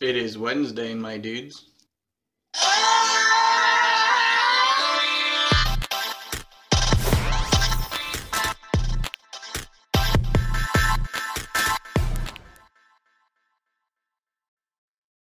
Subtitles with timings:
[0.00, 1.62] It is Wednesday, my dudes.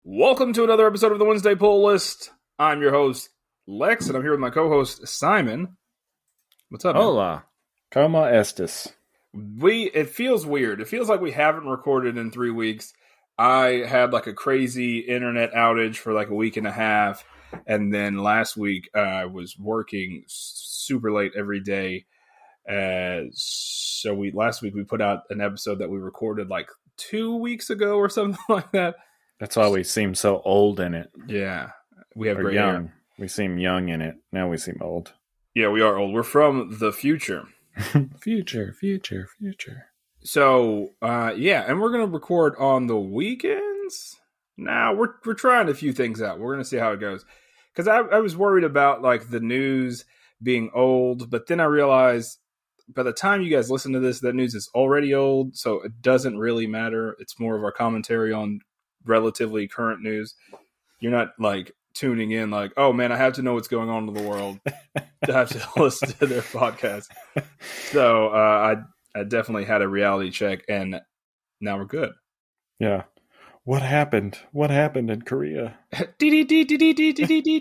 [0.02, 2.30] Welcome to another episode of the Wednesday Pull List.
[2.58, 3.28] I'm your host,
[3.66, 5.76] Lex, and I'm here with my co host, Simon.
[6.70, 6.94] What's up?
[6.94, 7.02] man?
[7.02, 7.44] Hola.
[7.90, 8.88] Como estes?
[9.34, 10.80] We it feels weird.
[10.80, 12.94] It feels like we haven't recorded in three weeks.
[13.38, 17.24] I had like a crazy internet outage for like a week and a half,
[17.66, 22.06] and then last week uh, I was working super late every day.
[22.68, 27.36] Uh, so we last week we put out an episode that we recorded like two
[27.36, 28.94] weeks ago or something like that.
[29.40, 31.10] That's why we seem so old in it.
[31.26, 31.70] Yeah,
[32.14, 32.72] we have Or young.
[32.84, 32.94] hair.
[33.18, 34.14] We seem young in it.
[34.30, 35.12] Now we seem old.
[35.54, 36.14] Yeah, we are old.
[36.14, 37.44] We're from the future.
[38.20, 39.86] future, future, future.
[40.24, 44.16] So uh yeah, and we're gonna record on the weekends.
[44.56, 46.38] Now we're we're trying a few things out.
[46.38, 47.24] We're gonna see how it goes.
[47.74, 50.04] Because I, I was worried about like the news
[50.42, 52.38] being old, but then I realized
[52.88, 56.02] by the time you guys listen to this, that news is already old, so it
[56.02, 57.16] doesn't really matter.
[57.18, 58.60] It's more of our commentary on
[59.04, 60.34] relatively current news.
[61.00, 64.08] You're not like tuning in like, oh man, I have to know what's going on
[64.08, 64.60] in the world
[65.24, 67.08] to have to listen to their podcast.
[67.90, 68.82] So uh, I
[69.14, 71.00] I definitely had a reality check, and
[71.60, 72.12] now we're good.
[72.78, 73.04] Yeah.
[73.64, 74.38] What happened?
[74.50, 75.78] What happened in Korea?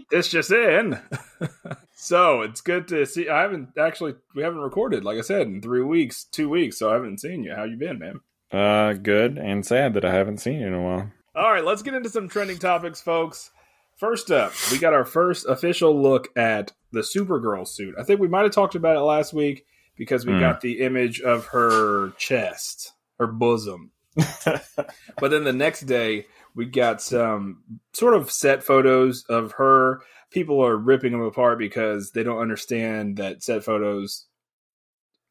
[0.09, 0.99] This just in.
[1.95, 3.29] so it's good to see.
[3.29, 6.79] I haven't actually we haven't recorded, like I said, in three weeks, two weeks.
[6.79, 7.53] So I haven't seen you.
[7.53, 8.21] How you been, man?
[8.51, 11.11] Uh, good and sad that I haven't seen you in a while.
[11.35, 13.51] All right, let's get into some trending topics, folks.
[13.95, 17.93] First up, we got our first official look at the Supergirl suit.
[17.99, 19.65] I think we might have talked about it last week
[20.01, 20.39] because we Hmm.
[20.39, 23.91] got the image of her chest, her bosom.
[24.45, 27.61] but then the next day, we got some
[27.93, 30.01] sort of set photos of her.
[30.31, 34.25] People are ripping them apart because they don't understand that set photos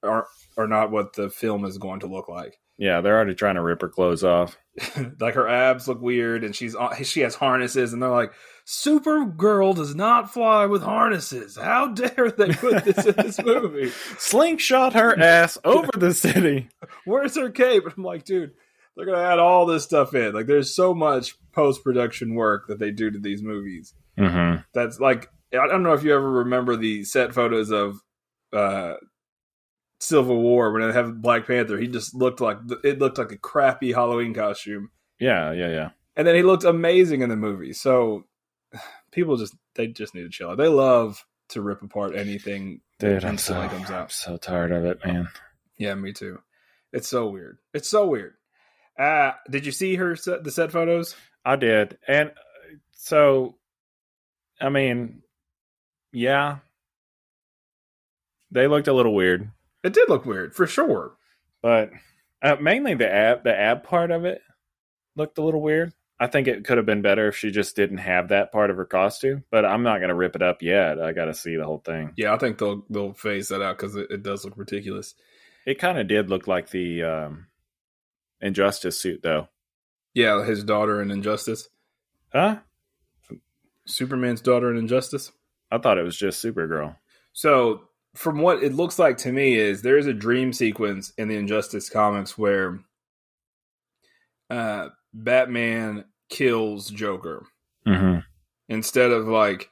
[0.05, 2.61] are are not what the film is going to look like.
[2.79, 4.57] Yeah, they're already trying to rip her clothes off.
[5.19, 8.33] like her abs look weird and she's on she has harnesses and they're like
[8.71, 14.93] supergirl does not fly with harnesses how dare they put this in this movie Slingshot
[14.93, 16.69] her ass over the city.
[17.05, 18.53] where's her cape i'm like dude
[18.97, 22.93] they're gonna add all this stuff in like there's so much post-production work that they
[22.93, 24.61] do to these movies Mm-hmm.
[24.75, 28.01] that's like i don't know if you ever remember the set photos of
[28.53, 28.95] uh
[29.99, 33.37] civil war when they have black panther he just looked like it looked like a
[33.39, 35.89] crappy halloween costume Yeah, yeah, yeah.
[36.17, 37.73] and then he looked amazing in the movie.
[37.73, 38.25] So
[39.13, 40.51] people just they just need to chill.
[40.51, 40.59] out.
[40.59, 42.81] They love to rip apart anything.
[42.99, 45.29] Dude, I'm so, comes I'm so tired of it, man.
[45.79, 46.41] Yeah, me too.
[46.93, 47.59] It's so weird.
[47.75, 48.35] It's so weird.
[48.99, 51.17] Uh did you see her set, the set photos?
[51.45, 51.97] I did.
[52.07, 52.33] And uh,
[52.93, 53.57] so,
[54.61, 55.23] I mean,
[56.13, 56.59] yeah,
[58.51, 59.51] they looked a little weird,
[59.83, 61.13] It did look weird for sure.
[61.63, 61.91] but
[62.43, 64.43] uh, mainly the ab, the ab part of it
[65.17, 65.93] looked a little weird.
[66.23, 68.77] I think it could have been better if she just didn't have that part of
[68.77, 71.01] her costume, but I'm not going to rip it up yet.
[71.01, 72.13] I got to see the whole thing.
[72.17, 75.15] Yeah, I think they'll they'll phase that out because it, it does look ridiculous.
[75.67, 77.47] It kind of did look like the um,
[78.43, 79.49] Injustice suit, though.
[80.13, 81.69] Yeah, his daughter in Injustice,
[82.33, 82.59] Huh?
[83.87, 85.33] Superman's daughter in Injustice.
[85.71, 86.97] I thought it was just Supergirl.
[87.33, 87.83] So,
[88.15, 91.37] from what it looks like to me, is there is a dream sequence in the
[91.37, 92.81] Injustice comics where
[94.49, 97.45] uh, Batman kills Joker
[97.87, 98.21] Mm-hmm.
[98.69, 99.69] instead of like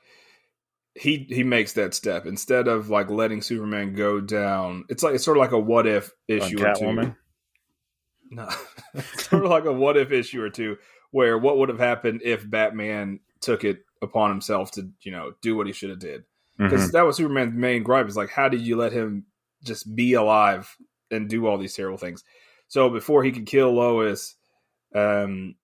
[0.95, 4.85] he he makes that step instead of like letting Superman go down.
[4.89, 6.85] It's like it's sort of like a what if issue or two.
[6.85, 7.17] Catwoman.
[8.31, 8.49] No,
[8.95, 10.77] it's sort of like a what if issue or two,
[11.13, 15.57] where what would have happened if Batman took it upon himself to you know do
[15.57, 16.25] what he should have did
[16.57, 16.93] because Mhm.
[16.93, 19.27] that was Superman's main gripe is like, how did you let him
[19.65, 20.75] just be alive
[21.11, 22.25] and do all these terrible things?
[22.67, 24.35] So before he could kill Lois,
[24.95, 25.55] um,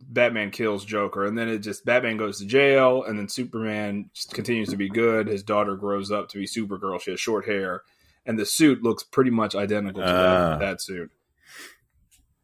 [0.00, 4.34] Batman kills Joker, and then it just Batman goes to jail, and then Superman just
[4.34, 5.26] continues to be good.
[5.26, 7.00] His daughter grows up to be Supergirl.
[7.00, 7.82] She has short hair,
[8.26, 10.48] and the suit looks pretty much identical to Ah.
[10.50, 11.10] that, that suit.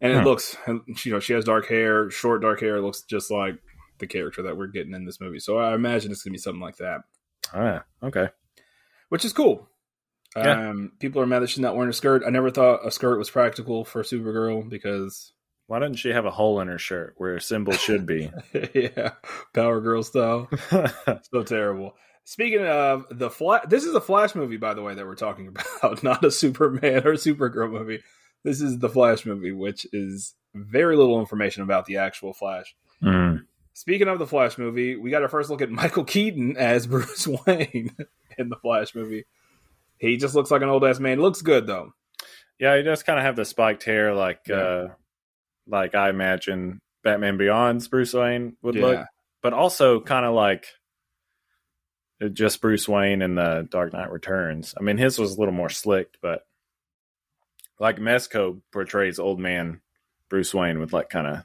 [0.00, 0.24] And it Huh.
[0.24, 0.56] looks,
[1.04, 2.80] you know, she has dark hair, short dark hair.
[2.80, 3.56] Looks just like
[3.98, 5.38] the character that we're getting in this movie.
[5.38, 7.02] So I imagine it's gonna be something like that
[7.52, 8.30] Ah, okay.
[9.10, 9.68] which is cool.
[10.34, 10.70] Yeah.
[10.70, 12.22] Um, people are mad that she's not wearing a skirt.
[12.26, 15.34] I never thought a skirt was practical for Supergirl because,
[15.66, 18.30] Why doesn't she have a hole in her shirt where a symbol should be?
[18.74, 19.12] yeah,
[19.54, 20.48] Power Girl style.
[21.32, 21.94] so terrible.
[22.24, 25.48] Speaking of the Flash, this is a Flash movie, by the way, that we're talking
[25.82, 28.00] about, not a Superman or Supergirl movie.
[28.44, 32.74] this is the Flash movie, which is very little information about the actual Flash.
[33.02, 33.44] Mm.
[33.72, 37.26] Speaking of the Flash movie, we got our first look at Michael Keaton as Bruce
[37.26, 37.96] Wayne
[38.36, 39.24] in the Flash movie.
[39.98, 41.20] He just looks like an old ass man.
[41.20, 41.94] Looks good though.
[42.58, 44.56] Yeah, he does kind of have the spiked hair, like Yeah.
[44.56, 44.88] uh,
[45.66, 48.82] like I imagine Batman Beyond's Bruce Wayne would Yeah.
[48.82, 49.06] look,
[49.42, 50.66] but also kind of like
[52.22, 54.74] uh, just Bruce Wayne in the Dark Knight Returns.
[54.78, 56.42] I mean, his was a little more slicked, but
[57.78, 59.80] like Mezco portrays old man
[60.28, 61.44] Bruce Wayne with like kind of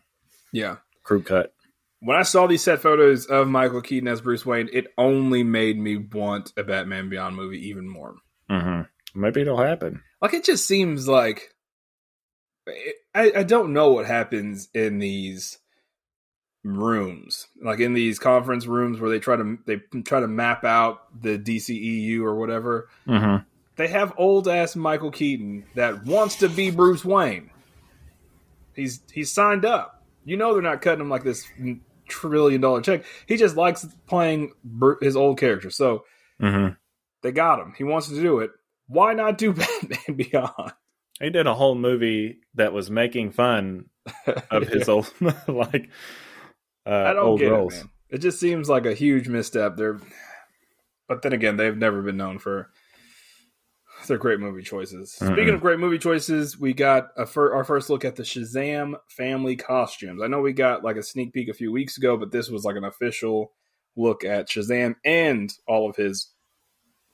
[0.51, 0.77] Yeah.
[1.03, 1.53] crew cut.
[1.99, 5.79] When I saw these set photos of Michael Keaton as Bruce Wayne, it only made
[5.79, 8.15] me want a Batman Beyond movie even more.
[8.49, 8.81] hmm
[9.15, 10.03] Maybe it'll happen.
[10.21, 11.55] Like it just seems like
[13.15, 15.57] I, I don't know what happens in these
[16.63, 21.21] rooms, like in these conference rooms where they try to they try to map out
[21.21, 22.89] the DCEU or whatever.
[23.05, 23.37] hmm
[23.77, 27.49] They have old ass Michael Keaton that wants to be Bruce Wayne.
[28.75, 30.03] He's he's signed up.
[30.25, 31.45] You know they're not cutting him like this
[32.07, 33.05] trillion dollar check.
[33.27, 34.51] He just likes playing
[35.01, 35.69] his old character.
[35.69, 36.05] So
[36.39, 36.69] hmm
[37.23, 37.73] they got him.
[37.77, 38.51] He wants to do it.
[38.87, 39.53] Why not do
[39.89, 40.73] Batman Beyond?
[41.19, 43.85] He did a whole movie that was making fun
[44.51, 45.11] of his old
[45.47, 45.89] like
[46.85, 47.73] uh, I don't old get roles.
[47.73, 47.89] it, man.
[48.09, 49.75] It just seems like a huge misstep.
[49.75, 49.99] They're,
[51.07, 52.69] but then again, they've never been known for
[54.07, 55.15] their great movie choices.
[55.19, 55.33] Mm-mm.
[55.33, 58.93] Speaking of great movie choices, we got a fir- our first look at the Shazam
[59.09, 60.21] family costumes.
[60.23, 62.63] I know we got like a sneak peek a few weeks ago, but this was
[62.63, 63.51] like an official
[63.95, 66.31] look at Shazam and all of his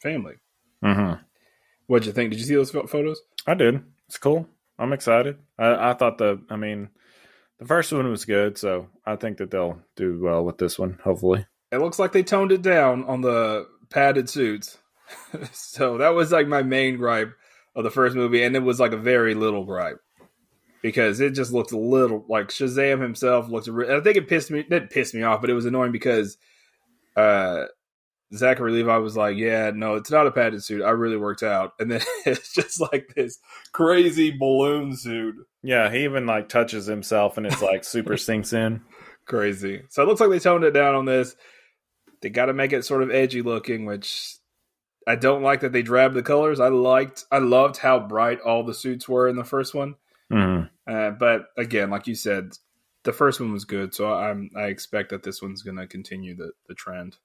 [0.01, 0.35] family.
[0.83, 1.13] hmm
[1.93, 2.31] What'd you think?
[2.31, 3.21] Did you see those photos?
[3.45, 3.83] I did.
[4.07, 4.49] It's cool.
[4.79, 5.37] I'm excited.
[5.59, 6.41] I, I thought the.
[6.49, 6.89] I mean,
[7.59, 10.97] the first one was good, so I think that they'll do well with this one.
[11.03, 11.45] Hopefully.
[11.71, 14.79] it looks like they toned it down on the padded suits.
[15.51, 17.31] so that was like my main gripe
[17.75, 19.99] of the first movie, and it was like a very little gripe
[20.81, 23.67] because it just looked a little like Shazam himself looked.
[23.67, 24.61] re- I think it pissed me.
[24.61, 26.37] It didn't piss me off, but it was annoying because
[27.15, 27.65] uh,
[28.35, 30.83] Zachary Levi was like, "Yeah, no, it's not a padded suit.
[30.83, 33.39] I really worked out," and then it's just like this
[33.71, 35.35] crazy balloon suit.
[35.61, 38.81] Yeah, he even like touches himself, and it's like super sinks in.
[39.25, 39.83] crazy.
[39.89, 41.35] So it looks like they toned it down on this.
[42.21, 44.35] They got to make it sort of edgy looking, which
[45.07, 46.59] I don't like that they drabbed the colors.
[46.59, 49.95] I liked, I loved how bright all the suits were in the first one.
[50.31, 52.53] hmm Uh, but again, like you said,
[53.03, 56.35] the first one was good, so I'm I expect that this one's going to continue
[56.35, 57.17] the the trend.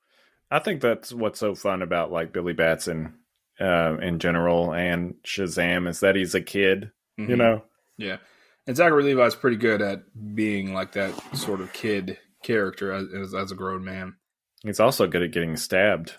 [0.50, 3.14] I think that's what's so fun about like Billy Batson
[3.60, 6.90] uh, in general and Shazam is that he's a kid.
[7.16, 7.38] You Mhm.
[7.38, 7.64] know.
[7.96, 8.18] yeah.
[8.66, 10.02] And Zachary Levi's pretty good at
[10.34, 14.14] being like that sort of kid character as as, a grown man.
[14.62, 16.14] He's also good at getting stabbed.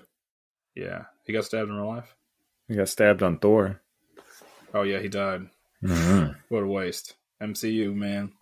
[0.75, 2.15] Yeah, he got stabbed in real life.
[2.67, 3.81] He got stabbed on Thor.
[4.73, 5.47] Oh yeah, he died.
[5.83, 6.33] Mm-hmm.
[6.49, 7.15] What a waste.
[7.41, 8.33] MCU, man.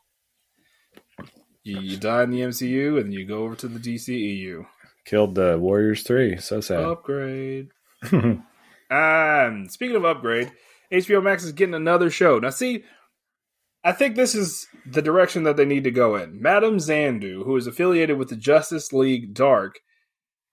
[1.63, 4.65] You, you die in the MCU and you go over to the DCEU.
[5.07, 6.35] Killed the Warriors three.
[6.35, 6.81] So sad.
[6.81, 7.69] Upgrade.
[8.11, 8.43] And
[8.91, 10.51] um, speaking of upgrade,
[10.91, 12.39] HBO Max is getting another show.
[12.39, 12.83] Now, see,
[13.85, 16.41] I think this is the direction that they need to go in.
[16.41, 19.79] Madame Xanadu, who is affiliated with the Justice League Dark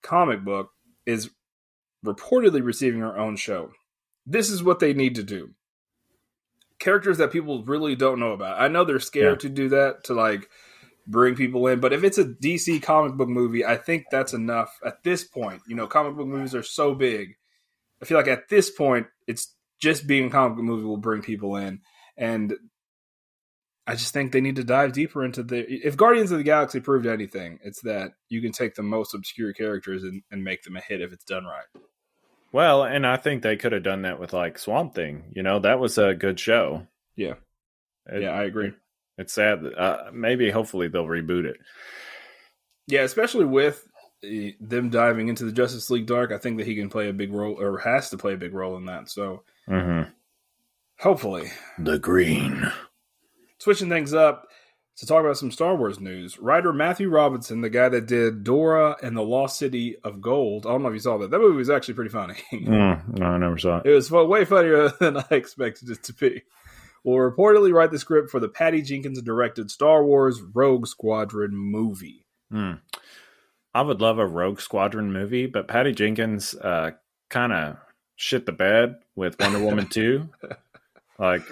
[0.01, 0.69] comic book,
[1.05, 1.31] is
[2.05, 3.71] reportedly receiving her own show.
[4.25, 5.49] This is what they need to do.
[6.79, 8.61] Characters that people really don't know about.
[8.61, 10.47] I know they're scared to do that to like
[11.07, 14.77] bring people in, but if it's a DC comic book movie, I think that's enough
[14.85, 15.61] at this point.
[15.67, 17.35] You know, comic book movies are so big.
[18.01, 21.21] I feel like at this point, it's just being a comic book movie will bring
[21.21, 21.81] people in,
[22.17, 22.53] and
[23.87, 25.63] I just think they need to dive deeper into the.
[25.69, 29.53] If Guardians of the Galaxy proved anything, it's that you can take the most obscure
[29.53, 31.65] characters and, and make them a hit if it's done right.
[32.51, 35.25] well, and I think they could have done that with like Swamp Thing.
[35.35, 36.87] You know, that was a good show.
[37.15, 37.35] Yeah.
[38.07, 38.73] It- yeah, I agree.
[39.17, 39.63] It's sad.
[39.63, 41.57] that- Uh, maybe, hopefully, they'll reboot it.
[42.87, 43.87] Yeah, especially with
[44.59, 47.31] them diving into the Justice League Dark, I think that he can play a big
[47.33, 49.09] role or has to play a big role in that.
[49.09, 50.09] So Mm-hmm.
[50.99, 52.71] hopefully, The Green.
[53.59, 54.47] switching things up
[54.97, 56.39] to talk about some Star Wars news.
[56.39, 60.65] Writer Matthew Robinson, the guy that did Dora and the Lost City of Gold.
[60.65, 61.31] I don't know if you saw that.
[61.31, 62.35] That movie was actually pretty funny.
[62.53, 63.85] Mm, no, I never saw it.
[63.87, 66.43] it was way funnier than I expected it to be.
[67.05, 72.25] Will reportedly write the script for the Patty Jenkins directed Star Wars Rogue Squadron movie.
[72.51, 72.81] Mm.
[73.73, 76.91] I would love a Rogue Squadron movie, but Patty Jenkins uh,
[77.29, 77.77] kind of
[78.15, 80.27] shit the bed with Wonder Woman 2.
[81.19, 81.43] Like,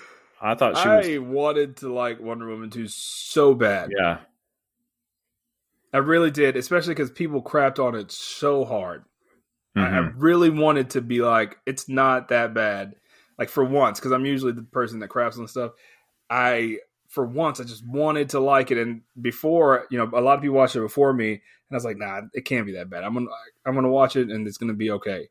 [0.41, 1.07] I thought she was.
[1.07, 3.91] I wanted to like Wonder Woman 2 so bad.
[3.97, 4.17] Yeah.
[5.93, 9.03] I really did, especially because people crapped on it so hard.
[9.75, 10.13] I, I Mhm.
[10.17, 12.95] really wanted to be like, it's not that bad.
[13.37, 15.71] Like for once, because I'm usually the person that craps on stuff.
[16.29, 16.77] I
[17.09, 18.77] for once I just wanted to like it.
[18.77, 21.85] And before, you know, a lot of people watched it before me, and I was
[21.85, 23.03] like, nah, it can't be that bad.
[23.03, 23.27] I'm gonna
[23.65, 25.29] I'm gonna watch it, and it's gonna be okay.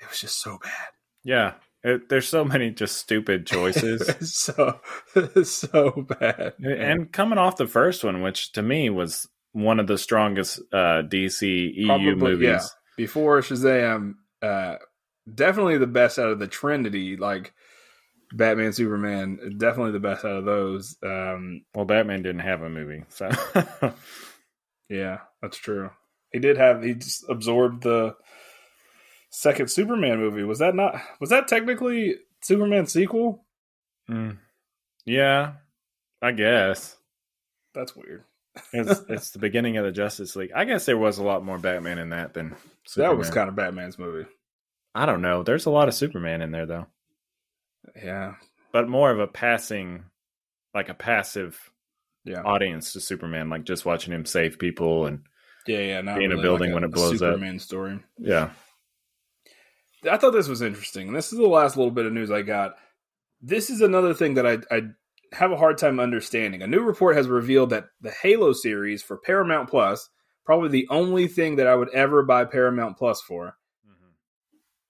[0.00, 0.88] It was just so bad.
[1.24, 4.80] Yeah, it, there's so many just stupid choices, so
[5.44, 6.54] so bad.
[6.60, 11.02] and coming off the first one, which to me was one of the strongest uh,
[11.02, 12.46] DC EU Probably, movies.
[12.46, 12.60] yeah.
[12.96, 14.76] Before Shazam, uh,
[15.32, 17.52] definitely the best out of the Trinity, like
[18.32, 20.96] Batman, Superman, definitely the best out of those.
[21.02, 23.30] Um, Well, Batman didn't have a movie, so
[24.88, 25.90] yeah, that's true.
[26.32, 28.14] He did have he just absorbed the
[29.30, 30.42] second Superman movie.
[30.42, 33.44] Was that not was that technically Superman sequel?
[34.10, 34.38] Mm.
[35.04, 35.54] yeah,
[36.22, 36.96] I guess
[37.74, 38.22] That's weird.
[38.72, 40.52] it's it's the beginning of the Justice League.
[40.54, 42.54] I guess there was a lot more Batman in that than
[42.84, 43.12] Superman.
[43.12, 44.28] That was kind of Batman's movie.
[44.96, 45.42] I don't know.
[45.42, 46.86] There's a lot of Superman in there though,
[48.02, 48.34] Yeah.
[48.72, 50.04] but more of a passing,
[50.74, 51.70] like a passive
[52.24, 52.42] Yeah.
[52.42, 55.24] audience to Superman, like just watching him save people and
[55.66, 56.00] Yeah, yeah.
[56.00, 57.34] Not Be in a building like when it blows up.
[57.34, 58.00] Superman story.
[58.18, 58.50] yeah.
[60.10, 61.12] I thought this was interesting.
[61.12, 62.76] This is the last little bit of news I got.
[63.40, 64.82] This is another thing that I, I
[65.32, 66.62] have a hard time understanding.
[66.62, 70.08] A new report has revealed that the Halo series for Paramount Plus,
[70.44, 73.56] probably the only thing that I would ever buy Paramount Plus for,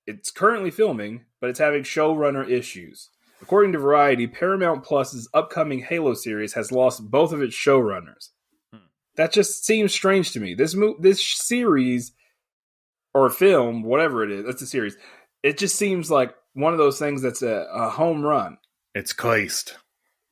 [0.06, 3.10] it's currently filming, but it's having showrunner issues.
[3.42, 8.30] According to Variety, Paramount Plus's upcoming Halo series has lost both of its showrunners.
[8.72, 8.86] Hmm.
[9.16, 10.54] That just seems strange to me.
[10.54, 12.12] This mo- this series
[13.14, 14.96] or film, whatever it is, it's a series.
[15.42, 18.58] It just seems like one of those things that's a, a home run.
[18.94, 19.76] It's cursed.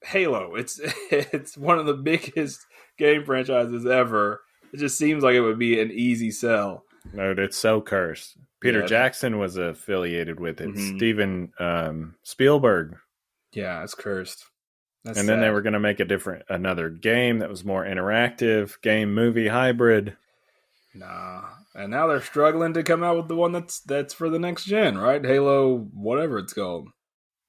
[0.02, 2.60] Halo, it's it's one of the biggest
[2.98, 4.40] game franchises ever.
[4.72, 6.83] It just seems like it would be an easy sell.
[7.12, 8.36] No, it's so cursed.
[8.60, 8.86] Peter Yeah.
[8.86, 10.68] Jackson was affiliated with it.
[10.70, 10.96] Mhm.
[10.96, 12.96] Steven um, Spielberg,
[13.52, 14.44] Yeah, it's cursed.
[15.04, 17.84] That's and then they were going to make a different another game that was more
[17.84, 20.16] interactive, game movie hybrid.
[20.94, 21.42] Nah,
[21.74, 24.64] and now they're struggling to come out with the one that's that's for the next
[24.64, 25.22] gen, right?
[25.24, 26.88] Halo, whatever it's called.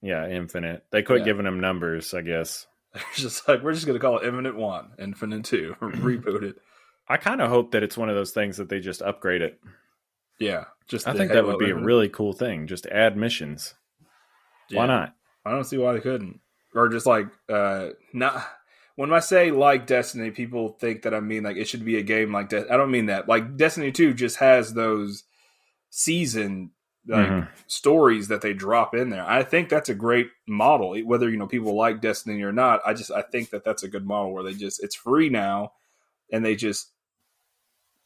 [0.01, 0.83] Yeah, Infinite.
[0.91, 1.25] They quit Yeah.
[1.25, 2.67] giving them numbers, I guess.
[2.93, 6.55] They're just like we're just gonna call it Infinite One, Infinite Two, reboot it.
[7.07, 9.59] I kind of hope that it's one of those things that they just upgrade it.
[10.39, 12.67] Yeah, just I think that would be a really cool thing.
[12.67, 13.75] Just add missions.
[14.71, 15.15] Why not?
[15.45, 16.39] I don't see why they couldn't.
[16.73, 18.45] Or just like uh not
[18.95, 22.03] when I say like Destiny, people think that I mean like it should be a
[22.03, 22.71] game like that.
[22.71, 23.27] I don't mean that.
[23.27, 25.23] Like Destiny 2 just has those
[25.89, 26.71] season
[27.07, 27.47] like Mhm.
[27.67, 29.23] stories that they drop in there.
[29.23, 30.97] I think that's a great model.
[31.03, 33.87] Whether you know people like Destiny or not, I just I think that that's a
[33.87, 35.73] good model where they just it's free now
[36.31, 36.91] and they just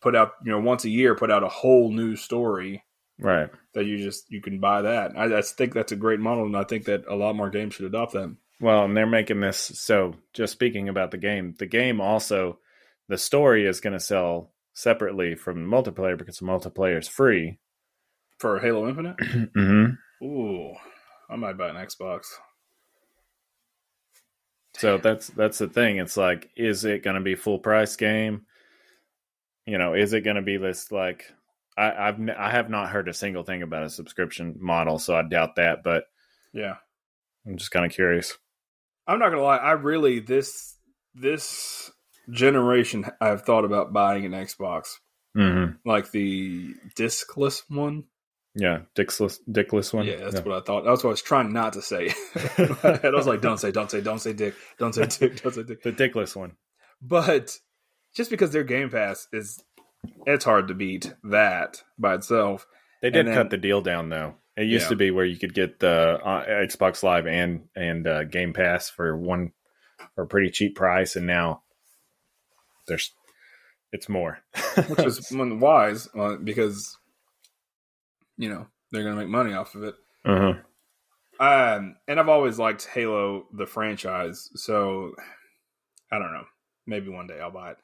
[0.01, 2.83] put out, you know, once a year put out a whole new story
[3.19, 3.49] Right.
[3.73, 5.17] that you just you can buy that.
[5.17, 7.75] I, I think that's a great model, and I think that a lot more games
[7.75, 8.33] should adopt that.
[8.61, 9.57] Well, and they're making this.
[9.57, 12.59] So, just speaking about the game, the game also,
[13.07, 17.59] the story is going to sell separately from multiplayer because the multiplayer is free.
[18.37, 20.25] For Halo Infinite, mm-hmm.
[20.25, 20.73] ooh,
[21.29, 22.27] I might buy an Xbox.
[24.77, 25.97] So that's that's the thing.
[25.97, 28.45] It's like, is it going to be full price game?
[29.69, 31.31] You know, is it going to be this like?
[31.77, 35.23] I, I've I have not heard a single thing about a subscription model, so I
[35.23, 35.83] doubt that.
[35.83, 36.05] But
[36.53, 36.75] Yeah,
[37.45, 38.37] I'm just kind of curious.
[39.07, 39.57] I'm not gonna lie.
[39.57, 40.75] I really this
[41.15, 41.91] this
[42.29, 44.95] generation I've thought about buying an Xbox,
[45.37, 45.87] Mm-hmm.
[45.87, 48.05] like the discless one.
[48.55, 50.05] Yeah, dickless, dickless one.
[50.05, 50.83] Yeah, that's what I thought.
[50.83, 52.09] That's what I was trying not to say.
[52.35, 55.63] I was like, "Don't say, don't say, don't say dick, don't say dick, don't say
[55.63, 56.53] dick." the dickless one.
[57.01, 57.55] But
[58.15, 59.63] just because their Game Pass is,
[60.25, 62.65] it's hard to beat that by itself.
[63.01, 64.35] They did And cut the deal down though.
[64.57, 64.89] It used Yeah.
[64.89, 68.89] to be where you could get the uh, Xbox Live and and uh, Game Pass
[68.89, 69.53] for one
[70.15, 71.63] for a pretty cheap price, and now
[72.87, 73.13] there's
[73.93, 74.39] it's more.
[74.87, 76.97] which is wise uh, because
[78.37, 79.95] you know they're going to make money off of it.
[80.25, 80.53] uh-huh.
[81.41, 85.13] Um, and I've always liked Halo the franchise, so
[86.11, 86.43] I don't know.
[86.85, 87.77] Maybe one day I'll buy it.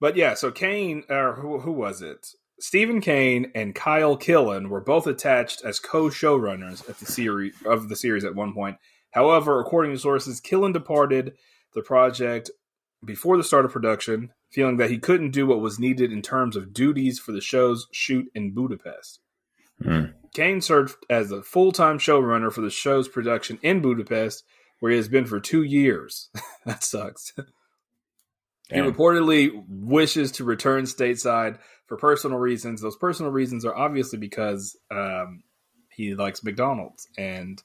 [0.00, 2.28] But yeah, so Kane, or who, who was it?
[2.58, 7.96] Steven Kane and Kyle Killen were both attached as co-showrunners at the series of the
[7.96, 8.76] series at one point.
[9.10, 11.34] However, according to sources, Killen departed
[11.74, 12.50] the project
[13.04, 16.56] before the start of production, feeling that he couldn't do what was needed in terms
[16.56, 19.20] of duties for the show's shoot in Budapest.
[19.82, 20.04] Hmm.
[20.34, 24.44] Kane served as a full time showrunner for the show's production in Budapest,
[24.80, 26.30] where he has been for two years.
[26.64, 27.32] that sucks.
[28.70, 32.80] He reportedly wishes to return stateside for personal reasons.
[32.80, 35.44] Those personal reasons are obviously because um,
[35.90, 37.62] he likes McDonald's and,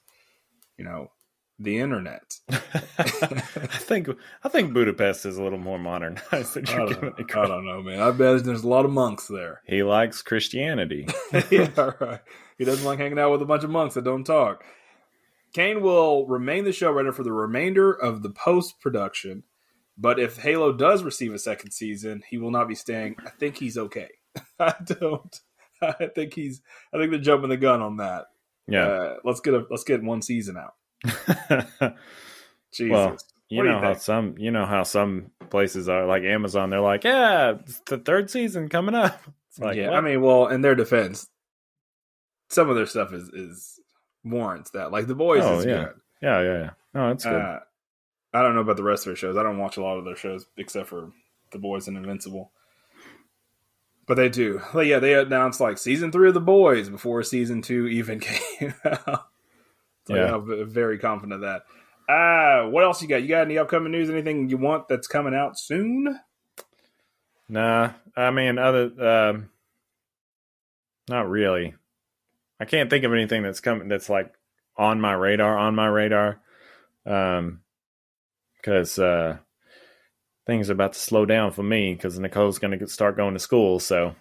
[0.78, 1.10] you know,
[1.58, 2.38] the internet.
[2.50, 2.56] I
[3.04, 4.08] think
[4.42, 7.46] I think Budapest is a little more modernized than I you're don't, giving it I
[7.46, 8.00] don't know, man.
[8.00, 9.62] I bet there's a lot of monks there.
[9.66, 11.06] He likes Christianity.
[11.50, 12.20] yeah, right.
[12.58, 14.64] He doesn't like hanging out with a bunch of monks that don't talk.
[15.52, 19.42] Kane will remain the showrunner for the remainder of the post production,
[19.98, 23.16] but if Halo does receive a second season, he will not be staying.
[23.24, 24.08] I think he's okay.
[24.58, 25.40] I don't.
[25.82, 26.62] I think he's.
[26.94, 28.26] I think they're jumping the gun on that.
[28.68, 28.86] Yeah.
[28.86, 30.74] Uh, let's get a let's get one season out.
[32.72, 32.90] Jesus.
[32.90, 33.16] Well,
[33.48, 36.70] you What do you know how some you know how some places are like Amazon.
[36.70, 37.54] They're like, yeah,
[37.86, 39.20] the third season coming up.
[39.52, 39.98] It's like, yeah, what?
[39.98, 41.28] I mean, well, in their defense,
[42.48, 43.78] some of their stuff is is
[44.24, 44.90] warrants that.
[44.92, 45.84] Like the boys Oh, is yeah.
[45.84, 45.94] good.
[46.22, 46.70] yeah, yeah, yeah.
[46.94, 47.34] No, it's good.
[47.34, 47.58] Uh,
[48.34, 49.36] I don't know about the rest of their shows.
[49.36, 51.12] I don't watch a lot of their shows except for
[51.50, 52.50] The Boys and Invincible.
[54.06, 54.60] But they do.
[54.74, 58.20] Like, yeah, they announced like season three of The Boys before season two even
[58.58, 59.28] came out.
[60.06, 60.26] So, Yeah.
[60.26, 61.62] yeah, I'm very confident of that.
[62.12, 63.22] Uh, what else you got?
[63.22, 64.10] You got any upcoming news?
[64.10, 66.18] Anything you want that's coming out soon?
[67.48, 68.90] Nah, I mean, other
[69.30, 69.50] um,
[71.08, 71.74] not really.
[72.58, 74.34] I can't think of anything that's coming that's like
[74.76, 75.56] on my radar.
[75.56, 76.40] On my radar,
[77.06, 77.61] um,
[78.62, 79.38] because uh,
[80.46, 83.40] things are about to slow down for me because Nicole's going to start going to
[83.40, 84.14] school, so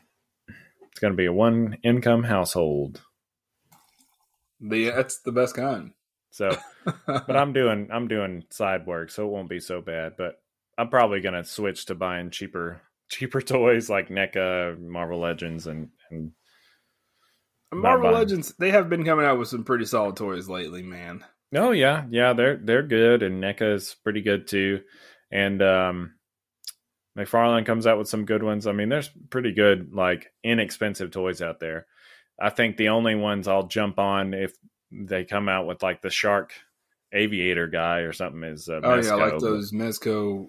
[0.47, 3.01] it's going to be a one income household.
[4.59, 5.91] The that's the best kind.
[6.31, 6.55] So,
[7.05, 10.13] but I'm doing I'm doing side work, so it won't be so bad.
[10.17, 10.41] But
[10.77, 16.31] I'm probably gonna switch to buying cheaper cheaper toys like NECA, Marvel Legends, and and
[17.73, 18.11] Marvel.
[18.11, 21.23] Legends, they have been coming out with some pretty solid toys lately, man.
[21.55, 24.81] Oh yeah, yeah, they're they're good, and NECA is pretty good too,
[25.31, 26.13] and um,
[27.17, 28.67] McFarlane comes out with some good ones.
[28.67, 31.85] I mean, there's pretty good like inexpensive toys out there.
[32.39, 34.53] I think the only ones I'll jump on if
[34.91, 36.53] they come out with like the shark
[37.13, 40.47] aviator guy or something is uh, Oh yeah, like those Mezco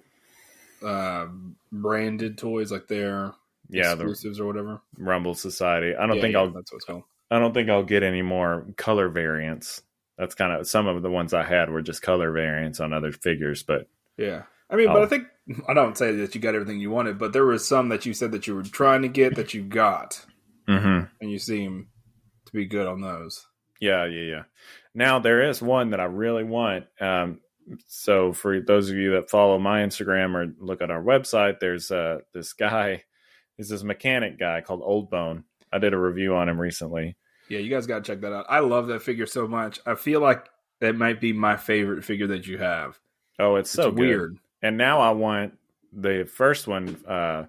[0.85, 1.26] uh,
[1.71, 3.35] branded toys, like their
[3.68, 4.80] yeah the exclusives or whatever.
[4.99, 5.94] Rumble Society.
[5.94, 7.02] I don't Yeah, think yeah, I'll That's called.
[7.30, 9.82] I don't think I'll get any more color variants.
[10.23, 13.11] That's kind of some of the ones I had were just color variants on other
[13.11, 15.02] figures, but Yeah, I mean, but Oh.
[15.02, 15.26] I think
[15.67, 18.15] I don't say that you got everything you wanted, but there was some that you
[18.15, 20.25] said that you were trying to get that you got,
[20.69, 21.11] Mhm.
[21.21, 21.89] and you seem
[22.47, 23.49] to be good on those.
[23.80, 24.43] yeah, yeah, yeah.
[24.95, 26.87] Now there is one that I really want.
[27.00, 27.41] Um,
[27.89, 31.91] so for those of you that follow my Instagram or look at our website, there's
[31.91, 33.02] uh, this guy,
[33.56, 35.43] he's this mechanic guy called Old Bone.
[35.73, 37.17] I did a review on him recently.
[37.49, 38.47] Yeah, you guys got to check that out.
[38.49, 39.81] I love that figure so much.
[39.87, 40.49] I feel like
[40.81, 42.99] that might be my favorite figure that you have.
[43.39, 43.99] Oh, it's It's so good.
[44.00, 44.39] weird.
[44.63, 45.59] And now I want
[45.93, 47.45] the first one, uh,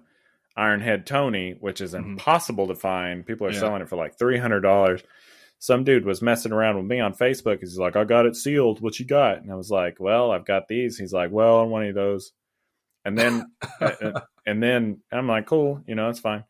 [0.58, 2.04] Ironhead Tony, which is Mhm.
[2.04, 3.26] impossible to find.
[3.26, 3.58] People are Yeah.
[3.60, 5.02] selling it for like three hundred dollars.
[5.58, 7.60] Some dude was messing around with me on Facebook.
[7.60, 8.80] He's like, "I got it sealed.
[8.80, 11.62] What you got?" And I was like, "Well, I've got these." He's like, "Well, I
[11.64, 12.32] want any of those."
[13.04, 13.46] And then,
[14.46, 16.44] and then I'm like, "Cool, you know, it's fine."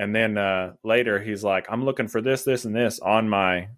[0.00, 3.68] And then uh, later, he's like, "I'm looking for this, this, and this on my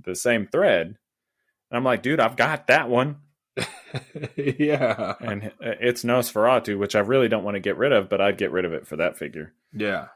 [0.00, 3.16] the same thread." And I'm like, "Dude, I've got that one."
[4.36, 8.20] yeah, and uh, it's Nosferatu, which I really don't want to get rid of, but
[8.20, 9.54] I'd get rid of it for that figure.
[9.72, 10.06] yeah.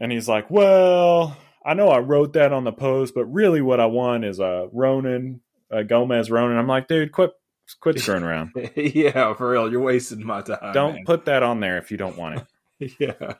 [0.00, 3.78] And he's like, "Well, I know I wrote that on the post, but really, what
[3.78, 7.30] I want is a Ronin, a Gomez Ronin." I'm like, "Dude, quit,
[7.78, 8.50] quit screwing around.
[8.74, 9.70] yeah, for real.
[9.70, 10.72] You're wasting my time.
[10.74, 11.04] don't man.
[11.04, 12.42] put that on there if you don't want
[12.80, 13.34] it." yeah.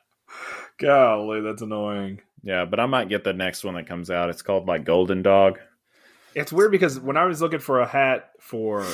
[0.80, 2.20] Golly, that's annoying.
[2.42, 4.30] Yeah, but I might get the next one that comes out.
[4.30, 5.58] It's called like Golden Dog.
[6.34, 8.86] It's weird because when I was looking for a hat for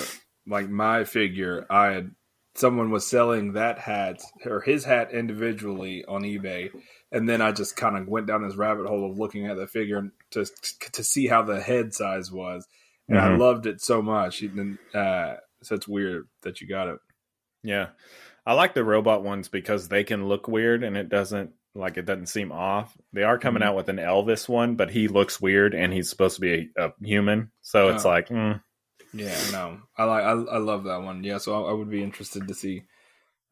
[0.46, 2.11] like my figure, I had
[2.55, 6.70] someone was selling that hat or his hat individually on eBay,
[7.12, 9.66] and then I just kind of went down this rabbit hole of looking at the
[9.66, 10.46] figure to
[10.92, 12.66] to see how the head size was,
[13.09, 13.38] and I Mhm.
[13.38, 14.42] loved it so much.
[14.42, 16.99] And uh, so it's weird that you got it.
[17.62, 17.88] Yeah,
[18.46, 22.06] I like the robot ones because they can look weird and it doesn't like it
[22.06, 22.96] doesn't seem off.
[23.12, 23.66] They are coming Mhm.
[23.66, 26.86] out with an Elvis one, but he looks weird and he's supposed to be a,
[26.86, 28.08] a human, so it's Oh.
[28.08, 28.60] like, mm,
[29.12, 31.22] Yeah, no, I like I, I love that one.
[31.24, 32.82] Yeah, so I, I would be interested to see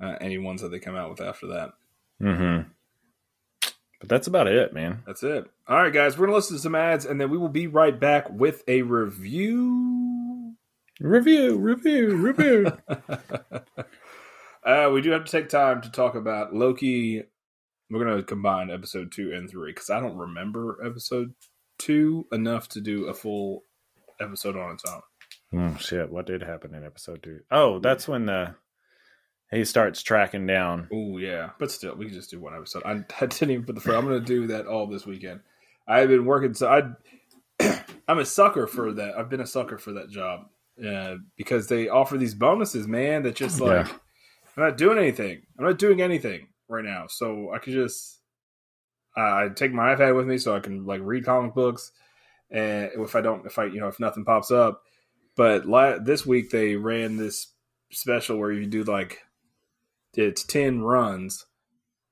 [0.01, 1.73] uh, any ones that they come out with after that.
[2.21, 2.69] mm-hmm.
[4.01, 5.03] But that's about it, man.
[5.07, 5.49] That's it.
[5.69, 7.99] All right, guys, we're gonna listen to some ads, and then we will be right
[7.99, 10.55] back with a review.
[11.01, 12.67] Review, review, review.
[14.65, 17.23] uh, we do have to take time to talk about Loki.
[17.91, 21.35] We're gonna combine episode two and three because I don't remember episode
[21.79, 23.63] two enough to do a full
[24.21, 25.75] episode on its own.
[25.75, 26.11] oh shit!
[26.11, 27.41] What did happen in episode two?
[27.51, 28.55] Oh, that's when the
[29.51, 30.89] he starts tracking down.
[30.93, 32.83] Oh yeah, but still, we can just do one episode.
[32.85, 33.97] I, I didn't even put the.
[33.97, 35.41] I'm gonna do that all this weekend.
[35.87, 36.69] I've been working so
[37.61, 37.81] I.
[38.09, 39.17] I'm a sucker for that.
[39.17, 40.47] I've been a sucker for that job.
[40.85, 43.23] uh, because they offer these bonuses, man.
[43.23, 43.93] That just like Yeah.
[44.57, 45.43] I'm not doing anything.
[45.59, 48.21] I'm not doing anything right now, so I could just
[49.17, 51.93] uh, I take my iPad with me so I can like read comic books,
[52.51, 54.83] and if I don't, if I you know if nothing pops up,
[55.37, 57.49] but la- this week they ran this
[57.93, 59.21] special where you do like
[60.15, 61.47] it's ten runs,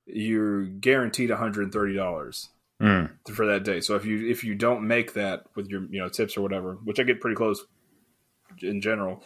[0.05, 2.49] you're guaranteed 130 dollars
[2.81, 3.11] Mm.
[3.31, 3.79] for that day.
[3.79, 6.77] So if you if you don't make that with your you know tips or whatever,
[6.83, 7.63] which I get pretty close
[8.61, 9.23] in general,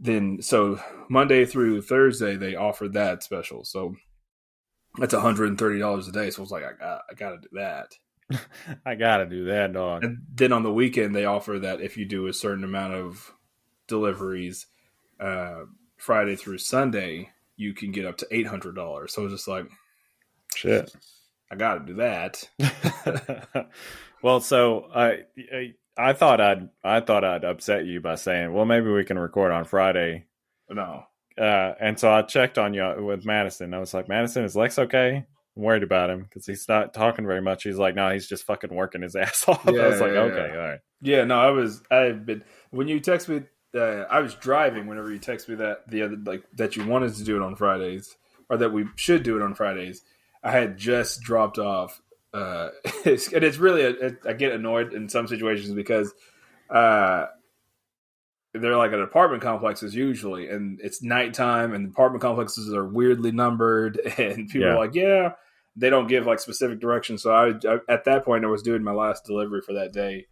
[0.00, 3.64] then so Monday through Thursday they offered that special.
[3.64, 3.94] So
[4.96, 6.30] that's hundred and thirty dollars a day.
[6.30, 7.94] So I was like, I got I got to do that.
[8.86, 10.04] I gotta do that, dog.
[10.04, 13.32] And then on the weekend they offer that if you do a certain amount of
[13.86, 14.66] deliveries,
[15.18, 15.62] uh,
[15.96, 19.14] Friday through Sunday, you can get up to eight hundred dollars.
[19.14, 19.66] So I was just like,
[20.54, 20.94] Shit.
[21.50, 22.48] I got to do that.
[24.22, 25.20] well, so I,
[25.98, 29.18] I I thought I'd I thought I'd upset you by saying, well, maybe we can
[29.18, 30.26] record on Friday.
[30.70, 31.04] No,
[31.36, 33.74] Uh, and so I checked on you with Madison.
[33.74, 35.24] I was like, Madison, is Lex okay?
[35.56, 37.64] I'm worried about him because he's not talking very much.
[37.64, 39.66] He's like, no, he's just fucking working his ass off.
[39.66, 40.60] I Yeah, was like, yeah, okay, yeah.
[40.60, 40.80] all right.
[41.00, 41.82] Yeah, no, I was.
[41.90, 43.42] I've been when you text me.
[43.74, 47.14] Uh, I was driving whenever you text me that the other like that you wanted
[47.16, 48.16] to do it on Fridays
[48.48, 50.02] or that we should do it on Fridays.
[50.42, 52.00] I had just dropped off,
[52.34, 52.68] uh,
[53.04, 56.12] it's, and it's really a, it, I get annoyed in some situations because
[56.70, 57.26] uh,
[58.54, 63.96] they're like an apartment complexes usually, and it's nighttime, and apartment complexes are weirdly numbered,
[64.18, 64.74] and people Yeah.
[64.74, 65.32] are like, yeah,
[65.76, 67.22] they don't give like specific directions.
[67.22, 70.26] So I, I at that point I was doing my last delivery for that day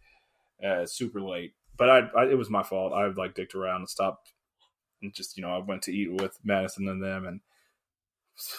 [0.65, 1.53] uh, super late.
[1.77, 2.91] But I, I, it was my fault.
[2.93, 4.33] I like dicked around and stopped,
[5.01, 7.41] and just you know, I went to eat with Madison and them, and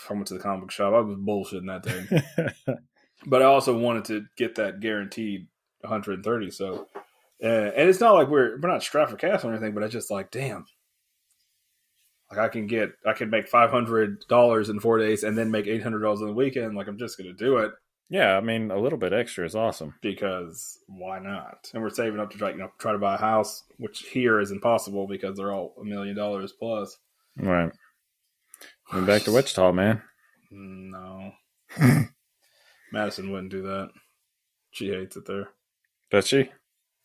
[0.09, 0.95] I went to the comic book shop.
[0.95, 2.75] I was bullshitting that day,
[3.27, 5.47] but I also wanted to get that guaranteed
[5.81, 6.51] 130.
[6.51, 6.87] So,
[7.43, 9.89] uh, and it's not like we're we're not strapped for cash or anything, but I
[9.89, 10.67] just like, damn,
[12.31, 15.51] like I can get, I can make five hundred dollars in four days, and then
[15.51, 16.77] make eight hundred dollars on the weekend.
[16.77, 17.73] Like I'm just gonna do it
[18.11, 19.95] yeah, I mean, a little bit extra is awesome.
[20.01, 21.71] because why not?
[21.75, 24.41] And we're saving up to try, you know, try to buy a house, which here
[24.41, 26.97] is impossible because they're all a million dollars plus.
[27.37, 27.71] Right.
[28.91, 30.03] Moving back to Wichita, man.
[30.51, 31.33] No,
[32.93, 33.91] Madison wouldn't do that.
[34.71, 35.49] She hates it there.
[36.11, 36.51] Does she?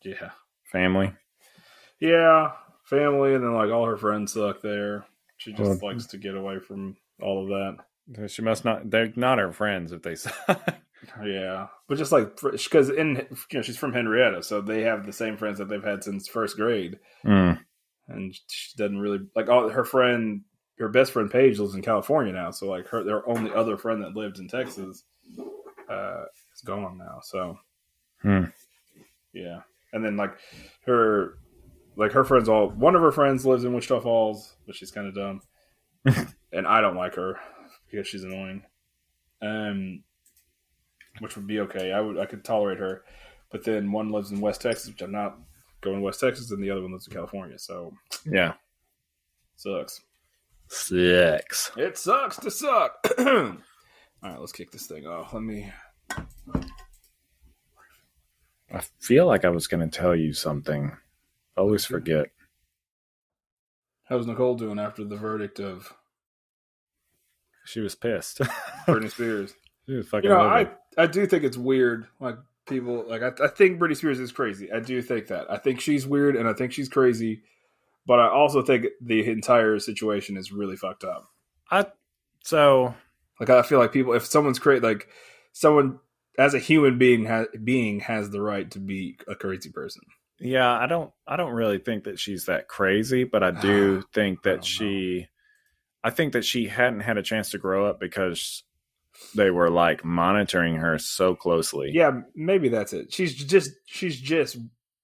[0.04, 0.30] Yeah,
[0.70, 1.12] Family.
[2.00, 2.52] yeah,
[2.84, 5.04] family, and then like all her friends suck there.
[5.38, 8.28] She just Well- likes to get away from all of that.
[8.30, 8.90] She must not.
[8.90, 10.14] They're not her friends if they.
[10.14, 10.74] Suck.
[11.24, 15.12] yeah, but just like because in you know she's from Henrietta, so they have the
[15.12, 16.98] same friends that they've had since first grade.
[17.24, 17.60] Mm.
[18.08, 20.42] and she doesn't really like all her friend
[20.78, 24.02] her best friend Paige lives in California now, so like her their only other friend
[24.02, 25.02] that lived in Texas
[25.90, 27.20] uh is gone now.
[27.22, 27.58] So
[28.22, 28.44] Hmm.
[29.32, 29.60] yeah.
[29.92, 30.32] And then like
[30.86, 31.38] her
[31.96, 35.12] like her friends all one of her friends lives in Wichita Falls, but she's kinda
[35.12, 35.40] dumb.
[36.52, 37.38] and I don't like her
[37.90, 38.62] because she's annoying.
[39.42, 40.02] Um
[41.20, 41.92] which would be okay.
[41.92, 43.04] I would I could tolerate her.
[43.52, 45.38] But then one lives in West Texas, which I'm not
[45.80, 47.56] going to West Texas, and the other one lives in California.
[47.58, 47.92] So
[48.26, 48.54] Yeah.
[49.56, 50.00] Sucks.
[50.68, 51.70] Six.
[51.76, 53.06] It sucks to suck.
[54.24, 55.34] All right, let's kick this thing off.
[55.34, 55.70] Let me.
[58.72, 60.96] I feel like I was going to tell you something.
[61.56, 62.28] I always forget.
[64.08, 65.92] How's Nicole doing after the verdict of
[67.66, 68.38] She was pissed.
[68.88, 69.54] Britney Spears?
[69.86, 70.70] she was fucking you know, I.
[70.96, 72.06] I do think it's weird.
[72.18, 74.72] Like people, like I, I think Britney Spears is crazy.
[74.72, 75.50] I do think that.
[75.50, 77.42] I think she's weird, and I think she's crazy.
[78.06, 81.26] But I also think the entire situation is really fucked up.
[81.70, 81.86] I
[82.42, 82.94] so
[83.40, 85.08] Like I feel like people, if someone's crazy, like
[85.52, 85.98] someone
[86.38, 90.02] as a human being has being has the right to be a crazy person.
[90.40, 94.40] yeah, I don't I don't really think that she's that crazy, but I do think
[94.44, 95.28] I that she
[96.02, 98.62] I think that she hadn't had a chance to grow up because
[99.34, 101.90] they were like monitoring her so closely.
[101.92, 103.12] Yeah, maybe that's it.
[103.12, 104.58] She's just she's just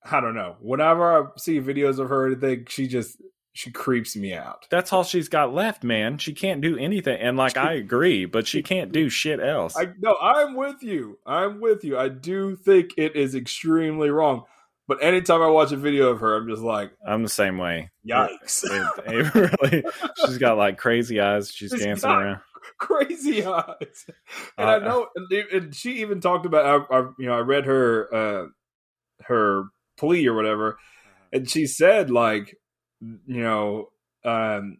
[0.04, 0.56] I don't know.
[0.60, 3.20] Whenever I see videos of her, I think she just
[3.52, 4.66] she creeps me out.
[4.70, 6.18] That's all she's got left, man.
[6.18, 7.18] She can't do anything.
[7.20, 9.76] And like I agree, but she can't do shit else.
[9.76, 11.18] I no, I'm with you.
[11.26, 11.98] I'm with you.
[11.98, 14.44] I do think it is extremely wrong.
[14.86, 17.90] But anytime I watch a video of her, I'm just like, I'm the same way.
[18.04, 18.64] yikes.
[18.64, 19.84] It, it really,
[20.16, 21.52] she's got like crazy eyes.
[21.52, 22.40] She's dancing around.
[22.78, 24.06] crazy eyes.
[24.58, 26.86] And Uh, I know, and, and she even talked about.
[26.90, 28.46] I, I, you know, I read her uh,
[29.22, 29.64] her
[29.96, 30.78] plea or whatever,
[31.32, 32.56] and she said like,
[33.00, 33.90] you know,
[34.24, 34.78] um,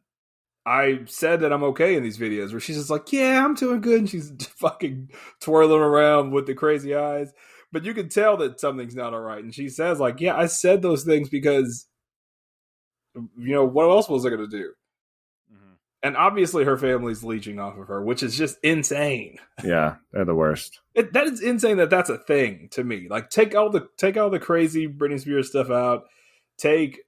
[0.67, 2.53] I said that I'm okay in these videos.
[2.53, 6.55] Where she's just like, yeah, I'm doing good, and she's fucking twirling around with the
[6.55, 7.33] crazy eyes.
[7.73, 9.43] But you can tell that something's not all right.
[9.43, 11.87] And she says like, yeah, I said those things because
[13.15, 14.73] you know, what else was I going to do?
[15.53, 15.77] Mhm.
[16.03, 19.39] And obviously, her family's leeching off of her, which is just insane.
[19.65, 20.81] Yeah, they're the worst.
[20.95, 23.09] It, that is insane that that's a thing to me.
[23.09, 26.05] Like, take all the take all the crazy Britney Spears stuff out.
[26.59, 27.01] Take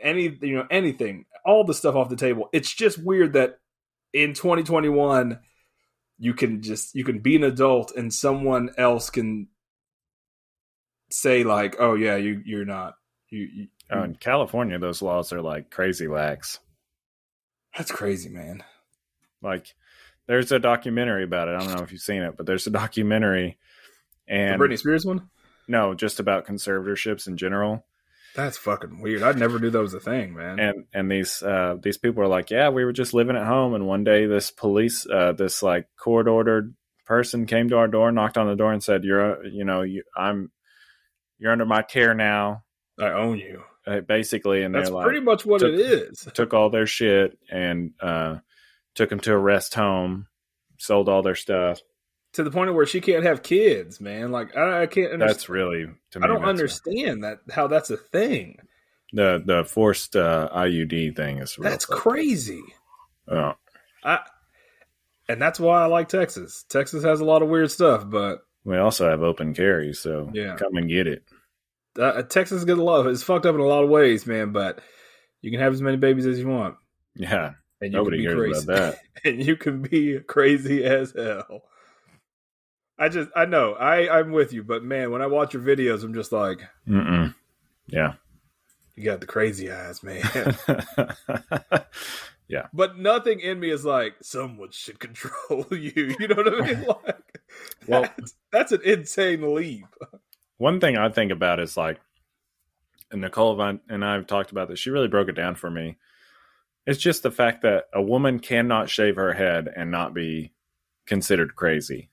[0.00, 2.48] any you know anything, all the stuff off the table.
[2.52, 3.58] It's just weird that
[4.12, 5.38] in 2021
[6.18, 9.48] you can just you can be an adult and someone else can
[11.10, 12.94] say like, "Oh yeah, you you're not."
[13.28, 16.58] You, you Oh, in California, those laws are like crazy lax.
[17.76, 18.64] that's crazy, man.
[19.42, 19.74] Like,
[20.26, 21.54] there's a documentary about it.
[21.54, 23.58] I don't know if you've seen it, but there's a documentary,
[24.26, 25.28] The and Britney Spears one.
[25.68, 27.84] no, just about conservatorships in general.
[28.36, 29.22] That's fucking weird.
[29.22, 30.60] I'd never knew that was a thing, man.
[30.60, 33.74] and and these uh these people are like yeah we were just living at home
[33.74, 36.74] and one day this police uh this like court ordered
[37.06, 39.82] person came to our door knocked on the door and said you're uh, you know
[39.82, 40.50] you, i'm
[41.38, 42.62] you're under my care now
[42.98, 43.62] I own you.
[43.86, 46.28] uh, basically and That's like pretty much what took- it is.
[46.34, 48.36] took all their shit and uh
[48.94, 50.26] took them to a rest home
[50.78, 51.80] sold all their stuff
[52.36, 54.30] To the point of where she can't have kids, man.
[54.30, 55.12] Like I, I can't.
[55.12, 55.30] Understand.
[55.30, 58.58] that's really to me I don't understand that how that's a thing.
[59.12, 62.62] the the forced uh iud thing is That's crazy.
[63.28, 63.54] Oh,
[64.04, 64.20] I,
[65.28, 66.64] and that's why I like Texas.
[66.68, 70.56] Texas has a lot of weird stuff, but we also have open carry so Yeah.
[70.56, 71.24] come and get it
[71.98, 73.06] uh, Texas is good love.
[73.06, 74.52] It's fucked up in a lot of ways, man.
[74.52, 74.80] But
[75.40, 76.76] you can have as many babies as you want,
[77.14, 78.64] yeah and you nobody can be cares crazy.
[78.72, 81.62] about that and you can be crazy as hell.
[82.98, 86.02] I just, I know, I, I'm with you, but man, when I watch your videos,
[86.02, 87.34] I'm just like, Mm-mm.
[87.86, 88.14] Yeah.
[88.94, 90.22] you got the crazy eyes, man.
[92.48, 96.14] Yeah, but nothing in me is like, someone should control you.
[96.20, 96.84] You know what I mean?
[96.86, 97.16] Like,
[97.88, 99.86] Well- that's, that's an insane leap.
[100.58, 101.98] One thing I think about is like,
[103.10, 104.78] and Nicole and I have talked about this.
[104.78, 105.96] She really broke it down for me.
[106.86, 110.52] It's just the fact that a woman cannot shave her head and not be
[111.04, 112.10] considered crazy.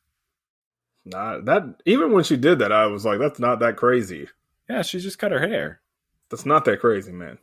[1.06, 4.30] Not that, even when she did that, I was like, that's not that crazy.
[4.70, 5.82] Yeah, she just cut her hair.
[6.30, 7.38] That's not that crazy, man.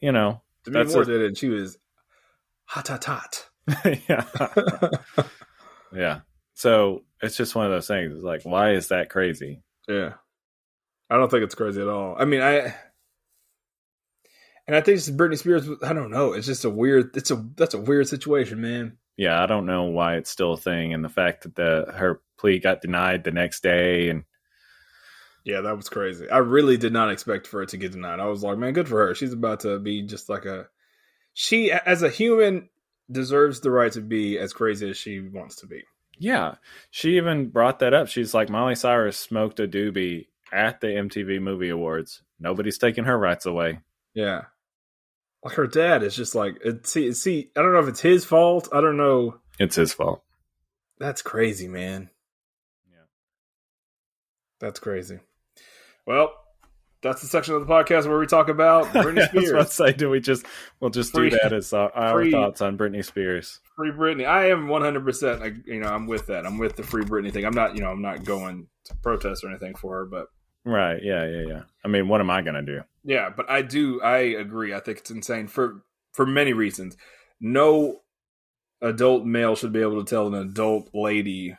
[0.00, 0.40] You know.
[0.64, 1.78] Demi That's Moore a- did it, and she was
[2.64, 3.48] hot, hot, hot.
[4.08, 4.24] yeah.
[5.94, 6.20] yeah.
[6.54, 8.14] So it's just one of those things.
[8.14, 9.62] It's like, why is that crazy?
[9.88, 10.14] Yeah.
[11.08, 12.16] I don't think it's crazy at all.
[12.18, 12.74] I mean, I
[14.66, 15.68] and I think it's Britney Spears.
[15.82, 16.32] I don't know.
[16.32, 17.16] It's just a weird.
[17.16, 18.96] It's a that's a weird situation, man.
[19.20, 22.22] Yeah, I don't know why it's still a thing, and the fact that the her
[22.38, 24.24] plea got denied the next day, and
[25.44, 26.26] Yeah, that was crazy.
[26.30, 28.18] I really did not expect for it to get denied.
[28.18, 29.14] I was like, man, good for her.
[29.14, 30.68] She's about to be just like a.
[31.34, 32.70] She, as a human,
[33.12, 35.82] deserves the right to be as crazy as she wants to be.
[36.16, 36.54] Yeah,
[36.90, 38.08] she even brought that up.
[38.08, 42.22] She's like, Miley Cyrus smoked a doobie at the MTV Movie Awards.
[42.38, 43.80] Nobody's taking her rights away.
[44.14, 44.44] Yeah,
[45.44, 47.50] like her dad is just like, see, see.
[47.56, 48.68] I don't know if it's his fault.
[48.72, 49.36] I don't know.
[49.58, 50.22] It's his fault.
[50.98, 52.10] That's crazy, man.
[52.90, 53.04] Yeah.
[54.60, 55.20] That's crazy.
[56.06, 56.32] Well,
[57.02, 59.66] that's the section of the podcast where we talk about Britney Yeah, I was about
[59.68, 60.44] to say, do we just
[60.80, 63.60] we'll just Free- do that as our, our free- thoughts on Britney Spears?
[63.76, 64.26] Free Britney.
[64.26, 66.44] I am 100%, you know, I'm with that.
[66.44, 67.46] I'm with the free Britney thing.
[67.46, 70.26] I'm not, you know, I'm not going to protest or anything for her, but
[70.64, 71.02] Right?
[71.02, 71.62] Yeah, yeah, yeah.
[71.84, 72.80] I mean, what am I gonna do?
[73.04, 74.74] yeah, but I do, I agree.
[74.74, 76.96] I think it's insane for, for many reasons.
[77.40, 78.00] No
[78.82, 81.56] adult male should be able to tell an adult lady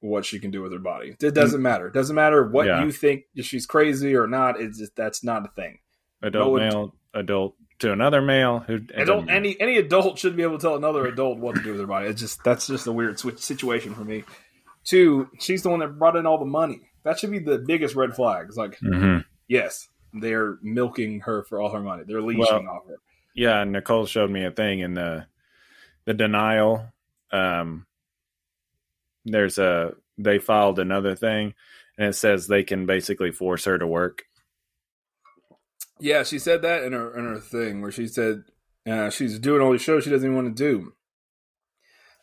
[0.00, 1.10] what she can do with her body.
[1.10, 1.34] It mm.
[1.34, 1.86] doesn't matter.
[1.86, 2.84] It doesn't matter what Yeah.
[2.84, 4.60] you think if she's crazy or not.
[4.60, 5.78] It's just, that's not a thing.
[6.22, 10.56] Adult No, male, adult to another male who adult any any adult should be able
[10.56, 12.06] to tell another adult what to do with their body.
[12.06, 14.22] It's just that's just a weird switch situation for me.
[14.84, 16.91] Two, she's the one that brought in all the money.
[17.04, 18.46] That should be the biggest red flag.
[18.48, 19.24] It's like, Mhm.
[19.48, 22.04] yes, they're milking her for all her money.
[22.06, 22.96] They're leeching Well- off her.
[23.34, 25.26] Yeah, Nicole showed me a thing in the
[26.04, 26.92] the denial.
[27.30, 27.86] Um,
[29.24, 31.54] there's a they filed another thing,
[31.96, 34.24] and it says they can basically force her to work.
[35.98, 38.44] Yeah, she said that in her in her thing where she said
[38.86, 40.92] uh, she's doing all these shows she doesn't even want to do.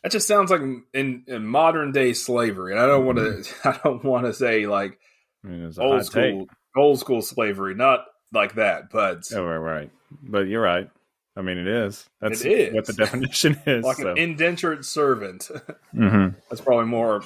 [0.02, 0.62] That just sounds like
[0.94, 3.44] in, in modern day slavery, and I don't want to.
[3.68, 4.98] I don't want to say like
[5.44, 6.06] I mean, old hot take.
[6.06, 9.90] school old school slavery, not like that, but Oh, right, right.
[10.22, 10.88] But you're right.
[11.36, 12.08] I mean, it is.
[12.20, 12.74] That's It is.
[12.74, 13.84] what the definition is.
[13.84, 14.10] like so.
[14.12, 15.50] an indentured servant.
[15.94, 16.34] Mhm.
[16.48, 17.22] That's probably more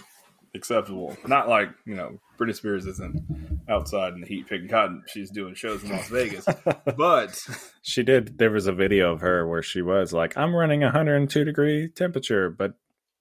[0.54, 1.16] acceptable.
[1.26, 5.02] Not like you know, Britney Spears isn't outside in the heat picking cotton.
[5.06, 6.46] She's doing shows in Las Vegas,
[6.96, 7.40] but
[7.82, 8.38] She did.
[8.38, 12.50] There was a video of her where she was like, "I'm running 102 degree temperature,
[12.50, 12.74] but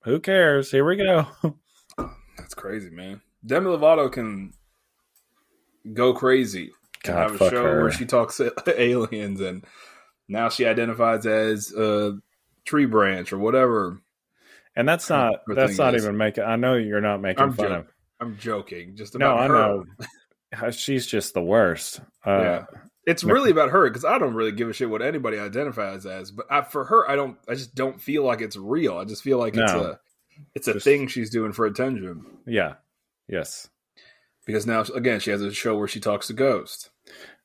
[0.04, 0.72] who cares?
[0.72, 1.28] Here we go."
[2.38, 3.22] that's crazy, man.
[3.46, 4.54] Demi Lovato can
[5.94, 6.72] go crazy.
[7.04, 7.82] God, have a show her.
[7.82, 9.66] where she talks to aliens and
[10.30, 12.18] now she identifies as a
[12.66, 14.00] tree branch or whatever.
[14.76, 16.44] And that's not that's not is- even making.
[16.44, 17.76] I know you're not making I'm fun joking.
[17.80, 17.88] of.
[18.20, 18.96] I'm joking.
[18.96, 19.54] Just No, I her.
[19.54, 19.86] know.
[20.72, 22.00] She's just the worst.
[22.26, 22.66] Uh, Yeah.
[23.06, 26.32] It's really about her because I don't really give a shit what anybody identifies as.
[26.32, 27.38] But I, for her, I don't.
[27.50, 28.98] I just don't feel like it's real.
[28.98, 30.00] I just feel like it's a,
[30.56, 32.26] it's a Just- thing she's doing for attention.
[32.48, 32.76] yeah.
[33.28, 33.70] Yes.
[34.46, 36.90] Because now, again, she has a show where she talks to ghosts.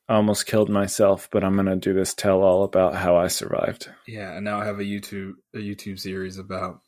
[0.09, 3.91] I almost killed myself, but I'm gonna do this tell all about how I survived.
[4.07, 6.81] Yeah, and now I have a YouTube a YouTube series about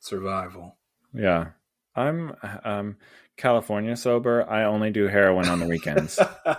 [0.00, 0.76] survival.
[1.14, 1.48] Yeah.
[1.94, 2.34] I'm
[2.64, 2.96] um
[3.38, 4.48] California sober.
[4.48, 6.18] I only do heroin on the weekends.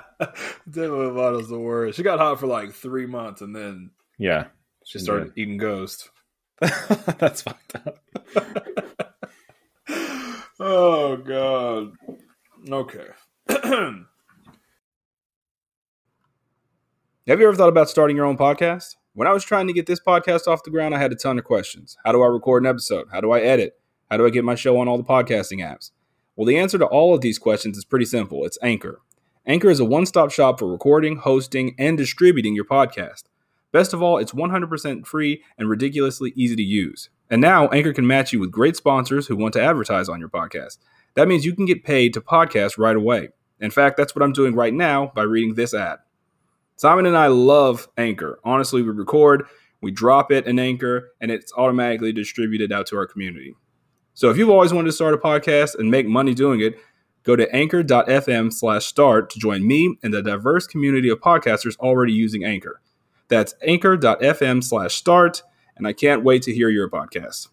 [0.69, 1.97] Demi Lovato's the worst.
[1.97, 4.47] She got hot for like three months, and then yeah.
[4.85, 6.09] she started eating ghost.
[6.59, 7.99] That's fucked up.
[10.59, 11.93] oh god.
[12.69, 13.07] Okay.
[17.27, 18.95] Have you ever thought about starting your own podcast?
[19.19, 21.37] When I was trying to get this podcast off the ground, I had a ton
[21.37, 21.97] of questions.
[22.05, 23.07] How do I record an episode?
[23.11, 23.77] How do I edit?
[24.09, 25.91] How do I get my show on all the podcasting apps?
[26.37, 28.45] Well, the answer to all of these questions is pretty simple.
[28.45, 29.01] It's Anchor.
[29.45, 33.23] Anchor is a one-stop shop for recording, hosting, and distributing your podcast.
[33.73, 37.09] Best of all, it's 100% free and ridiculously easy to use.
[37.29, 40.29] And now Anchor can match you with great sponsors who want to advertise on your
[40.29, 40.77] podcast.
[41.15, 43.31] That means you can get paid to podcast right away.
[43.59, 45.99] In fact, that's what I'm doing right now by reading this ad.
[46.79, 48.39] Simon and I love Anchor.
[48.45, 49.43] Honestly, we record,
[49.81, 53.53] we drop it in Anchor, and it's automatically distributed out to our community.
[54.13, 56.75] So if you've always wanted to start a podcast and make money doing it,
[57.23, 62.13] go to anchor.fm slash start to join me and the diverse community of podcasters already
[62.13, 62.79] using Anchor.
[63.27, 65.43] That's anchor.fm slash start,
[65.75, 67.49] and I can't wait to hear your podcast.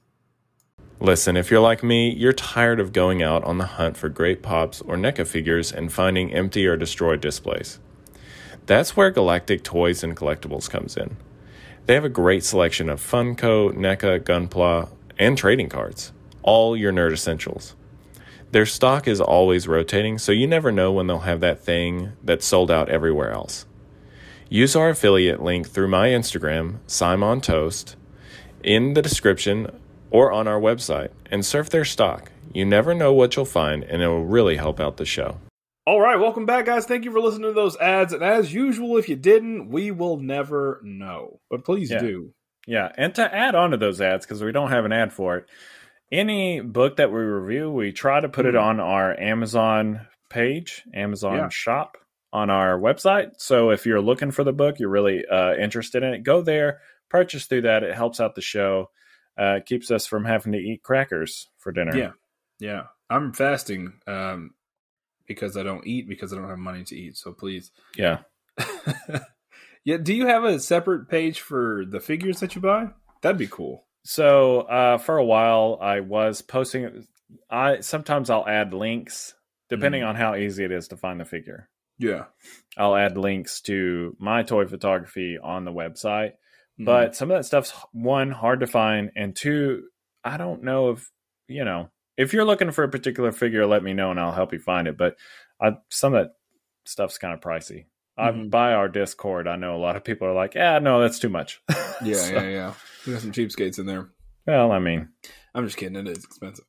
[1.01, 4.45] Listen, if you're like me, you're tired of going out on the hunt for great
[4.45, 7.81] pops or NECA figures and finding empty or destroyed displays.
[8.67, 11.17] That's where Galactic Toys and Collectibles comes in.
[11.87, 17.13] They have a great selection of Funko, NECA, Gunpla, and trading cards, all your nerd
[17.13, 17.77] essentials.
[18.51, 22.47] Their stock is always rotating, so you never know when they'll have that thing that's
[22.47, 23.67] sold out everywhere else.
[24.49, 27.97] Use our affiliate link through my Instagram, Simon Toast,
[28.63, 29.71] in the description
[30.11, 32.31] or on our website and surf their stock.
[32.53, 35.39] You never know what you'll find, and it will really help out the show.
[35.87, 36.85] All right, welcome back, guys.
[36.85, 38.13] Thank you for listening to those ads.
[38.13, 41.41] And as usual, if you didn't, we will never know.
[41.49, 42.01] But please Yeah.
[42.01, 42.35] do.
[42.67, 45.37] Yeah, and to add on to those ads, because we don't have an ad for
[45.37, 45.45] it,
[46.11, 48.63] any book that we review, we try to put it Mhm.
[48.63, 51.49] on our Amazon page, Amazon Yeah.
[51.51, 51.97] shop
[52.33, 53.39] on our website.
[53.39, 56.81] So if you're looking for the book, you're really uh, interested in it, go there,
[57.09, 57.85] purchase through that.
[57.85, 58.91] It helps out the show,
[59.39, 61.97] uh, keeps us from having to eat crackers for dinner.
[61.97, 62.13] Yeah.
[62.59, 62.87] Yeah.
[63.09, 64.55] I'm fasting um,
[65.27, 67.17] because I don't eat because I don't have money to eat.
[67.17, 67.71] So please.
[67.97, 68.19] Yeah.
[69.85, 69.97] yeah.
[69.99, 72.89] Do you have a separate page for the figures that you buy?
[73.23, 73.85] That'd be cool.
[74.05, 77.07] So uh, for a while, I was posting.
[77.51, 79.35] I sometimes I'll add links
[79.69, 80.09] depending Mm.
[80.11, 81.69] on how easy it is to find the figure.
[81.99, 82.27] Yeah.
[82.77, 86.33] I'll add links to my toy photography on the website.
[86.79, 86.85] Mm-hmm.
[86.85, 89.85] But some of that stuff's one hard to find, and two,
[90.23, 91.11] I don't know if
[91.49, 94.53] you know if you're looking for a particular figure, let me know and I'll help
[94.53, 94.97] you find it.
[94.97, 95.17] But
[95.61, 96.33] I, some of that
[96.85, 97.87] stuff's kind of pricey.
[98.19, 98.51] I, Mhm.
[98.51, 101.29] by our Discord, I know a lot of people are like, "Yeah, no, that's too
[101.29, 101.61] much."
[102.03, 102.75] yeah, So, yeah, yeah.
[103.07, 104.09] We got some cheapskates in there.
[104.47, 105.09] Well, I mean,
[105.55, 105.97] I'm just kidding.
[105.97, 106.65] It is expensive.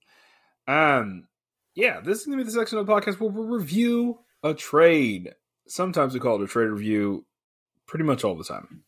[0.67, 1.27] Um,
[1.75, 5.33] yeah, this is gonna be the section of the podcast where we review a trade.
[5.67, 7.25] Sometimes we call it a trade review.
[7.85, 8.83] Pretty much all the time.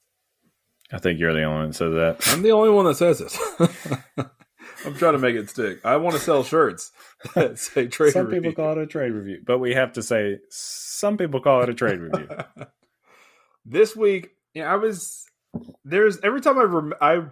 [0.92, 2.34] I think you're the only one that says that.
[2.34, 4.28] I'm the only one that says it.
[4.86, 5.84] I'm trying to make it stick.
[5.86, 6.92] I want to sell shirts
[7.36, 8.42] that say trade some review.
[8.42, 11.70] people call it a trade review, but we have to say some people call it
[11.70, 12.30] a trade review.
[13.66, 15.26] this week, yeah, I was
[15.84, 17.24] there's every time I rem- I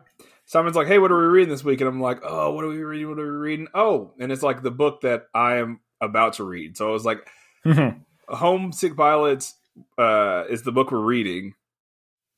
[0.46, 2.70] Simon's like, "Hey, what are we reading this week?" and I'm like, "Oh, what are
[2.70, 3.10] we reading?
[3.10, 6.44] What are we reading?" Oh, and it's like the book that I am about to
[6.44, 6.78] read.
[6.78, 7.28] So I was like,
[8.30, 9.56] "Homesick Pilots"
[9.98, 11.54] uh, is the book we're reading,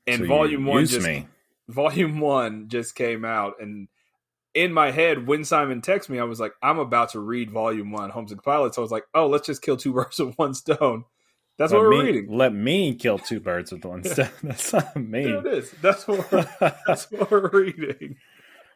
[0.07, 1.27] and So Volume One just me.
[1.67, 3.87] Volume One just came out, and
[4.53, 7.91] in my head, when Simon texted me, I was like, "I'm about to read Volume
[7.91, 10.53] One, Homesick Pilots." So I was like, "Oh, let's just kill two birds with one
[10.53, 11.05] stone."
[11.57, 12.37] That's let what we're me, reading.
[12.37, 14.29] Let me kill two birds with one stone.
[14.43, 15.23] That's not me.
[15.25, 15.71] There it is.
[15.81, 16.47] That's what we're,
[16.87, 18.15] that's what we're reading.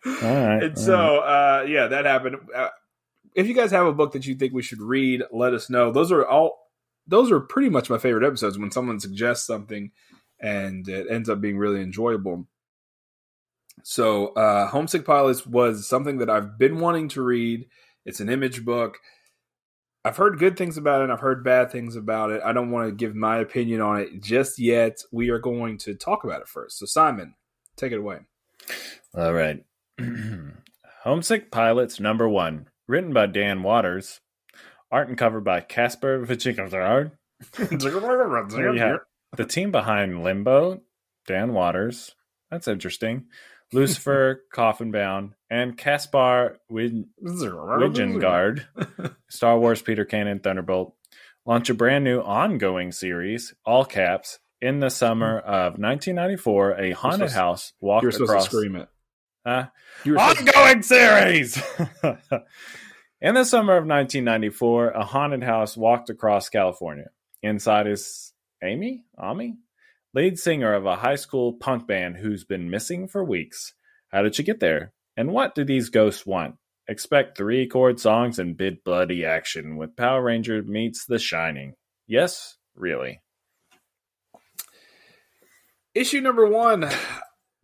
[0.06, 0.64] All right.
[0.64, 2.36] And all so, uh, yeah, that happened.
[2.54, 2.70] Uh,
[3.36, 5.92] if you guys have a book that you think we should read, let us know.
[5.92, 6.60] Those are all.
[7.08, 9.92] Those are pretty much my favorite episodes when someone suggests something,
[10.40, 12.48] and it ends up being really enjoyable.
[13.84, 17.68] So, uh, Homesick Pilots was something that I've been wanting to read.
[18.06, 18.98] It's an image book.
[20.06, 22.42] I've heard good things about it and I've heard bad things about it.
[22.44, 25.02] I don't want to give my opinion on it just yet.
[25.12, 26.80] We are going to talk about it first.
[26.80, 27.36] So, Simon,
[27.78, 28.20] take it away.
[29.16, 29.64] All right.
[31.04, 34.22] Homesick Pilots number one, written by Dan Watters,
[34.92, 37.12] art and cover by Caspar Vichikazard.
[38.78, 38.98] yeah.
[39.36, 40.82] The team behind Limbo,
[41.28, 42.16] Dan Watters.
[42.52, 43.26] That's interesting.
[43.74, 48.66] Lucifer, Coffin Bound, and Caspar Wid- Widgengard,
[49.30, 50.96] Star Wars Peter Cannon Thunderbolt,
[51.46, 56.80] launch a brand new ongoing series, all caps, in the summer of 1994.
[56.80, 58.46] A haunted supposed- house walked You're supposed across.
[58.46, 58.90] to scream it.
[59.46, 59.66] Huh?
[60.06, 61.62] Were to- ongoing series.
[63.22, 67.10] In the summer of 1994, a haunted house walked across California.
[67.42, 69.56] Inside is Amy, Ami,
[70.14, 73.74] lead singer of a high school punk band who's been missing for weeks.
[74.12, 74.94] How did she get there?
[75.18, 76.56] And what do these ghosts want?
[76.88, 81.74] Expect three chord songs and big bloody action with Power Ranger meets The Shining.
[82.08, 83.22] Yes, really.
[85.96, 86.90] Issue number one.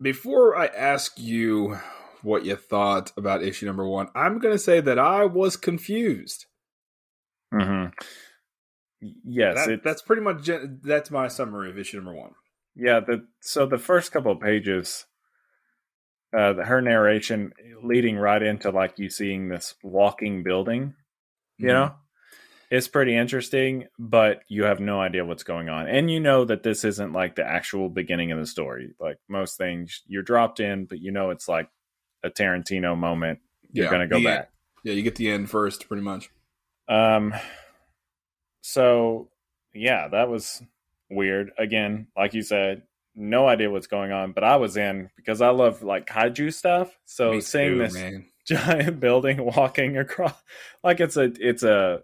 [0.00, 1.76] Before I ask you
[2.22, 6.46] what you thought about issue number one, I'm going to say that I was confused.
[7.52, 7.86] hmm
[9.24, 10.48] Yes, That- that's pretty much
[10.82, 12.32] that's my summary of issue number one.
[12.74, 15.06] Yeah, the so the first couple of pages,
[16.36, 17.52] uh, the, her narration
[17.82, 20.94] leading right into like you seeing this walking building,
[21.58, 21.72] you Mhm.
[21.72, 21.94] know,
[22.70, 26.62] it's pretty interesting, but you have no idea what's going on, and you know that
[26.62, 28.94] this isn't like the actual beginning of the story.
[29.00, 31.68] Like most things, you're dropped in, but you know it's like
[32.22, 33.40] a Tarantino moment.
[33.72, 34.50] You're Yeah, gonna go back.
[34.84, 36.30] Yeah, you get the end first, pretty much.
[36.88, 37.34] Um,
[38.62, 39.28] so
[39.74, 40.62] yeah, that was
[41.10, 41.50] weird.
[41.58, 42.82] Again, like you said,
[43.14, 46.96] no idea what's going on, but I was in because I love like kaiju stuff.
[47.06, 48.26] So Me seeing too, this man.
[48.46, 50.34] giant building walking across,
[50.82, 52.02] like it's a, it's a,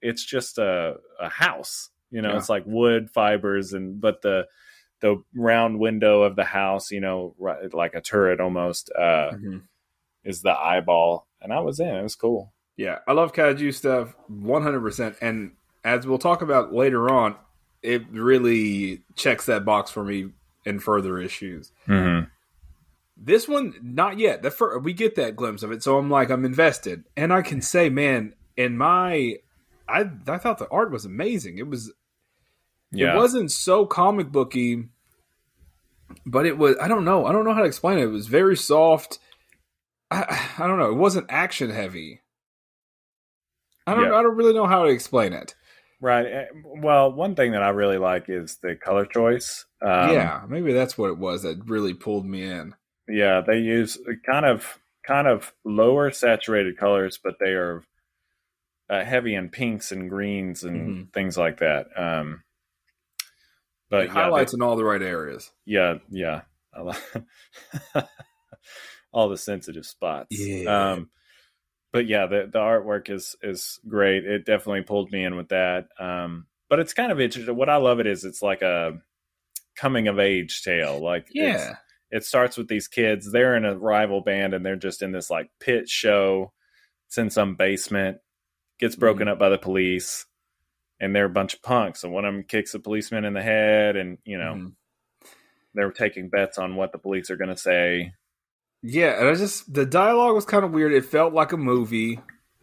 [0.00, 1.90] it's just a, a house.
[2.10, 2.36] You know, Yeah.
[2.38, 4.46] it's like wood fibers and but the
[5.00, 9.62] the round window of the house, you know, right, like a turret almost, uh, Mhm.
[10.24, 11.28] is the eyeball.
[11.40, 11.86] And I was in.
[11.94, 12.52] It was cool.
[12.76, 15.16] Yeah, I love kaiju stuff 100%.
[15.20, 15.52] And
[15.84, 17.36] as we'll talk about later on,
[17.82, 20.30] it really checks that box for me
[20.64, 21.72] in further issues.
[21.86, 22.26] Mm-hmm.
[23.16, 24.42] This one, not yet.
[24.42, 27.42] The fir- we get that glimpse of it, so I'm like, I'm invested, and I
[27.42, 29.36] can say, man, in my,
[29.88, 31.58] I I thought the art was amazing.
[31.58, 31.92] It was,
[32.92, 33.14] Yeah.
[33.14, 34.84] it wasn't so comic booky,
[36.24, 36.76] but it was.
[36.80, 37.26] I don't know.
[37.26, 38.04] I don't know how to explain it.
[38.04, 39.18] It was very soft.
[40.10, 40.90] I I don't know.
[40.90, 42.20] It wasn't action heavy.
[43.86, 44.04] I don't.
[44.04, 44.14] Yeah.
[44.16, 45.54] I don't really know how to explain it.
[46.00, 46.26] Right.
[46.26, 49.64] Eh, Well, one thing that I really like is the color choice.
[49.82, 52.74] Um, yeah, maybe that's what it was that really pulled me in.
[53.08, 57.82] Yeah, they use kind of kind of lower saturated colors, but they are
[58.90, 61.86] uh, heavy in pinks and greens and things like that.
[61.96, 62.42] Um,
[63.90, 65.50] but yeah, highlights in all the right areas.
[65.64, 66.42] yeah, yeah,
[69.12, 70.28] all the sensitive spots.
[70.30, 70.92] Yeah.
[70.92, 71.10] Um,
[71.92, 74.24] but yeah, the the artwork is is great.
[74.24, 75.88] It definitely pulled me in with that.
[75.98, 77.56] Um, but it's kind of interesting.
[77.56, 78.98] What I love it is it's like a
[79.76, 81.00] coming of age tale.
[81.02, 81.76] Like Yeah,
[82.10, 83.30] it starts with these kids.
[83.30, 86.52] They're in a rival band and they're just in this like pit show.
[87.06, 88.18] It's in some basement,
[88.78, 89.32] gets broken Mm-hmm.
[89.32, 90.26] up by the police,
[91.00, 92.04] and they're a bunch of punks.
[92.04, 94.74] And one of them kicks a policeman in the head, and you know Mhm.
[95.74, 98.12] they're taking bets on what the police are going to say.
[98.82, 99.18] Yeah.
[99.18, 100.92] And I just the dialogue was kind of weird.
[100.92, 102.20] It felt like a movie.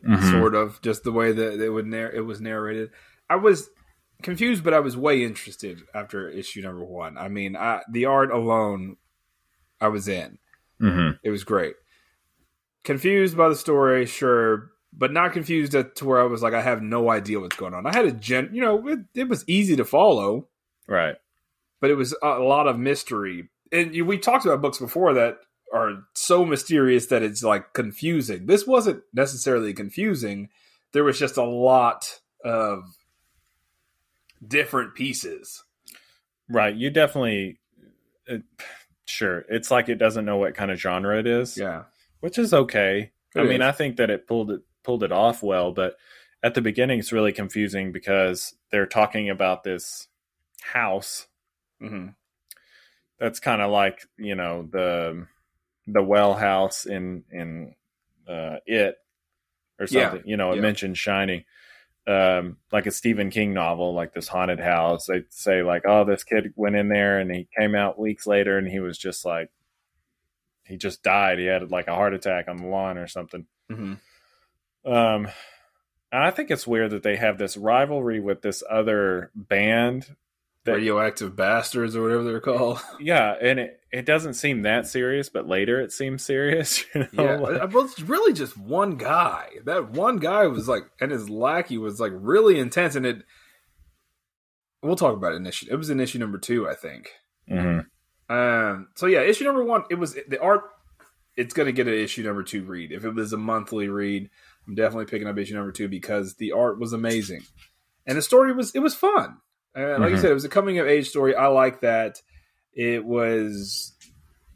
[0.08, 0.32] Mm-hmm.
[0.34, 2.92] sort of just the way that it would narr- it was narrated.
[3.28, 3.68] I was
[4.22, 7.18] confused, but I was way interested after issue number one.
[7.18, 8.98] I mean, I, the art alone,
[9.82, 10.38] I was in.
[10.80, 11.18] Mm-hmm.
[11.24, 11.74] It was great.
[12.84, 16.62] Confused by the story, sure, but not confused at, to where I was like, I
[16.62, 17.88] have no idea what's going on.
[17.88, 20.50] I had a gen, you know, it, it was easy to follow,
[20.88, 21.16] Right.
[21.82, 23.50] but it was a, a lot of mystery.
[23.72, 25.40] And we talked about books before that
[25.76, 28.46] are so mysterious that it's like confusing.
[28.46, 30.50] This wasn't necessarily confusing.
[30.94, 32.84] There was just a lot of
[34.46, 35.64] different pieces.
[36.50, 36.74] Right.
[36.74, 37.60] You definitely.
[38.26, 38.44] It,
[39.06, 39.46] sure.
[39.50, 41.58] It's like it doesn't know what kind of genre it is.
[41.58, 41.84] Yeah.
[42.22, 43.12] which is okay.
[43.36, 43.62] It I mean.
[43.62, 45.98] I think that it pulled it pulled it off well, but
[46.42, 50.08] at the beginning it's really confusing because they're talking about this
[50.62, 51.28] house
[51.80, 52.08] hmm
[53.20, 55.26] that's kind of like you know the
[55.88, 57.76] the well house in in
[58.28, 58.98] uh, it
[59.80, 60.28] or Yeah, something.
[60.30, 60.62] You know, it yeah.
[60.62, 61.44] mentions Shining.
[62.08, 65.08] Um, like a Stephen King novel, like this haunted house.
[65.08, 68.60] They say like, oh, this kid went in there and he came out weeks later
[68.60, 69.50] and he was just like,
[70.66, 71.40] he just died.
[71.40, 73.48] He had like a heart attack on the lawn or something.
[73.70, 73.94] hmm
[74.86, 75.28] Um,
[76.12, 80.16] And I think it's weird that they have this rivalry with this other band.
[80.66, 82.80] That, Radioactive bastards or whatever they're called.
[83.00, 86.84] yeah, and it, it doesn't seem that serious, but later it seems serious.
[86.96, 87.24] You know?
[87.24, 89.48] Yeah, like- well, it's really just one guy.
[89.66, 93.18] That one guy was like, and his lackey was like really intense, and it.
[94.82, 95.68] We'll talk about it in issue.
[95.70, 97.12] It was in issue number two, I think.
[97.50, 97.86] Mhm.
[98.30, 98.88] Um.
[98.96, 99.84] So yeah, issue number one.
[99.90, 100.64] It was the art.
[101.38, 102.92] It's going to get an issue number two read.
[102.92, 104.30] If it was a monthly read,
[104.68, 107.42] I'm definitely picking up issue number two because the art was amazing,
[108.08, 109.38] and the story was it was fun.
[109.76, 110.22] Uh, like I Mhm.
[110.22, 111.36] said, it was a coming of age story.
[111.36, 112.22] I like that.
[112.74, 113.92] It was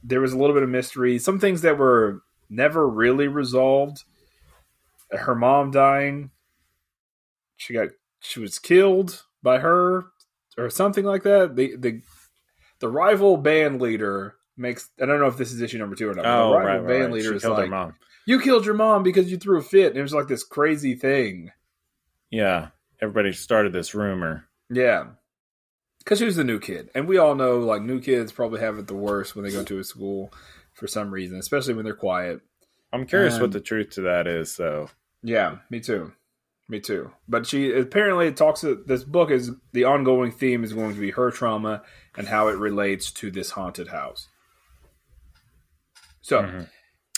[0.04, 1.20] there was a little bit of mystery.
[1.20, 4.04] Some things that were never really resolved.
[5.12, 6.32] Her mom dying.
[7.58, 7.90] She got
[8.22, 10.06] she was killed by her
[10.58, 11.56] or something like that.
[11.56, 12.02] The the
[12.80, 16.14] the rival band leader makes I don't know if this is issue number two or
[16.14, 16.26] not.
[16.26, 17.14] Oh, the rival right, band right.
[17.14, 17.96] leader She is killed her like, mom.
[18.26, 20.96] "You killed your mom because you threw a fit." And it was like this crazy
[20.96, 21.52] thing.
[22.30, 22.70] Yeah,
[23.02, 24.46] everybody started this rumor.
[24.70, 25.06] Yeah.
[26.00, 26.90] Because she was the new kid.
[26.96, 29.64] And we all know, like, new kids probably have it the worst when they go
[29.64, 30.32] to a school
[30.74, 32.42] for some reason, especially when they're quiet.
[32.94, 34.90] I'm curious Um, what the truth to that is, though.
[35.22, 36.14] Yeah, me too.
[36.70, 37.12] Me too.
[37.28, 38.62] But she apparently it talks.
[38.86, 41.84] This book is the ongoing theme is going to be her trauma
[42.16, 44.30] and how it relates to this haunted house.
[46.22, 46.70] So, Mhm.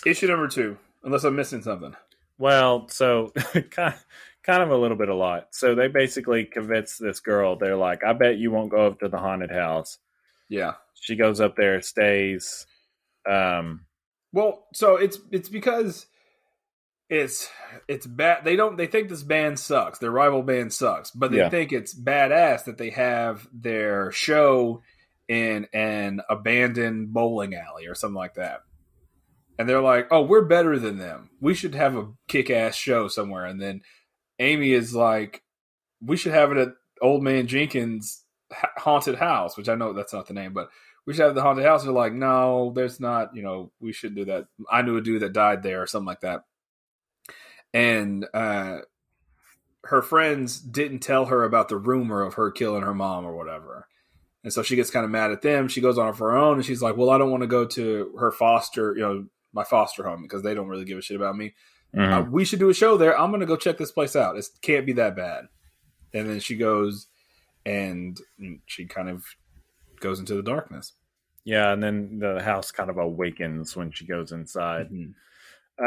[0.06, 1.96] issue number two, unless I'm missing something.
[2.38, 3.32] Well, so
[3.72, 3.96] kind
[4.44, 5.50] kind of a little bit a lot.
[5.52, 7.56] So they basically convince this girl.
[7.56, 9.98] They're like, "I bet you won't go up to the haunted house."
[10.50, 10.74] Yeah.
[10.96, 12.66] She goes up there, stays.
[13.30, 13.86] Um,
[14.34, 16.08] Well, so it's it's because
[17.10, 17.50] it's
[17.88, 18.46] it's bad.
[18.46, 20.00] They don't they think this band sucks.
[20.00, 21.50] Their rival band sucks, but they Yeah.
[21.50, 24.82] think it's badass that they have their show
[25.28, 28.62] in an abandoned bowling alley or something like that.
[29.60, 31.30] And they're like, "Oh, we're better than them.
[31.40, 33.82] We should have a kick-ass show somewhere." And then
[34.42, 35.44] Amy is like,
[36.02, 36.70] "We should have it at
[37.02, 38.24] Old Man Jenkins'
[38.78, 40.70] haunted house," which I know that's not the name, but
[41.06, 41.84] we should have the haunted house.
[41.84, 43.36] They're like, no, there's not.
[43.36, 44.46] You know, we shouldn't do that.
[44.70, 46.46] I knew a dude that died there or something like that.
[47.74, 48.80] And uh,
[49.86, 53.88] her friends didn't tell her about the rumor of her killing her mom or whatever.
[54.44, 55.68] And so she gets kind of mad at them.
[55.68, 58.16] She goes on her own and she's like, well, I don't want to go to
[58.20, 61.36] her foster, you know, my foster home because they don't really give a shit about
[61.36, 61.54] me.
[61.96, 62.12] Mhm.
[62.28, 63.18] Uh, we should do a show there.
[63.20, 64.38] I'm going to go check this place out.
[64.38, 65.46] It can't be that bad.
[66.14, 67.08] And then she goes
[67.66, 68.20] and
[68.66, 69.26] she kind of
[70.00, 70.94] goes into the darkness.
[71.44, 74.90] yeah, and then the house kind of awakens when she goes inside.
[74.92, 75.14] Mhm.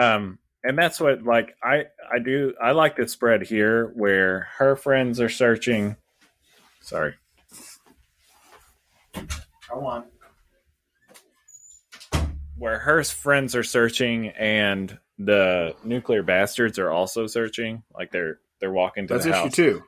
[0.01, 4.77] Um, and that's what like I I do I like this spread here where her
[4.77, 5.97] friends are searching.
[6.81, 7.15] Sorry.
[9.71, 10.05] Go on.
[12.57, 17.83] Where her friends are searching and the nuclear bastards are also searching.
[17.95, 19.53] Like they're they're walking to That's the issue house.
[19.55, 19.83] two.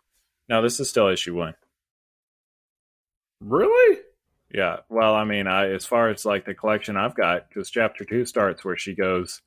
[0.49, 1.55] No, this is still issue one.
[3.41, 4.01] Really?
[4.53, 4.79] Yeah.
[4.89, 8.25] Well, I mean, I as far as like the collection I've got, because chapter two
[8.25, 9.43] starts where she goes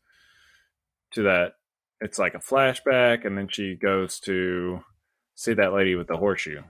[1.12, 1.54] to that.
[2.02, 4.82] It's like a flashback, and then she goes to
[5.36, 6.62] see that lady with the horseshoe.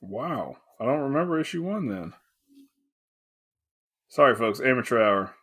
[0.00, 0.56] Wow.
[0.80, 2.14] I don't remember issue one then.
[4.12, 4.60] Sorry, folks.
[4.60, 5.34] Amateur hour.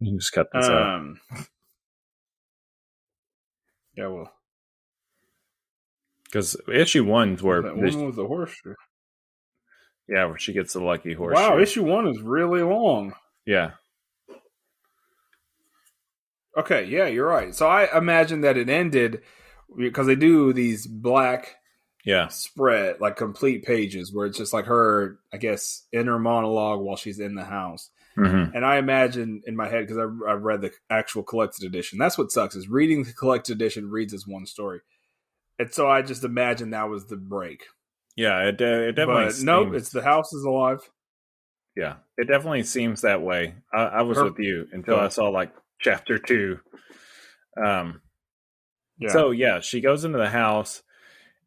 [0.00, 0.96] You just cut this out.
[0.96, 1.18] Um,
[3.96, 4.30] yeah, well,
[6.26, 8.74] Because issue one's where, that one with the horseshoe.
[10.06, 11.36] yeah, where she gets the lucky horse.
[11.36, 13.14] Wow, issue one is really long.
[13.46, 13.70] yeah.
[16.54, 17.54] Okay, yeah, you're right.
[17.54, 19.22] So I imagine that it ended
[19.74, 21.56] because they do these black
[22.04, 22.28] Yeah.
[22.28, 27.18] spread, like complete pages, where it's just like her, I guess, inner monologue while she's
[27.18, 27.90] in the house.
[28.14, 31.98] hmm And I imagine in my head because I, I read the actual collected edition.
[31.98, 34.80] That's what sucks is reading the collected edition reads as one story,
[35.58, 37.64] and so I just imagine that was the break.
[38.16, 38.48] Yeah.
[38.48, 39.24] It, uh, it definitely.
[39.26, 40.80] but nope, it's the house is alive.
[41.76, 43.54] Yeah, it definitely seems that way.
[43.72, 46.60] I, I was Her- with you until I saw like chapter two.
[47.60, 48.00] Um,
[49.00, 49.08] Yeah.
[49.10, 50.82] So yeah, she goes into the house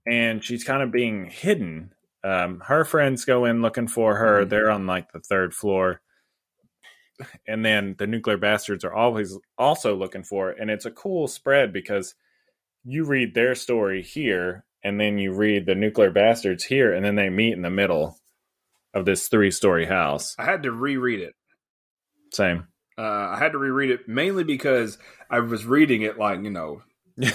[0.10, 1.94] and she's kind of being hidden.
[2.24, 4.46] Um, her friends go in looking for her.
[4.46, 4.50] Mhm.
[4.50, 6.02] They're on like the third floor.
[7.48, 10.52] And then the nuclear bastards are always also looking for.
[10.52, 12.14] And it's a cool spread because
[12.84, 17.16] you read their story here and then you read the nuclear bastards here and then
[17.16, 18.18] they meet in the middle
[18.94, 20.36] of this three story house.
[20.38, 21.34] I had to reread it.
[22.32, 22.68] Same.
[22.98, 24.98] Uh, I had to reread it mainly because
[25.30, 26.82] I was reading it like you know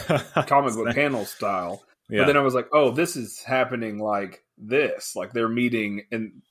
[0.47, 1.83] comic book panel style.
[2.13, 2.21] Yeah.
[2.21, 6.43] But then I was like, oh, this is happening like this, like they're meeting in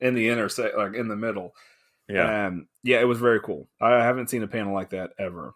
[0.00, 1.54] in the intersect, like in the middle.
[2.08, 2.46] yeah.
[2.46, 3.68] Um, yeah, it was very cool.
[3.80, 5.52] I haven't seen a panel like that ever.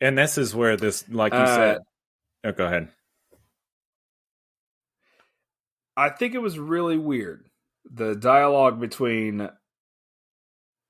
[0.00, 1.78] And this is where this, like you Uh, said,
[2.44, 2.88] oh, go ahead.
[5.96, 7.46] I think it was really weird
[7.90, 9.50] the dialogue between,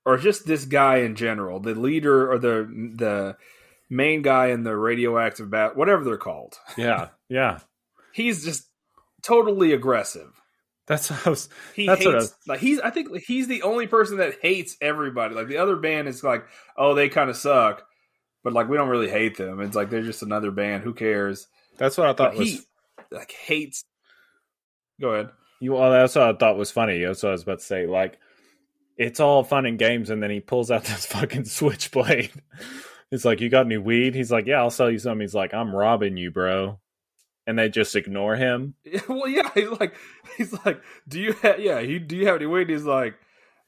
[0.05, 3.37] or just this guy in general, the leader or the the
[3.89, 6.59] main guy in the radioactive bat, whatever they're called.
[6.77, 7.59] Yeah, yeah.
[8.13, 8.67] He's just
[9.21, 10.29] totally aggressive.
[10.87, 11.49] That's what I was.
[11.75, 12.79] He That's what I hates like he's.
[12.79, 15.35] I think he's the only person that hates everybody.
[15.35, 16.45] Like the other band is like,
[16.75, 17.83] oh, they kind of suck,
[18.43, 19.61] but like we don't really hate them.
[19.61, 20.83] It's like they're just another band.
[20.83, 21.47] Who cares?
[21.77, 22.49] That's what I thought But was.
[22.49, 22.61] he
[23.11, 23.85] like hates.
[24.99, 25.29] Go ahead.
[25.59, 27.03] You well, that's what I thought was funny.
[27.03, 27.85] That's what I was about to say.
[27.85, 28.17] Like,
[28.97, 32.31] it's all fun and games, and then he pulls out this fucking switchblade.
[33.11, 34.15] It's like, you got any weed?
[34.15, 35.19] He's like, yeah, I'll sell you some.
[35.19, 36.79] He's like, I'm robbing you, bro.
[37.49, 38.75] And they just ignore him.
[39.07, 39.95] Well, yeah, he's like,
[40.37, 42.69] he's like, do you have, yeah, he, do you have any weed?
[42.69, 43.15] He's like,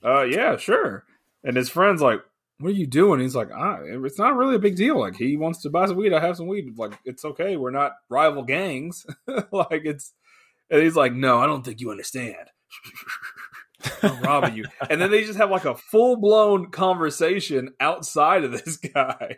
[0.06, 1.04] uh, yeah, sure.
[1.44, 2.20] And his friend's like,
[2.60, 3.20] what are you doing?
[3.20, 5.00] He's like, ah, it's not really a big deal.
[5.00, 6.14] Like, he wants to buy some weed.
[6.14, 6.78] I have some weed.
[6.78, 7.58] Like, it's okay.
[7.58, 9.04] We're not rival gangs.
[9.52, 10.14] like, it's,
[10.70, 12.52] and he's like, no, I don't think you understand.
[14.04, 14.66] I'm robbing you.
[14.92, 19.38] And then they just have like a full blown conversation outside of this guy.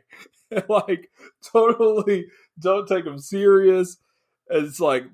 [0.67, 1.09] like,
[1.41, 2.25] totally
[2.59, 3.97] don't take him serious.
[4.53, 5.05] It's like,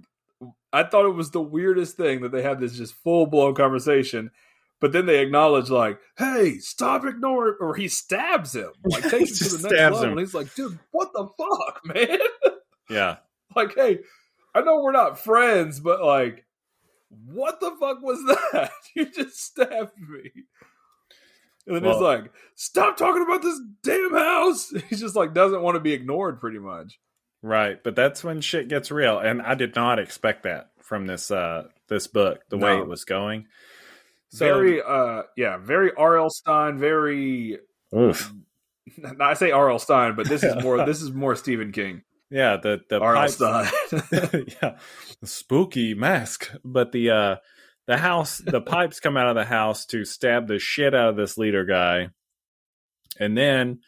[0.72, 4.32] I thought it was the weirdest thing that they had this just full blown conversation.
[4.80, 9.50] But then they acknowledge, like, hey, stop ignoring, or he stabs him, like takes him
[9.50, 10.04] to the next level.
[10.04, 10.10] him.
[10.12, 12.20] And he's like, dude, what the fuck, man?
[12.90, 13.18] Yeah.
[13.56, 14.00] like, hey,
[14.56, 16.46] I know we're not friends, but like,
[17.26, 18.24] what the fuck was
[18.54, 18.72] that?
[18.96, 20.32] you just stabbed me.
[21.68, 24.74] And then he's like, stop talking about this damn house.
[24.90, 27.00] He just like doesn't want to be ignored pretty much.
[27.42, 27.82] Right.
[27.82, 29.20] But that's when shit gets real.
[29.20, 33.06] And I did not expect that from this uh this book, the way it was
[33.06, 33.48] going.
[34.32, 36.30] So very uh yeah, very R.L.
[36.30, 37.60] Stine, very
[37.96, 38.34] oof.
[39.20, 39.80] I say R.L.
[39.80, 42.04] Stine, but this is more this is more Stephen King.
[42.30, 43.28] Yeah, the the R.L.
[43.30, 43.72] Stine.
[44.62, 44.78] yeah,
[45.22, 46.52] the spooky mask.
[46.64, 47.36] But the uh
[47.88, 51.16] the house, the pipes come out of the house to stab the shit out of
[51.16, 52.10] this leader guy,
[53.20, 53.80] and then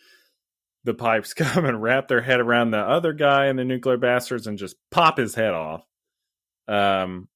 [0.83, 4.47] the pipes come and wrap their head around the other guy and the nuclear bastards
[4.47, 5.85] and just pop his head off.
[6.67, 7.27] Um,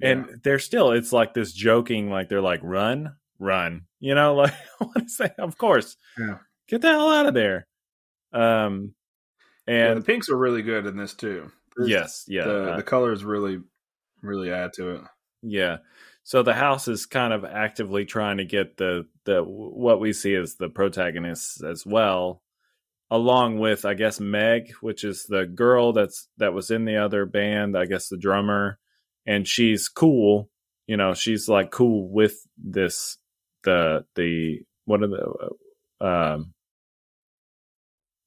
[0.00, 0.34] and Yeah.
[0.42, 5.04] they're still, it's like this joking, like they're like, run, run, you know, like what
[5.04, 5.38] is that?
[5.38, 6.38] Of course, Yeah.
[6.68, 7.66] get the hell out of there.
[8.32, 8.94] Um,
[9.66, 11.50] Yeah, and the pinks are really good in this too.
[11.78, 13.60] yes, yeah, the, uh, the colors really
[14.22, 15.00] really add to it.
[15.42, 15.78] Yeah.
[16.22, 20.34] So the house is kind of actively trying to get the the what we see
[20.34, 22.42] as the protagonists as well,
[23.10, 27.26] along with I guess Meg, which is the girl that's that was in the other
[27.26, 28.78] band, I guess the drummer,
[29.26, 30.50] and she's cool.
[30.86, 33.18] You know, she's like cool with this
[33.64, 36.54] the the what are the um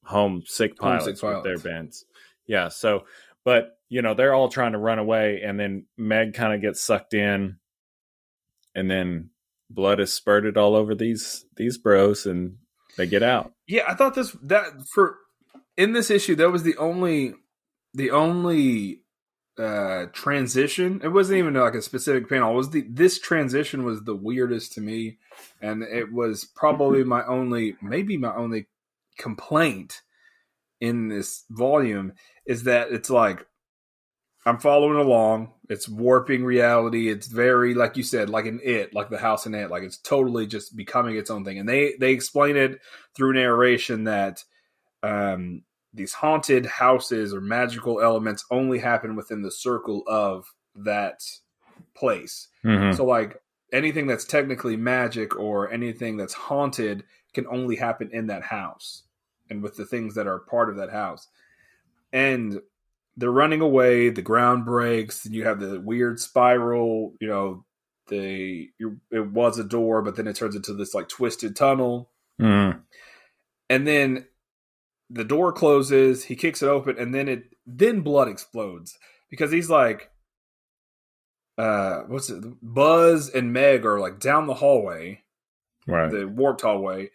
[0.05, 2.05] homesick pilots, Homesick with their bands.
[2.45, 3.03] Yeah, so
[3.43, 6.81] but you know they're all trying to run away and then meg kind of gets
[6.81, 7.57] sucked in
[8.75, 9.29] and then
[9.69, 12.57] blood is spurted all over these these bros and
[12.97, 15.17] they get out Yeah, I thought this that for
[15.75, 17.33] in this issue that was the only
[17.93, 19.01] the only
[19.57, 21.01] uh transition.
[21.03, 22.51] It wasn't even like a specific panel.
[22.51, 25.17] It was the this transition was the weirdest to me
[25.61, 28.67] and it was probably my only maybe my only
[29.17, 30.01] complaint
[30.79, 32.13] in this volume
[32.45, 33.47] is that it's like
[34.47, 35.51] I'm following along.
[35.69, 37.09] It's warping reality.
[37.09, 39.69] It's very like you said, like an it, like the house in it.
[39.69, 41.59] Like it's totally just becoming its own thing.
[41.59, 42.79] And they they explain it
[43.13, 44.45] through narration that
[45.03, 50.45] um, these haunted houses or magical elements only happen within the circle of
[50.75, 51.19] that
[51.93, 52.47] place.
[52.63, 52.95] mm-hmm.
[52.95, 53.41] So like
[53.73, 59.03] anything that's technically magic or anything that's haunted can only happen in that house
[59.49, 61.27] and with the things that are part of that house.
[62.13, 62.61] And
[63.17, 67.65] they're running away, the ground breaks, and you have the weird spiral, you know,
[68.07, 68.69] the
[69.11, 72.09] it was a door but then it turns into this like twisted tunnel.
[72.39, 72.77] Mm-hmm.
[73.67, 74.27] and then
[75.09, 78.97] the door closes he kicks it open and then it then blood explodes.
[79.29, 80.11] Because he's like
[81.57, 85.23] uh what's it buzz and meg are like down the hallway
[85.87, 86.11] right.
[86.11, 87.09] the warped hallway.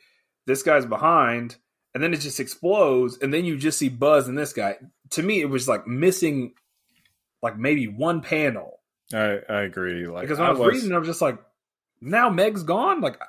[0.46, 1.56] This guy's behind
[1.94, 4.76] and then it just explodes and then you just see buzz and this guy
[5.12, 6.52] to me it was like missing
[7.42, 8.80] like maybe one panel
[9.14, 11.38] I, I agree like because when I was, reading, I was just like,
[12.00, 13.00] now Meg's gone.
[13.00, 13.20] Like,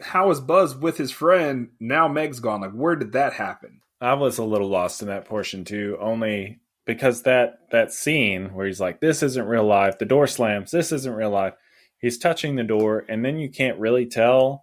[0.00, 1.70] how is Buzz with his friend?
[1.80, 2.60] Now Meg's gone.
[2.60, 3.80] Like, where did that happen?
[4.00, 8.66] I was a little lost in that portion too only because that that scene where
[8.66, 11.54] he's like this isn't real life the door slams this isn't real life
[11.98, 14.61] he's touching the door and then you can't really tell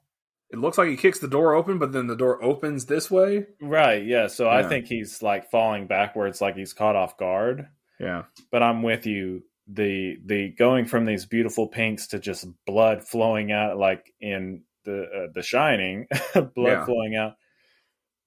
[0.52, 3.46] it looks like he kicks the door open, but then the door opens this way.
[3.62, 4.04] Right.
[4.06, 4.28] Yeah.
[4.28, 7.68] So I think he's like falling backwards, like he's caught off guard.
[8.00, 8.24] Yeah.
[8.52, 9.44] But I'm with you.
[9.72, 15.04] The the going from these beautiful pinks to just blood flowing out, like in the
[15.04, 16.86] uh, The Shining, blood Yeah.
[16.86, 17.34] flowing out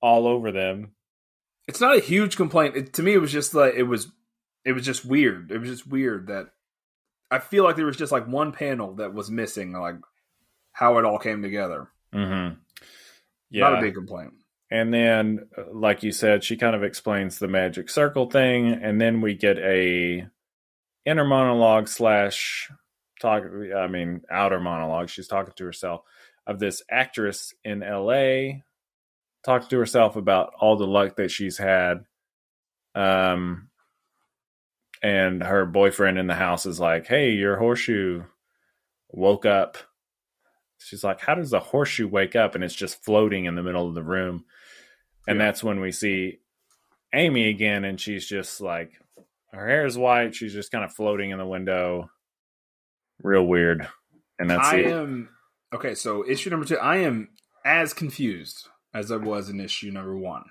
[0.00, 0.92] all over them.
[1.66, 2.76] It's not a huge complaint.
[2.76, 4.10] It, to me, it was just like it was.
[4.64, 5.50] It was just weird.
[5.50, 6.46] It was just weird that
[7.32, 9.96] I feel like there was just like one panel that was missing, like
[10.72, 11.88] how it all came together.
[12.14, 12.54] Mm-hmm.
[13.50, 13.68] Yeah.
[13.68, 14.32] Not a big complaint.
[14.70, 19.20] And then, like you said, she kind of explains the magic circle thing, and then
[19.20, 20.26] we get a
[21.04, 22.70] inner monologue slash
[23.20, 23.42] talk.
[23.76, 25.10] I mean, outer monologue.
[25.10, 26.02] She's talking to herself
[26.46, 28.64] of this actress in L.A.
[29.44, 32.04] talking to herself about all the luck that she's had.
[32.94, 33.68] Um,
[35.02, 38.22] and her boyfriend in the house is like, "Hey, your horseshoe
[39.10, 39.76] woke up."
[40.84, 43.88] She's like, "How does a horseshoe wake up?" And it's just floating in the middle
[43.88, 44.44] of the room.
[45.26, 45.46] And Yeah.
[45.46, 46.38] that's when we see
[47.14, 48.92] Amy again, and she's just like,
[49.52, 50.34] her hair is white.
[50.34, 52.10] She's just kind of floating in the window.
[53.22, 53.86] Real weird.
[54.38, 54.86] And that's I it.
[54.86, 55.28] am
[55.74, 55.94] okay.
[55.94, 57.28] So issue number two, I am
[57.64, 60.44] as confused as I was in issue number one.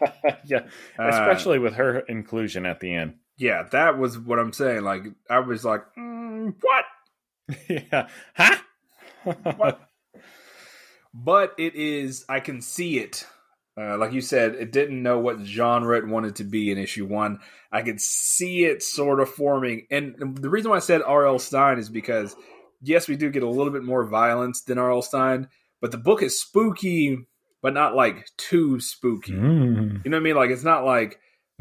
[0.44, 0.66] yeah,
[0.98, 3.14] Uh, especially with her inclusion at the end.
[3.38, 4.82] yeah, that was what I'm saying.
[4.82, 6.84] Like I was like, mm, what?
[7.68, 8.08] yeah.
[8.36, 8.56] Huh?
[11.14, 13.26] But it is i can see it.
[13.74, 17.06] Uh, like you said it didn't know what genre it wanted to be in issue
[17.06, 17.40] one.
[17.70, 19.86] I could see it sort of forming.
[19.90, 22.34] And the reason why i said rl stine is because
[22.82, 25.48] yes we do get a little bit more violence than rl stine
[25.80, 27.26] but the book is spooky
[27.62, 29.32] but not like too spooky.
[29.32, 30.04] Mm.
[30.04, 30.36] you know what i mean?
[30.36, 31.18] Like it's not like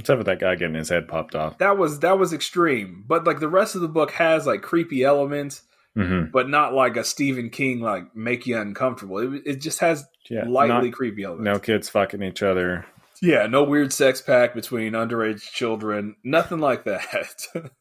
[0.09, 1.59] up with that guy getting his head popped off?
[1.59, 3.03] that was that was extreme.
[3.07, 5.61] But like the rest of the book has like creepy elements
[5.95, 10.05] hmm but not like a stephen king like make you uncomfortable it, it just has
[10.29, 10.45] Yeah.
[10.47, 11.45] lightly not- creepy elements.
[11.45, 12.85] no kids fucking each other.
[13.21, 16.15] Yeah, no weird sex pact between underage children.
[16.23, 17.45] Nothing like that.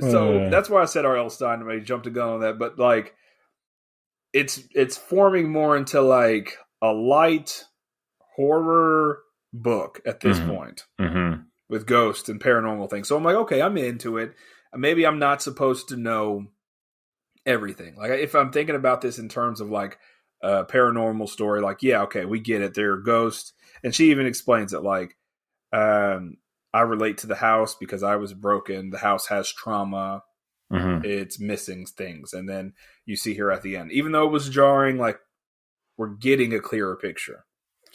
[0.00, 0.48] so Uh.
[0.50, 1.28] that's why I said R.L.
[1.30, 1.62] Stine.
[1.68, 3.14] I jumped a gun on that, but like,
[4.32, 7.64] it's it's forming more into like a light
[8.36, 9.20] horror
[9.52, 10.46] book at this Mhm.
[10.56, 11.32] point hmm
[11.68, 13.08] with ghosts and paranormal things.
[13.08, 14.32] So I'm like, okay, I'm into it.
[14.74, 16.46] Maybe I'm not supposed to know
[17.46, 17.96] everything.
[17.96, 19.98] Like if I'm thinking about this in terms of like
[20.42, 22.74] a paranormal story, like yeah, okay, we get it.
[22.74, 25.16] They're ghosts, and she even explains it like,
[25.72, 26.38] um,
[26.72, 28.90] I relate to the house because I was broken.
[28.90, 30.22] The house has trauma.
[30.70, 32.72] hmm It's missing things, and then
[33.06, 35.18] you see here at the end, even though it was jarring, like
[35.96, 37.44] we're getting a clearer picture.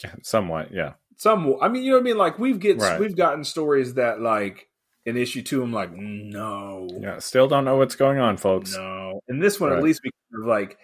[0.22, 0.94] Somewhat, yeah.
[1.16, 2.16] Some, I mean, you know what I mean.
[2.16, 2.98] Like we've get Right.
[2.98, 4.69] we've gotten stories that like
[5.06, 7.18] in issue two, I'm like, no, Yeah.
[7.18, 8.74] Still don't know what's going on, folks.
[8.76, 9.20] no.
[9.28, 9.78] In this one, Right.
[9.78, 10.78] at least we kind of like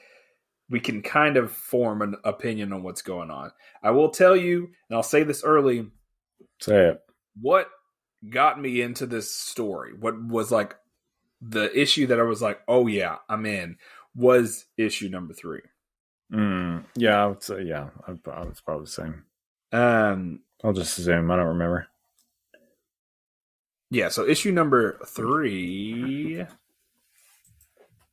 [0.69, 3.53] we can kind of form an opinion on what's going on.
[3.83, 5.89] I will tell you, and I'll say this early,
[6.61, 7.03] Say it.
[7.41, 7.69] what
[8.31, 10.75] got me into this story, what was like
[11.41, 13.77] the issue that I was like, oh yeah, I'm in,
[14.17, 15.61] was issue number three.
[16.33, 17.91] Mm, yeah, I would say, yeah.
[18.09, 19.23] I, I was probably the same.
[19.71, 21.31] Um, I'll just assume.
[21.31, 21.87] I don't remember.
[23.91, 24.09] Yeah.
[24.09, 26.45] So issue number three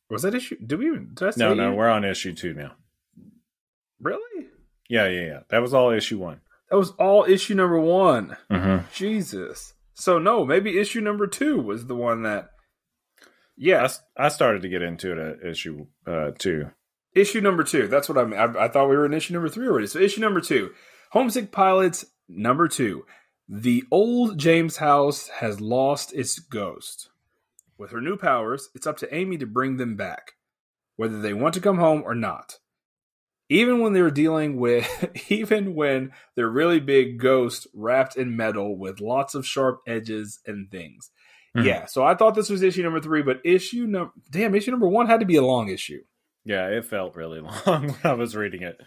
[0.10, 0.58] was that issue?
[0.66, 1.12] Did we even?
[1.14, 2.74] Did I say No, no, we're on issue two now.
[4.00, 4.48] really?
[4.90, 5.40] Yeah, yeah, yeah.
[5.50, 6.42] That was all issue one.
[6.70, 8.38] That was all issue number one.
[8.52, 8.86] Mm-hmm.
[8.94, 9.74] Jesus.
[9.96, 12.50] So no, maybe issue number two was the one that.
[13.56, 16.70] Yeah, I, I started to get into it at issue uh, two.
[17.14, 17.88] issue number two.
[17.88, 18.40] That's what I mean.
[18.40, 19.88] I, I thought we were in issue number three already.
[19.88, 20.72] So issue number two,
[21.12, 23.06] Homesick Pilots number two.
[23.50, 27.10] The old James house has lost its ghost.
[27.78, 30.34] With her new powers, it's up to Amy to bring them back,
[30.96, 32.60] whether they want to come home or not.
[33.50, 34.88] Even when they're dealing with,
[35.30, 40.72] even when they're really big ghosts wrapped in metal with lots of sharp edges and
[40.72, 41.12] things.
[41.56, 41.66] Mhm.
[41.66, 44.88] Yeah, so I thought this was issue number three, but issue number, damn, issue number
[44.88, 46.02] one had to be a long issue.
[46.46, 48.80] Yeah, it felt really long when I was reading it.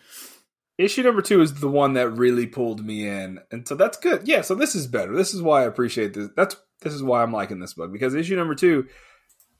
[0.79, 4.27] Issue number two is the one that really pulled me in and so that's good.
[4.27, 5.15] Yeah so this is better.
[5.15, 6.29] This is why i appreciate this.
[6.37, 8.87] That's this is why i'm liking this book because issue number two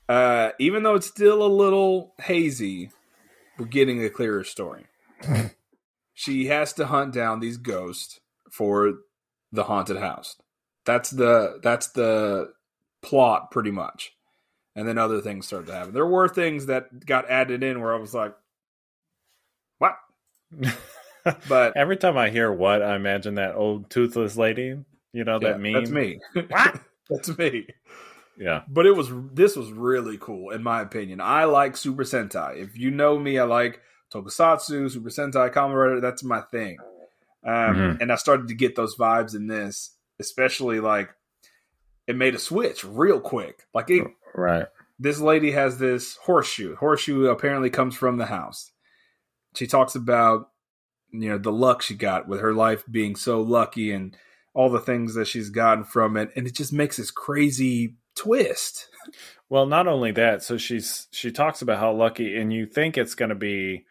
[0.09, 2.91] uh even though it's still a little hazy
[3.59, 4.87] we're getting a clearer story.
[6.19, 8.95] She has to hunt down these ghosts for
[9.53, 10.37] the haunted house.
[10.87, 12.55] That's the that's the
[13.03, 14.13] plot pretty much.
[14.75, 15.93] And then other things start to happen.
[15.93, 18.35] There were things that got added in where i was like
[19.77, 19.97] what
[21.49, 24.77] but Every time I hear what, I imagine that old toothless lady.
[25.13, 25.73] You know that meme.
[25.75, 26.19] That's me.
[26.49, 26.81] What?
[27.11, 27.67] that's me.
[28.39, 28.63] Yeah.
[28.69, 31.21] But it was this was really cool in my opinion.
[31.21, 32.57] I like Super Sentai.
[32.63, 33.81] If you know me, I like
[34.13, 36.01] Tokusatsu, Super Sentai, Kamen Rider.
[36.01, 36.77] That's my thing.
[37.45, 38.01] Um, Mhm.
[38.03, 41.11] And I started to get those vibes in this, especially like
[42.07, 43.67] it made a switch real quick.
[43.73, 44.67] Like it, Right.
[44.99, 46.77] this lady has this horseshoe.
[46.77, 48.71] Horseshoe apparently comes from the house.
[49.55, 50.51] She talks about
[51.23, 54.17] you know the luck she got with her life being so lucky and
[54.55, 58.89] all the things that she's gotten from it, and it just makes this crazy twist.
[59.49, 63.15] Well, not only that, so she's she talks about how lucky, and you think it's
[63.15, 63.85] going to be,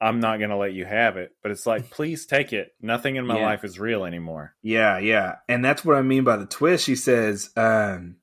[0.00, 2.68] I'm not going to let you have it, but it's like, please take it.
[2.80, 3.46] Nothing in my Yeah.
[3.46, 4.54] life is real anymore.
[4.62, 6.84] Yeah, yeah, and that's what I mean by the twist.
[6.84, 8.18] She says, um,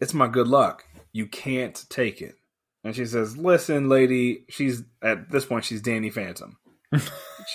[0.00, 0.84] "It's my good luck.
[1.12, 2.36] You can't take it."
[2.84, 6.58] And she says, "Listen, lady." She's at this point, she's Danny Phantom.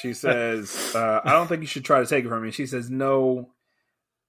[0.01, 2.65] She says, uh, "I don't think you should try to take it from me." She
[2.67, 3.53] says, "No,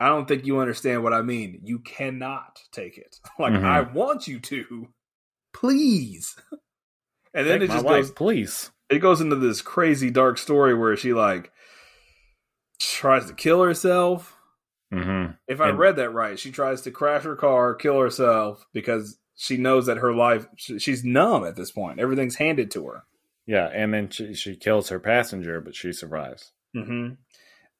[0.01, 1.61] I don't think you understand what I mean.
[1.63, 3.17] You cannot take it.
[3.39, 3.65] like Mhm.
[3.65, 4.89] I want you to,
[5.53, 6.37] please."
[7.35, 8.71] And then Take it just wife, goes please.
[8.91, 11.51] it goes into this crazy dark story where she like
[12.79, 14.37] tries to kill herself.
[14.93, 18.65] hmm If I And- read that right, she tries to crash her car, kill herself
[18.73, 21.99] because she knows that her life she's numb at this point.
[21.99, 23.03] Everything's handed to her.
[23.47, 26.53] Yeah, and then she, she kills her passenger, but she survives.
[26.74, 27.14] Mm-hmm.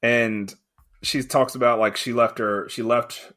[0.03, 0.55] And
[1.03, 3.33] she talks about like she left her she left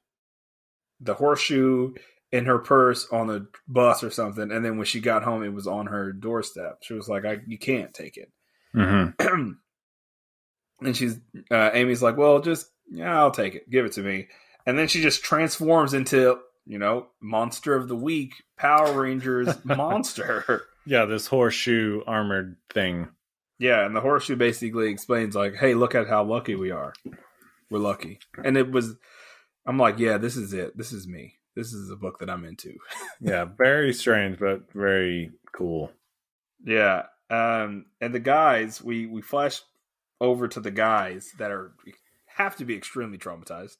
[0.99, 1.93] the horseshoe
[2.31, 5.53] in her purse on the bus or something, and then when she got home, it
[5.53, 6.79] was on her doorstep.
[6.81, 8.31] She was like, "I you can't take it."
[8.73, 9.09] hmm
[10.81, 11.19] and she's
[11.51, 13.69] uh, Amy's like, "Well, just yeah, I'll take it.
[13.69, 14.27] Give it to me."
[14.65, 20.63] And then she just transforms into you know monster of the week, Power Rangers monster.
[20.87, 23.09] Yeah, this horseshoe armored thing.
[23.59, 26.93] yeah, and the horseshoe basically explains like, "Hey, look at how lucky we are.
[27.69, 28.95] We're lucky." And it was,
[29.65, 30.77] I'm like, "Yeah, this is it.
[30.77, 31.35] This is me.
[31.55, 32.73] This is the book that I'm into."
[33.19, 35.91] Yeah, very strange, but very cool.
[36.63, 37.03] Yeah.
[37.29, 39.61] Um, and the guys, we we flash
[40.21, 41.73] over to the guys that are
[42.37, 43.77] have to be extremely traumatized.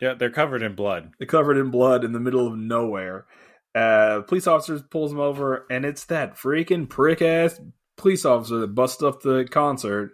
[0.00, 1.12] Yeah, they're covered in blood.
[1.18, 3.26] They're covered in blood in the middle of nowhere.
[3.74, 7.60] Uh, police officers pulls him over, and it's that freaking prick ass
[7.96, 10.12] police officer that busts up the concert.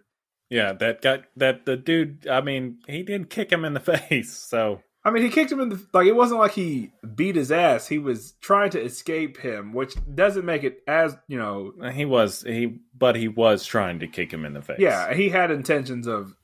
[0.51, 2.27] Yeah, that got that the dude.
[2.29, 4.33] I mean, he did kick him in the face.
[4.33, 6.07] So I mean, he kicked him in the like.
[6.07, 7.89] It wasn't like he beat his ass.
[7.89, 11.73] He was trying to escape him, which doesn't make it as you know.
[11.93, 14.79] he was he, but he was trying to kick him in the face.
[14.81, 16.35] Yeah, he had intentions of.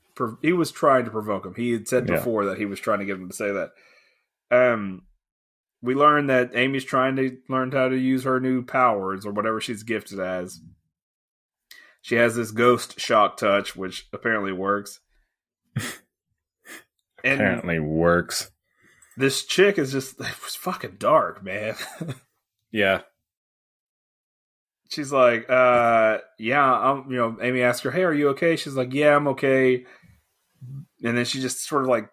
[0.43, 1.55] He was trying to provoke him.
[1.55, 2.17] He had said Yeah.
[2.17, 3.71] before that he was trying to get him to say that.
[4.51, 5.03] Um,
[5.83, 9.61] we learned that Amy's trying to learn how to use her new powers or whatever
[9.61, 10.61] she's gifted as.
[12.01, 15.01] She has this ghost shock touch, which apparently works.
[17.19, 18.51] apparently works.
[19.17, 21.75] this chick is just it was fucking dark, man.
[22.75, 23.03] Yeah,
[24.93, 28.57] she's like, uh, yeah, I'm, you know, Amy asks her, hey, are you okay?
[28.57, 29.85] She's like, yeah, I'm okay.
[31.03, 32.09] And then she just sort of like,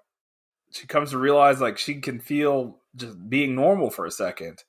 [0.72, 4.64] she comes to realize like she can feel just being normal for a second.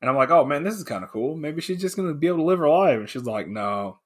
[0.00, 1.36] And I'm like, oh man, this is kind of cool.
[1.36, 2.98] Maybe she's just going to be able to live her life.
[3.00, 3.98] And she's like, no,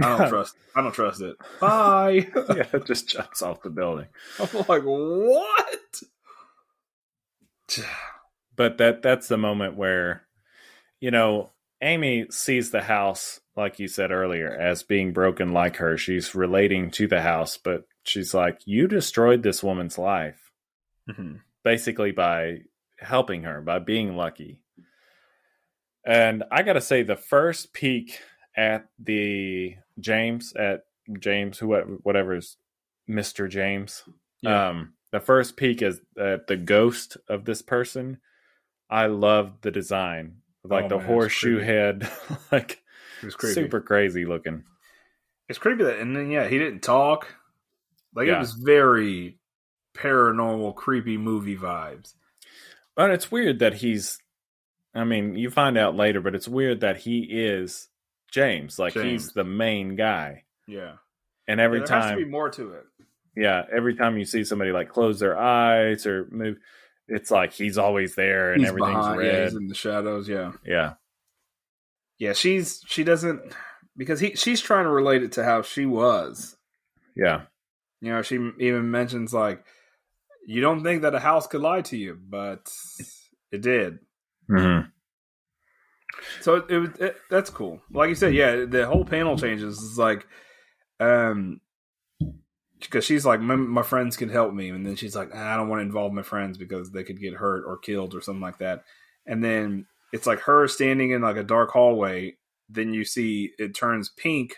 [0.00, 1.36] I don't trust, I don't trust it.
[1.60, 2.28] Bye.
[2.54, 4.06] yeah, it just jumps off the building.
[4.38, 6.02] I'm like, what?
[8.56, 10.22] But that that's the moment where,
[11.00, 11.50] you know,
[11.82, 15.96] Amy sees the house, like you said earlier, as being broken like her.
[15.98, 20.52] She's relating to the house, but she's like, You destroyed this woman's life
[21.10, 21.40] Mhm.
[21.64, 22.58] basically by
[23.04, 24.60] helping her, by being lucky.
[26.04, 28.18] And I gotta say, the first peek
[28.56, 30.84] at the James, at
[31.18, 32.56] James, who whatever's
[33.08, 33.48] Mr.
[33.48, 34.02] James,
[34.42, 34.68] Yeah.
[34.70, 38.18] um, the first peek is at the ghost of this person.
[38.90, 42.08] I loved the design, like Oh, the man, horseshoe head,
[42.52, 42.82] like
[43.22, 43.54] It was creepy.
[43.54, 44.64] super crazy looking.
[45.48, 47.26] It's creepy that, and then yeah, he didn't talk.
[48.14, 48.36] Like Yeah.
[48.36, 49.38] it was very
[49.94, 52.14] paranormal, creepy movie vibes.
[52.96, 54.18] But it's weird that he's.
[54.94, 57.88] I mean, you find out later, but it's weird that he is
[58.30, 58.78] James.
[58.78, 59.04] Like James.
[59.24, 60.94] he's the main guy, Yeah,
[61.48, 62.84] and every Yeah, has time, be more to it.
[63.36, 66.58] yeah, every time you see somebody like close their eyes or move,
[67.08, 69.44] it's like he's always there and he's everything's behind, yeah, red.
[69.44, 70.28] he's in the shadows.
[70.28, 70.92] Yeah, yeah,
[72.18, 72.32] yeah.
[72.32, 73.42] She's she doesn't
[73.96, 76.56] because he she's trying to relate it to how she was.
[77.16, 77.42] yeah,
[78.00, 79.64] You know, she even mentions like
[80.46, 82.72] you don't think that a house could lie to you, but
[83.50, 83.98] it did.
[84.48, 84.80] hmm
[86.40, 87.80] So it, it was it, that's cool.
[87.90, 89.82] Like you said, yeah, the whole panel changes.
[89.82, 90.26] It's like,
[91.00, 91.60] um,
[92.80, 95.56] because she's like, my, my friends can help me, and then she's like, "Ah, I
[95.56, 98.42] don't want to involve my friends because they could get hurt or killed or something
[98.42, 98.84] like that.
[99.26, 102.36] And then it's like her standing in like a dark hallway,
[102.68, 104.56] then you see it turns pink,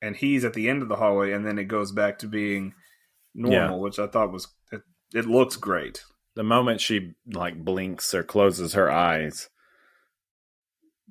[0.00, 2.74] and he's at the end of the hallway, and then it goes back to being
[3.36, 4.82] normal, which I thought was it,
[5.14, 6.04] it looks great.
[6.34, 9.48] The moment she like blinks or closes her eyes,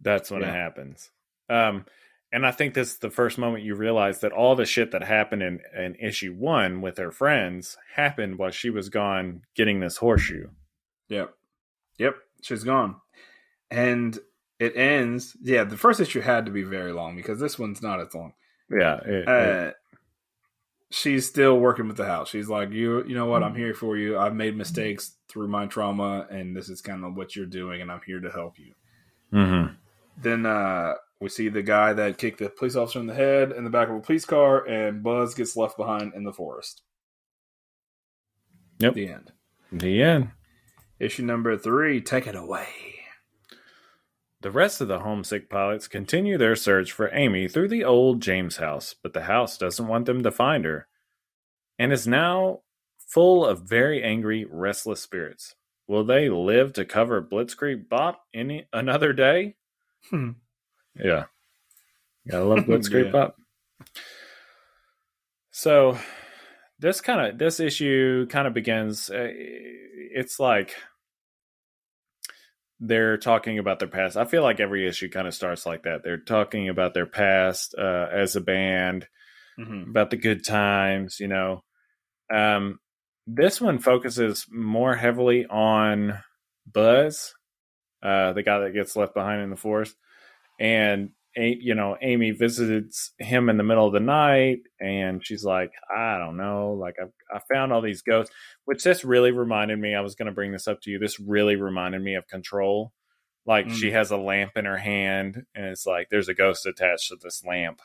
[0.01, 0.49] that's when Yeah.
[0.49, 1.09] it happens.
[1.49, 1.85] Um,
[2.31, 5.03] and I think this is the first moment you realize that all the shit that
[5.03, 9.97] happened in, in issue one with her friends happened while she was gone getting this
[9.97, 10.47] horseshoe.
[11.09, 11.33] Yep.
[11.97, 12.15] Yep.
[12.41, 12.95] She's gone.
[13.71, 14.19] And
[14.59, 15.37] it ends.
[15.41, 18.33] Yeah, the first issue had to be very long because this one's not as long.
[18.69, 18.97] Yeah.
[19.05, 19.71] it- it- Uh,
[20.95, 22.29] she's still working with the house.
[22.29, 23.43] She's like, you, you know what?
[23.43, 24.17] I'm here for you.
[24.17, 27.91] I've made mistakes through my trauma, and this is kind of what you're doing, and
[27.91, 28.73] I'm here to help you.
[29.33, 29.73] Mm-hmm.
[30.17, 33.65] Then uh, we see the guy that kicked the police officer in the head in
[33.65, 36.81] the back of a police car, and Buzz gets left behind in the forest.
[38.79, 38.93] Yep.
[38.93, 39.31] The end.
[39.73, 40.29] The end.
[40.97, 41.99] Issue number three.
[41.99, 42.94] Take it away.
[44.45, 48.57] The rest of the homesick pilots continue their search for Ami through the old James
[48.57, 50.87] house, but the house doesn't want them to find her
[51.79, 52.59] and is now
[52.99, 55.55] full of very angry, restless spirits.
[55.87, 59.55] Will they live to cover Blitzkrieg Bop any another day?
[60.11, 60.33] Hmm.
[60.93, 61.23] Yeah.
[62.29, 63.11] Gotta love Blitzkrieg Yeah.
[63.11, 63.37] Bop.
[65.49, 65.97] So
[66.77, 70.75] this kind of this issue kind of begins uh, it's like
[72.79, 74.17] they're talking about their past.
[74.17, 76.03] I feel like every issue kind of starts like that.
[76.03, 79.07] They're talking about their past uh, as a band,
[79.57, 79.89] Mm-hmm.
[79.91, 81.63] about the good times, you know.
[82.29, 82.79] Um,
[83.25, 86.19] this one focuses more heavily on
[86.69, 87.33] Buzz,
[88.03, 89.95] uh, the guy that gets left behind in the forest,
[90.59, 95.71] and you know Ami visits him in the middle of the night, and she's like,
[95.95, 98.33] I don't know, like I I found all these ghosts,
[98.65, 99.95] which this really reminded me.
[99.95, 100.99] I was going to bring this up to you.
[100.99, 102.93] This really reminded me of Control.
[103.45, 103.73] Like Mm.
[103.75, 107.17] she has a lamp in her hand, and it's like there's a ghost attached to
[107.21, 107.81] this lamp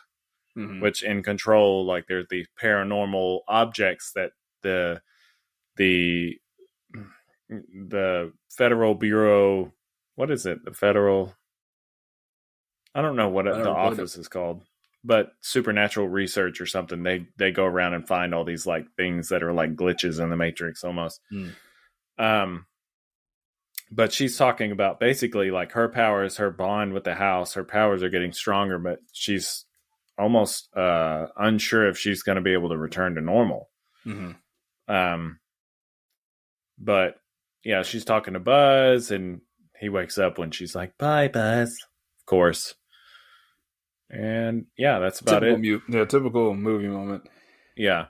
[0.59, 0.81] Mm-hmm.
[0.81, 4.33] which in control like there's the paranormal objects that
[4.65, 5.01] the
[5.77, 6.41] the
[7.89, 9.73] the federal bureau
[10.17, 11.35] what is it the federal
[12.95, 14.63] i don't know what it, the what office is called
[15.03, 19.29] but supernatural research or something they they go around and find all these like things
[19.29, 21.49] that are like glitches in the matrix almost Hmm.
[22.19, 22.67] um
[23.93, 28.03] but she's talking about basically like her powers her bond with the house her powers
[28.03, 29.65] are getting stronger but she's
[30.19, 33.69] almost uh unsure if she's going to be able to return to normal
[34.07, 34.33] Mm-hmm.
[34.95, 35.39] um
[36.79, 37.17] but
[37.65, 39.41] yeah she's talking to buzz and
[39.79, 41.69] he wakes up when she's like bye buzz
[42.21, 42.75] of course
[44.11, 45.59] and yeah that's about typical it.
[45.89, 47.29] Mu- yeah, typical movie moment.
[47.77, 48.07] yeah.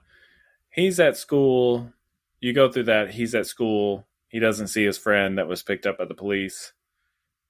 [0.73, 1.93] He's at school.
[2.41, 3.11] You go through that.
[3.11, 4.07] He's at school.
[4.29, 6.73] He doesn't see his friend that was picked up by the police.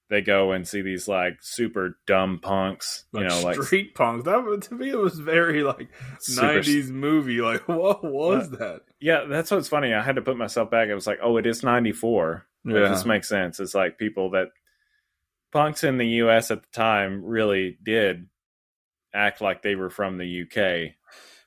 [0.09, 4.24] They go and see these like super dumb punks you Like know like street punks.
[4.24, 5.88] That was- to me, it was very like
[6.34, 7.40] nineties movie.
[7.42, 8.80] Like, what was that?
[9.01, 9.92] yeah that's what's funny.
[9.94, 10.88] I had to put myself back.
[10.90, 12.88] I was like oh it is 94 Like, Yeah.
[12.88, 13.61] this makes sense.
[13.61, 14.48] It's like people that
[15.53, 18.26] punks in the us at the time really did
[19.14, 20.56] act like they were from the uk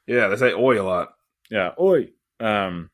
[0.07, 1.13] Yeah, they say oi a lot.
[1.49, 1.71] Yeah.
[1.79, 2.09] Oi.
[2.39, 2.89] Um,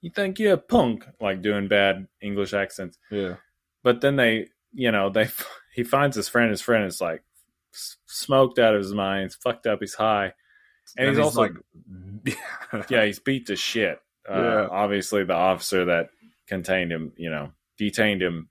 [0.00, 2.98] you think you're a punk, like doing bad English accents.
[3.10, 3.36] Yeah,
[3.82, 5.28] But then they, you know, they
[5.74, 6.50] he finds his friend.
[6.50, 7.22] His friend is like
[8.06, 9.24] smoked out of his mind.
[9.24, 9.80] He's fucked up.
[9.80, 10.32] He's high,
[10.96, 11.52] and, he's, also like,
[12.88, 14.00] yeah, he's beat to shit.
[14.28, 14.68] Uh, Yeah.
[14.70, 16.10] Obviously, the officer that
[16.46, 18.48] contained him, you know, detained him,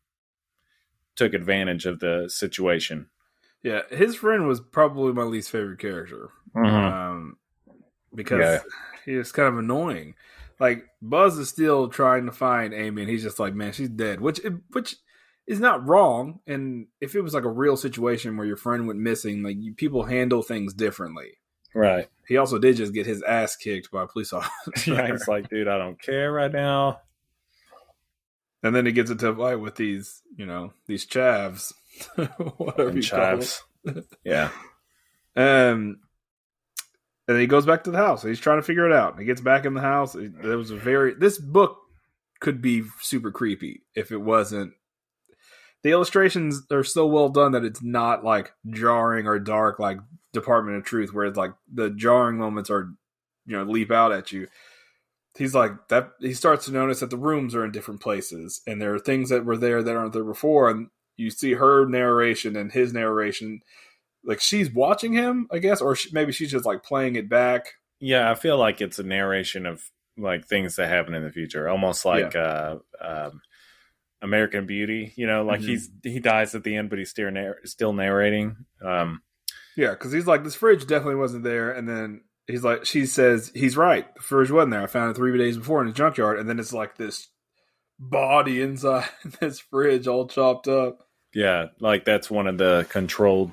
[1.15, 3.07] took advantage of the situation.
[3.63, 3.81] Yeah.
[3.91, 6.29] His friend was probably my least favorite character.
[6.55, 7.37] um,
[8.15, 8.59] because Yeah.
[9.05, 10.15] he is kind of annoying.
[10.59, 14.19] Like Buzz is still trying to find Ami, and he's just like, "Man, she's dead,"
[14.19, 14.41] which
[14.71, 14.95] which
[15.47, 16.39] is not wrong.
[16.47, 19.73] And if it was like a real situation where your friend went missing, like you,
[19.73, 21.37] people handle things differently.
[21.73, 22.09] Right.
[22.27, 25.11] He also did just get his ass kicked by a police officer, yeah.
[25.11, 26.99] He's like, dude, I don't care right now.
[28.63, 31.71] and then he gets into a fight with these, you know, these chavs,
[32.57, 33.39] whatever And you call them.
[33.39, 33.63] chives.
[34.23, 34.49] yeah.
[35.35, 35.99] Um,
[37.27, 38.23] and he goes back to the house.
[38.23, 39.17] He's trying to figure it out.
[39.19, 40.15] He gets back in the house.
[40.15, 41.77] It- There was a very this book
[42.41, 44.73] could be super creepy if it wasn't.
[45.83, 49.99] The illustrations are so well done that it's not like jarring or dark like
[50.33, 52.89] Department of Truth, where it's like the jarring moments are,
[53.45, 54.47] you know, leap out at you.
[55.37, 56.09] He's like that.
[56.19, 59.29] He starts to notice that the rooms are in different places, and there are things
[59.29, 60.69] that were there that aren't there before.
[60.69, 60.89] And
[61.19, 63.61] you see her narration and his narration
[64.23, 67.73] like she's watching him, I guess, or she, maybe she's just like playing it back.
[67.99, 69.81] Yeah, I feel like it's a narration of
[70.17, 73.41] like things that happen in the future, almost like uh, um,
[74.21, 75.13] American Beauty.
[75.15, 75.67] You know, like Mhm.
[75.67, 78.57] he's he dies at the end, but he's still narr- still narrating.
[78.83, 79.21] Um,
[79.77, 83.51] Yeah, because he's like, this fridge definitely wasn't there, and then he's like, she says
[83.55, 84.81] he's right, the fridge wasn't there.
[84.81, 87.29] I found it three days before in his junkyard, and then it's like this
[87.97, 89.07] body inside
[89.39, 91.07] this fridge, all chopped up.
[91.33, 93.51] Yeah, like that's one of the controlled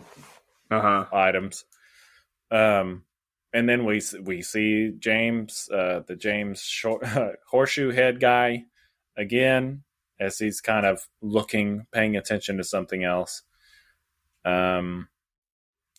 [0.71, 1.05] Uh huh.
[1.13, 1.65] items.
[2.51, 3.05] Um,
[3.53, 7.05] and then we we see James, uh, the James short,
[7.49, 8.65] horseshoe head guy,
[9.17, 9.83] again
[10.19, 13.43] as he's kind of looking, paying attention to something else.
[14.47, 15.09] Um,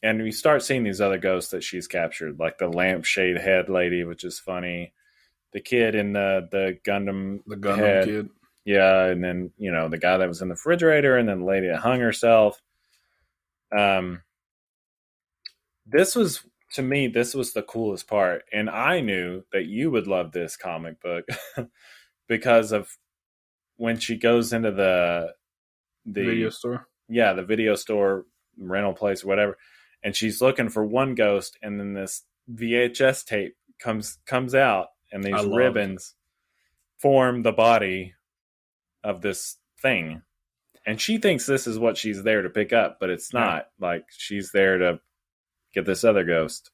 [0.01, 4.03] and we start seeing these other ghosts that she's captured, like the lampshade head lady,
[4.03, 4.93] which is funny.
[5.53, 8.05] The kid in the the Gundam, The Gundam head.
[8.05, 8.29] kid.
[8.67, 11.45] Yeah, and then you know the guy that was in the refrigerator, and then the
[11.45, 12.61] lady that hung herself.
[13.75, 14.23] Um,
[15.85, 16.43] this was
[16.73, 20.57] to me, this was the coolest part, and I knew that you would love this
[20.57, 21.25] comic book
[22.27, 22.89] because of
[23.77, 25.33] when she goes into the
[26.05, 26.87] the video store.
[27.07, 28.25] yeah the video store
[28.59, 29.57] rental place or whatever,
[30.03, 35.23] and she's looking for one ghost, and then this VHS tape comes comes out, and
[35.23, 36.15] these ribbons
[36.97, 38.13] form the body
[39.07, 40.21] of this thing.
[40.85, 43.39] And she thinks this is what she's there to pick up, but it's Yeah.
[43.39, 43.69] not.
[43.79, 44.99] Like she's there to
[45.73, 46.71] get this other ghost.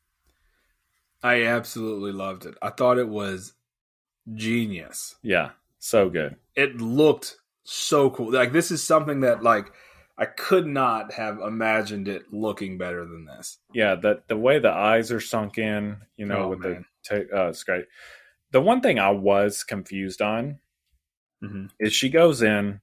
[1.22, 2.56] I absolutely loved it.
[2.62, 3.54] I thought it was
[4.36, 5.16] genius.
[5.22, 6.36] Yeah, so good.
[6.56, 8.32] It looked so cool.
[8.32, 9.72] Like this is something that like
[10.18, 13.58] I could not have imagined it looking better than this.
[13.74, 16.86] Yeah, the the way the eyes are sunk in, you know, Oh, with man.
[17.10, 17.86] the ta- uh, it's great.
[18.52, 20.60] The one thing I was confused on
[21.44, 21.66] Mm-hmm.
[21.80, 22.80] is she goes in,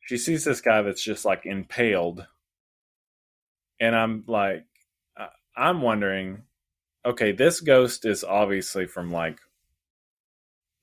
[0.00, 2.26] she sees this guy that's just like impaled,
[3.78, 4.64] and I'm like,
[5.56, 6.42] I'm wondering,
[7.04, 9.38] okay, this ghost is obviously from like,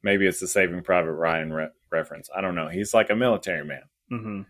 [0.04, 2.30] maybe it's the Saving Private Ryan re- reference.
[2.36, 2.68] I don't know.
[2.70, 4.41] He's like a military man, Mm-hmm.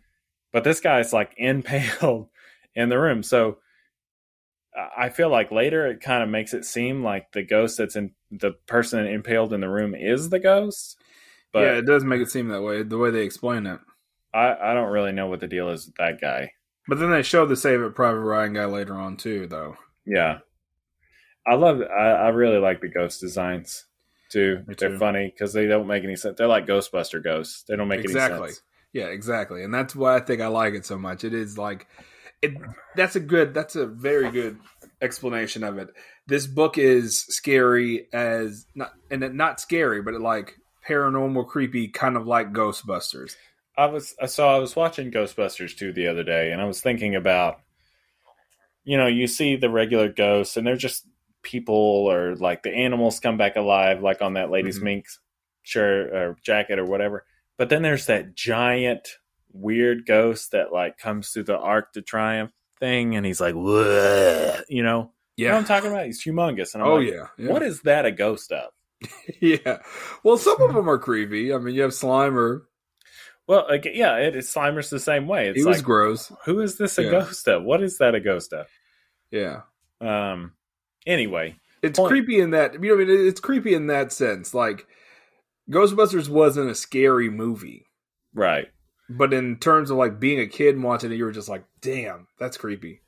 [0.51, 2.29] but this guy's like impaled
[2.75, 3.57] in the room, so.
[4.97, 8.09] I feel like later it kind of makes it seem like the ghost that's in
[8.31, 10.97] the person impaled in the room is the ghost.
[11.53, 12.83] But yeah, it does make it seem that way.
[12.83, 13.79] The way they explain it.
[14.33, 16.51] I, I don't really know what the deal is with that guy.
[16.87, 19.77] But then they show the Saving Private Ryan guy later on too, though.
[20.05, 20.39] Yeah,
[21.47, 21.81] I love.
[21.81, 23.85] I, I really like the ghost designs
[24.31, 24.63] too.
[24.77, 26.37] They're funny because they don't make any sense.
[26.37, 27.63] They're like Ghostbuster ghosts.
[27.67, 28.37] They don't make Exactly.
[28.37, 28.61] any sense.
[28.91, 29.63] Yeah, exactly.
[29.63, 31.23] And that's why I think I like it so much.
[31.23, 31.87] It is like
[32.41, 32.53] it
[32.95, 34.59] that's a good that's a very good
[35.01, 35.89] explanation of it.
[36.27, 40.53] This book is scary as not and not scary, but it like
[40.87, 43.35] paranormal creepy kind of like Ghostbusters.
[43.77, 47.15] I was so I was watching Ghostbusters 2 the other day and I was thinking
[47.15, 47.59] about
[48.85, 51.07] you know, you see the regular ghosts and they're just
[51.41, 54.83] people or like the animals come back alive like on that lady's Mhm.
[54.83, 55.05] mink
[55.61, 57.25] shirt or jacket or whatever.
[57.57, 59.07] But then there's that giant
[59.53, 64.55] weird ghost that like comes through the Arc de Triumph thing and he's like, "Whoa,"
[64.67, 65.11] you know.
[65.37, 66.05] You know what I'm talking about?
[66.05, 66.73] He's humongous.
[66.73, 67.27] And I'm Oh like, yeah.
[67.37, 67.51] yeah.
[67.51, 68.71] what is that a ghost of?
[69.41, 69.77] yeah.
[70.23, 71.53] Well, some of them are creepy.
[71.53, 72.61] I mean, you have Slimer.
[73.47, 75.49] Well, like, yeah, it is Slimer's the same way.
[75.49, 76.31] It's he was gross.
[76.45, 77.11] who is this a Yeah.
[77.11, 77.63] ghost of?
[77.63, 78.67] What is that a ghost of?
[79.31, 79.61] Yeah.
[80.01, 80.53] Um.
[81.05, 82.09] Anyway, It's Point.
[82.09, 84.53] creepy in that you know I mean it's creepy in that sense.
[84.53, 84.87] Like
[85.69, 87.85] Ghostbusters wasn't a scary movie.
[88.33, 88.67] right.
[89.09, 91.65] But in terms of like being a kid and watching it, you were just like,
[91.81, 93.01] damn, that's creepy.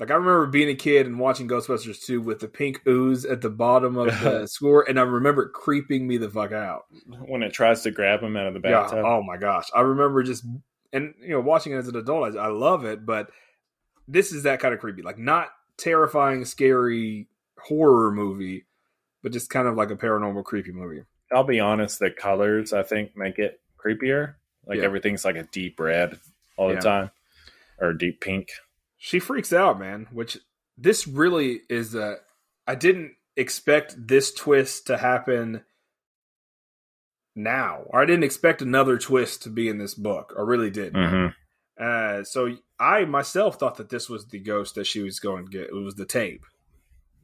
[0.00, 3.42] Like I remember being a kid and watching Ghostbusters 2 with the pink ooze at
[3.42, 6.86] the bottom of the score, and I remember it creeping me the fuck out.
[7.26, 8.80] When it tries to grab him out of the Yeah.
[8.82, 9.04] bathtub.
[9.04, 9.66] Oh my gosh.
[9.74, 10.44] I remember just
[10.92, 13.30] and you know, watching it as an adult, I, I love it, but
[14.08, 15.02] this is that kind of creepy.
[15.02, 17.28] Like not terrifying, scary
[17.58, 18.64] horror movie,
[19.22, 21.02] but just kind of like a paranormal creepy movie.
[21.30, 21.98] I'll be honest.
[21.98, 24.34] The colors I think make it creepier.
[24.66, 24.84] Like Yeah.
[24.84, 26.18] everything's like a deep red
[26.56, 26.80] all the Yeah.
[26.80, 27.10] time,
[27.78, 28.48] or deep pink.
[29.02, 30.06] She freaks out, man.
[30.12, 30.38] Which
[30.76, 32.18] this really is a.
[32.66, 35.62] I didn't expect this twist to happen
[37.34, 40.34] now, or I didn't expect another twist to be in this book.
[40.38, 40.92] I really did.
[40.92, 41.82] Mm-hmm.
[41.82, 45.50] Uh, so I myself thought that this was the ghost that she was going to
[45.50, 45.70] get.
[45.70, 46.44] It was the tape.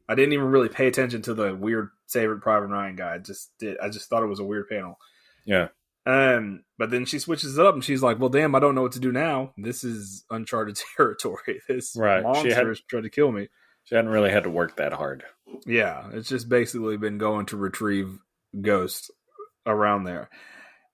[0.09, 3.15] I didn't even really pay attention to the weird Saving Private Ryan guy.
[3.17, 3.77] I just did.
[3.81, 4.99] I just thought it was a weird panel.
[5.45, 5.69] Yeah.
[6.07, 8.83] Um, but then she switches it up and she's like, "Well, damn, I don't know
[8.83, 9.53] what to do now.
[9.57, 11.61] This is uncharted territory.
[11.69, 12.21] This Right.
[12.21, 13.49] She monster had- is trying to kill me."
[13.85, 15.25] She hadn't really had to work that hard.
[15.65, 18.19] Yeah, it's just basically been going to retrieve
[18.61, 19.11] ghosts
[19.65, 20.29] around there.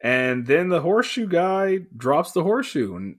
[0.02, 3.16] And then the horseshoe guy drops the horseshoe and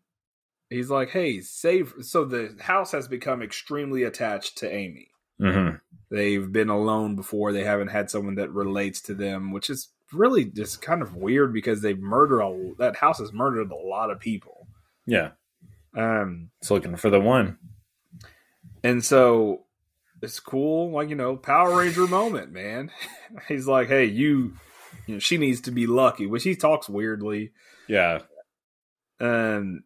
[0.69, 5.09] he's like, "Hey, save." So the house has become extremely attached to Ami.
[5.41, 5.75] Mm-hmm.
[6.11, 7.51] They've been alone before.
[7.51, 11.53] They haven't had someone that relates to them, which is really just kind of weird
[11.53, 14.67] because they murder a that house has murdered a lot of people.
[15.05, 15.31] Yeah,
[15.97, 17.57] Um, it's looking for the one.
[18.83, 19.65] and so
[20.21, 22.91] it's cool, like you know, Power Ranger moment, man.
[23.47, 24.53] He's like, hey, you,
[25.07, 27.51] you know, she needs to be lucky, which he talks weirdly.
[27.89, 28.19] Yeah,
[29.19, 29.83] and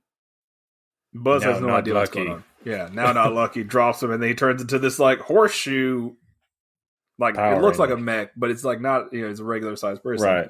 [1.13, 2.43] Buzz Now has no idea what's going on.
[2.63, 3.63] Yeah, now not lucky.
[3.65, 6.13] Drops him, and then he turns into this like horseshoe.
[7.19, 9.11] Like Power it looks like a mech, but it's like not.
[9.13, 10.49] You know, it's a regular sized person, right.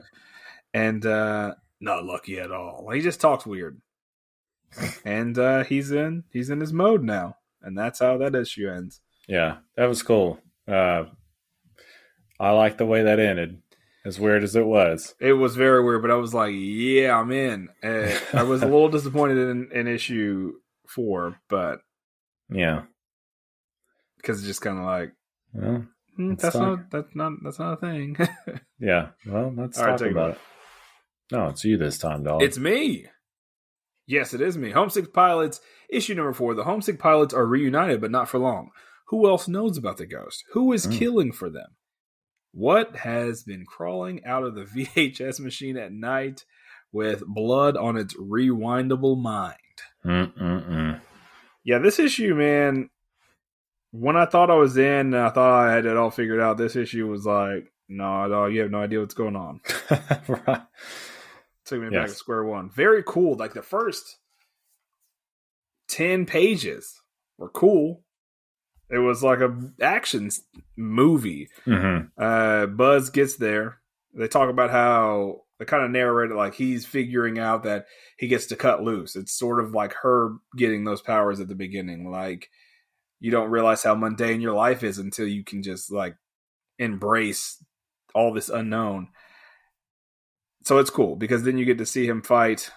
[0.73, 2.89] And uh not lucky at all.
[2.91, 3.79] He just talks weird,
[5.05, 8.99] and uh he's in he's in his mode now, and that's how that issue ends.
[9.27, 10.39] Yeah, that was cool.
[10.67, 11.05] Uh,
[12.39, 13.61] I like the way that ended.
[14.05, 15.15] As weird as it was.
[15.19, 17.67] It was very weird, but I was like, yeah, I'm in.
[17.83, 20.53] Uh, I was a little disappointed in, in issue
[20.87, 21.79] four, but
[22.49, 22.83] Yeah.
[24.15, 25.11] because it's just kind of like.
[25.51, 25.85] Well,
[26.17, 26.61] Hmm, that's talk.
[26.79, 28.17] not that's not that's not a thing.
[28.79, 29.09] yeah.
[29.25, 30.39] Well, let's All right, talk take it about back.
[31.31, 31.35] it.
[31.35, 32.41] No, it's you this time, dog.
[32.41, 33.05] it's me.
[34.07, 34.71] Yes, it is me.
[34.71, 36.55] Homesick Pilots, issue number four.
[36.55, 38.69] The Homesick Pilots are reunited, but not for long.
[39.09, 40.43] Who else knows about the ghost?
[40.53, 40.91] Who is Hmm.
[40.91, 41.75] killing for them?
[42.53, 46.45] What has been crawling out of the VHS machine at night
[46.93, 49.55] with blood on its rewindable mind?
[50.05, 51.01] Mm-mm-mm.
[51.63, 52.89] Yeah, this issue, man.
[53.91, 56.57] When I thought I was in, and I thought I had it all figured out.
[56.57, 59.61] This issue was like, no, you have no idea what's going on.
[60.27, 60.61] right.
[61.65, 62.69] Took me back to square one.
[62.69, 63.35] Very cool.
[63.35, 64.19] Like the first
[65.87, 67.01] ten pages
[67.37, 68.03] were cool.
[68.89, 70.29] It was like a action
[70.77, 71.49] movie.
[71.65, 72.21] Mm-hmm.
[72.21, 73.79] Uh, Buzz gets there.
[74.13, 77.85] They talk about how they kind of narrate it like he's figuring out that
[78.17, 79.15] he gets to cut loose.
[79.15, 82.09] It's sort of like her getting those powers at the beginning.
[82.09, 82.49] Like
[83.19, 86.15] you don't realize how mundane your life is until you can just like
[86.79, 87.63] embrace
[88.13, 89.09] all this unknown.
[90.63, 92.71] So it's cool because then you get to see him fight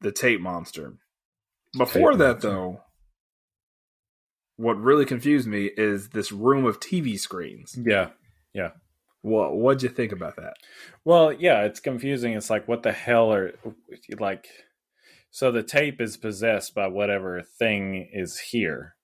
[0.00, 0.94] the tape monster.
[1.76, 2.48] Before Tape that, monster.
[2.48, 2.80] though,
[4.56, 7.78] what really confused me is this room of TV screens.
[7.82, 8.10] Yeah.
[8.54, 8.70] Yeah.
[9.22, 10.54] What what'd you think about that?
[11.04, 12.34] Well, yeah, it's confusing.
[12.34, 13.52] It's like, what the hell are
[14.18, 14.46] like?
[15.30, 18.95] So the tape is possessed by whatever thing is here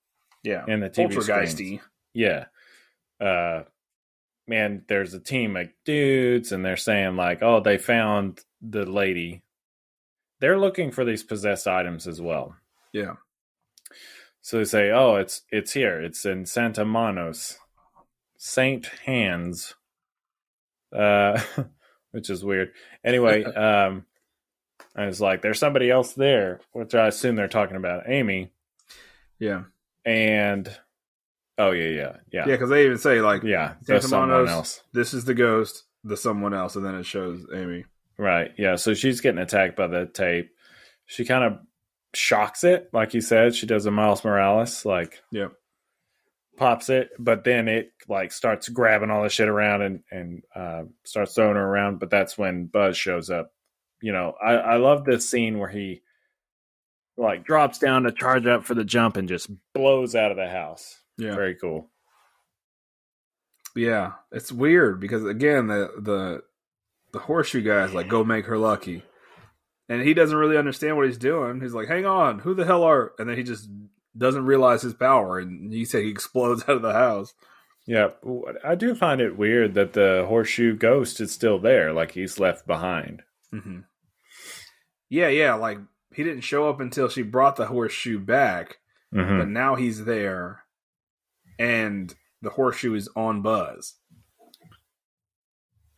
[0.43, 1.81] Yeah, in the TV screens.
[2.13, 2.45] Yeah.
[3.19, 3.63] Uh,
[4.47, 9.41] man, there's a team of dudes, and they're saying like, oh, they found the lady.
[10.39, 12.55] They're looking for these possessed items as well.
[12.91, 13.13] Yeah,
[14.41, 16.01] So they say, "Oh, it's it's here.
[16.01, 17.57] It's in Santa Manos,
[18.37, 19.73] Saint Hands,"
[20.93, 21.41] uh,
[22.11, 22.73] which is weird.
[23.03, 24.05] Anyway, um,
[24.95, 28.51] I was like, "There's somebody else there," which I assume they're talking about Ami.
[29.39, 29.63] yeah,
[30.05, 30.69] And
[31.57, 32.39] oh yeah, yeah, yeah.
[32.39, 33.75] yeah, Because they even say like, yeah.
[33.83, 37.85] Santa someone else, "This is the ghost, the someone else," and then it shows Ami.
[38.17, 38.51] right?
[38.57, 38.75] Yeah.
[38.75, 40.51] So she's getting attacked by the tape.
[41.05, 41.59] She kind of
[42.13, 43.55] shocks it, like you said.
[43.55, 45.47] She does a Miles Morales, like Yeah,
[46.57, 50.83] pops it, but then it like starts grabbing all the shit around and and uh,
[51.03, 51.99] starts throwing her around.
[51.99, 53.51] But that's when Buzz shows up.
[54.01, 56.02] You know, I I love this scene where he
[57.17, 60.47] like drops down to charge up for the jump and just blows out of the
[60.49, 60.99] house.
[61.17, 61.89] yeah, Very cool.
[63.75, 64.13] yeah.
[64.31, 66.41] It's weird because again, the the
[67.11, 69.03] the horseshoe guy is like, "Go make her lucky,"
[69.89, 71.61] and he doesn't really understand what he's doing.
[71.61, 73.69] He's like, "Hang on, who the hell are?" And then he just
[74.17, 77.33] doesn't realize his power, and you say he explodes out of the house.
[77.85, 78.09] Yeah,
[78.63, 82.65] I do find it weird that the horseshoe ghost is still there, like he's left
[82.65, 83.23] behind.
[83.51, 83.79] hmm
[85.09, 85.55] Yeah, yeah.
[85.55, 85.79] Like
[86.15, 88.79] he didn't show up until she brought the horseshoe back,
[89.13, 89.39] Mhm.
[89.39, 90.63] but now he's there,
[91.59, 93.95] and the horseshoe is on Buzz.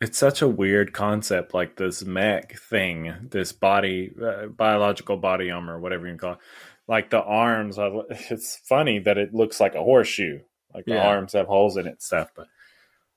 [0.00, 5.80] It's such a weird concept, like this mech thing, this body, uh, biological body armor,
[5.80, 6.38] whatever you can call it.
[6.86, 7.78] Like the arms,
[8.30, 10.40] it's funny that it looks like a horseshoe.
[10.74, 11.06] Like the Yeah.
[11.08, 12.46] arms have holes in it and stuff, but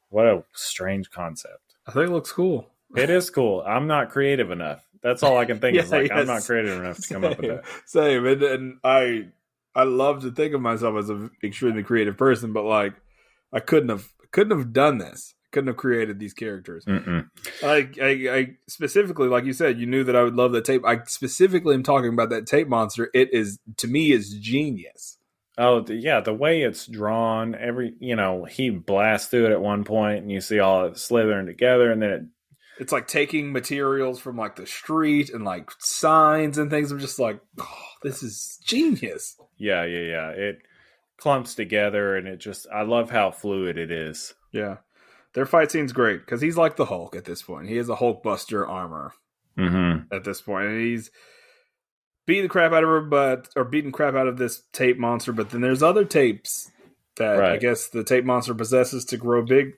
[0.09, 1.75] what a strange concept.
[1.85, 2.71] I think it looks cool.
[2.95, 3.61] It is cool.
[3.67, 4.87] I'm not creative enough.
[5.01, 7.49] That's all I can think Yeah, like, I'm not creative enough to come up with
[7.49, 7.63] that.
[7.85, 8.25] same.
[8.25, 9.27] And, and I
[9.75, 12.93] I love to think of myself as an extremely creative person, but like
[13.53, 15.35] I couldn't have couldn't have done this.
[15.51, 16.85] Couldn't have created these characters.
[17.63, 20.85] I, I, I specifically, like you said, you knew that I would love that tape.
[20.85, 23.09] I specifically am talking about that tape monster.
[23.15, 25.17] It is to me is genius.
[25.57, 29.61] Oh the, yeah, the way it's drawn, every you know, he blasts through it at
[29.61, 32.21] one point, and you see all it slithering together, and then it
[32.79, 36.91] It's like taking materials from like the street and like signs and things.
[36.91, 39.35] I'm just like, oh, this is genius.
[39.57, 40.29] Yeah, yeah, yeah.
[40.29, 40.59] It
[41.17, 44.33] clumps together and it just I love how fluid it is.
[44.53, 44.77] Yeah.
[45.33, 47.67] Their fight scene's great because he's like the Hulk at this point.
[47.67, 49.13] He has a Hulkbuster armor
[49.57, 50.13] Mm-hmm.
[50.15, 51.11] at this point, and he's
[52.25, 55.33] beating the crap out of her, but or beating crap out of this tape monster.
[55.33, 56.71] But then there's other tapes
[57.17, 59.73] that I guess the tape monster possesses to grow big,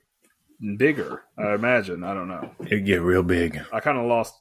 [0.76, 1.22] bigger.
[1.38, 2.04] I imagine.
[2.04, 2.50] I don't know.
[2.60, 3.60] It get real big.
[3.72, 4.34] I kind of lost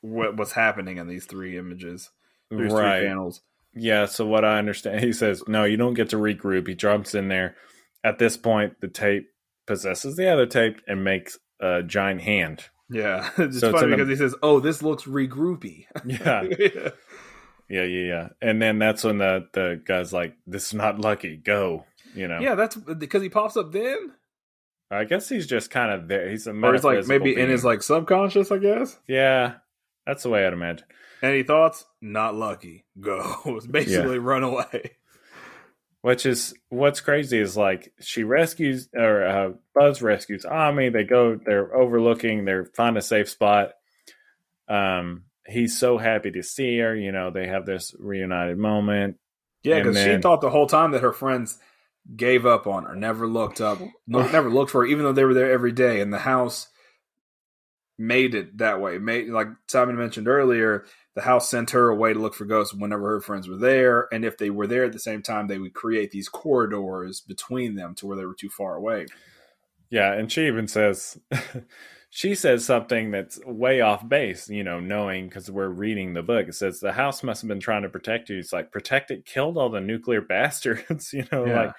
[0.00, 2.10] what what's happening in these three images,
[2.50, 3.06] these three Right.
[3.06, 3.40] panels.
[3.76, 6.68] Yeah, so what I understand, he says, no, you don't get to regroup.
[6.68, 7.56] He jumps in there.
[8.04, 9.30] At this point, the tape
[9.66, 12.66] possesses the other tape and makes a giant hand.
[12.88, 16.90] Yeah, it's So it's funny a- because he says, "Oh, this looks regroupy." Yeah, yeah.
[17.68, 18.28] yeah, yeah, yeah.
[18.42, 21.36] And then that's when the the guy's like, "This is not lucky.
[21.36, 22.38] Go." You know.
[22.40, 24.12] Yeah, that's because he pops up then,
[24.94, 26.30] I guess he's just kind of there.
[26.30, 28.98] He's a or it's like maybe in his like subconscious, I guess.
[29.06, 29.54] Yeah,
[30.06, 30.86] that's the way I'd imagine.
[31.22, 31.86] Any thoughts?
[32.00, 32.84] Not lucky.
[33.00, 33.60] Go.
[33.70, 34.92] Basically run away.
[36.02, 40.90] Which is what's crazy is like she rescues or uh, Buzz rescues Ami.
[40.90, 43.70] They go, they're overlooking, they're find a safe spot.
[44.68, 46.94] Um, he's so happy to see her.
[46.94, 49.16] You know, they have this reunited moment.
[49.62, 51.58] Yeah, because she thought the whole time that her friends
[52.16, 55.34] gave up on her, never looked up, never looked for her, even though they were
[55.34, 56.00] there every day.
[56.00, 56.68] And the house
[57.98, 58.98] made it that way.
[58.98, 63.08] Made like Simon mentioned earlier, the house sent her away to look for ghosts whenever
[63.10, 65.74] her friends were there, and if they were there at the same time, they would
[65.74, 69.06] create these corridors between them to where they were too far away.
[69.90, 71.20] Yeah, and she even says,
[72.10, 74.48] she says something that's way off base.
[74.48, 77.60] You know, knowing because we're reading the book, it says the house must have been
[77.60, 78.38] trying to protect you.
[78.38, 81.12] It's like protect it, killed all the nuclear bastards.
[81.12, 81.66] You know, Yeah.
[81.66, 81.74] like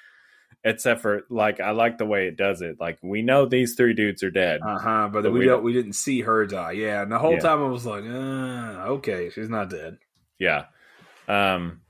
[0.65, 2.77] except for like I like the way it does it.
[2.79, 4.59] Like we know these three dudes are dead.
[4.65, 5.09] Uh huh.
[5.13, 6.73] But, But we we don't, don't- we didn't see her die.
[6.73, 7.39] Yeah, and the whole Yeah.
[7.39, 9.99] time I was like, uh, okay, she's not dead.
[10.39, 10.65] Yeah.
[11.29, 11.81] Um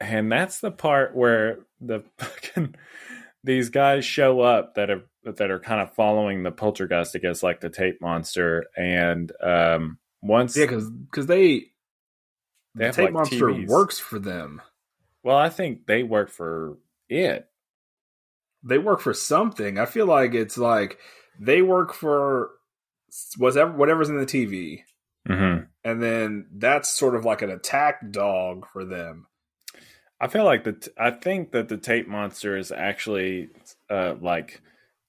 [0.00, 2.74] and that's the part where the fucking
[3.44, 7.60] these guys show up that are that are kind of following the poltergeist against like
[7.60, 11.66] the tape monster and um once Yeah, because they,
[12.74, 13.68] They the tape like, monster TVs.
[13.68, 14.62] works for them.
[15.22, 16.76] well I think they work for
[17.08, 17.46] it.
[18.64, 19.78] They work for something.
[19.78, 20.98] I feel like it's like
[21.40, 22.50] they work for
[23.36, 24.80] whatever whatever's in the TV,
[25.28, 25.64] Mm-hmm.
[25.84, 29.26] and then that's sort of like an attack dog for them.
[30.20, 33.50] I feel like the t- I think that the tape monster is actually
[33.88, 34.60] uh like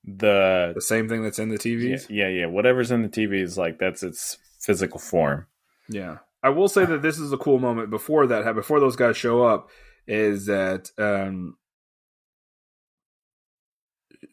[0.06, 1.60] the The same thing that's in the yeah,
[1.96, 2.06] TVs.
[2.10, 5.48] yeah yeah whatever's in the TV is like that's its physical form.
[5.90, 6.18] Yeah.
[6.44, 9.44] I will say that this is a cool moment before that before those guys show
[9.44, 9.70] up
[10.08, 11.58] is that um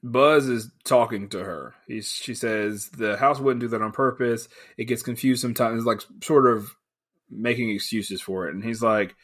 [0.02, 1.74] Buzz is talking to her.
[1.86, 4.48] He's she says the house wouldn't do that on purpose.
[4.76, 6.70] It gets confused sometimes like sort of
[7.30, 9.14] making excuses for it and he's like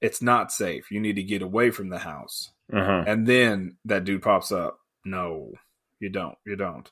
[0.00, 0.90] it's not safe.
[0.90, 2.50] You need to get away from the house.
[2.72, 3.04] Uh-huh.
[3.06, 4.78] And then that dude pops up.
[5.04, 5.52] No,
[5.98, 6.36] you don't.
[6.46, 6.90] You don't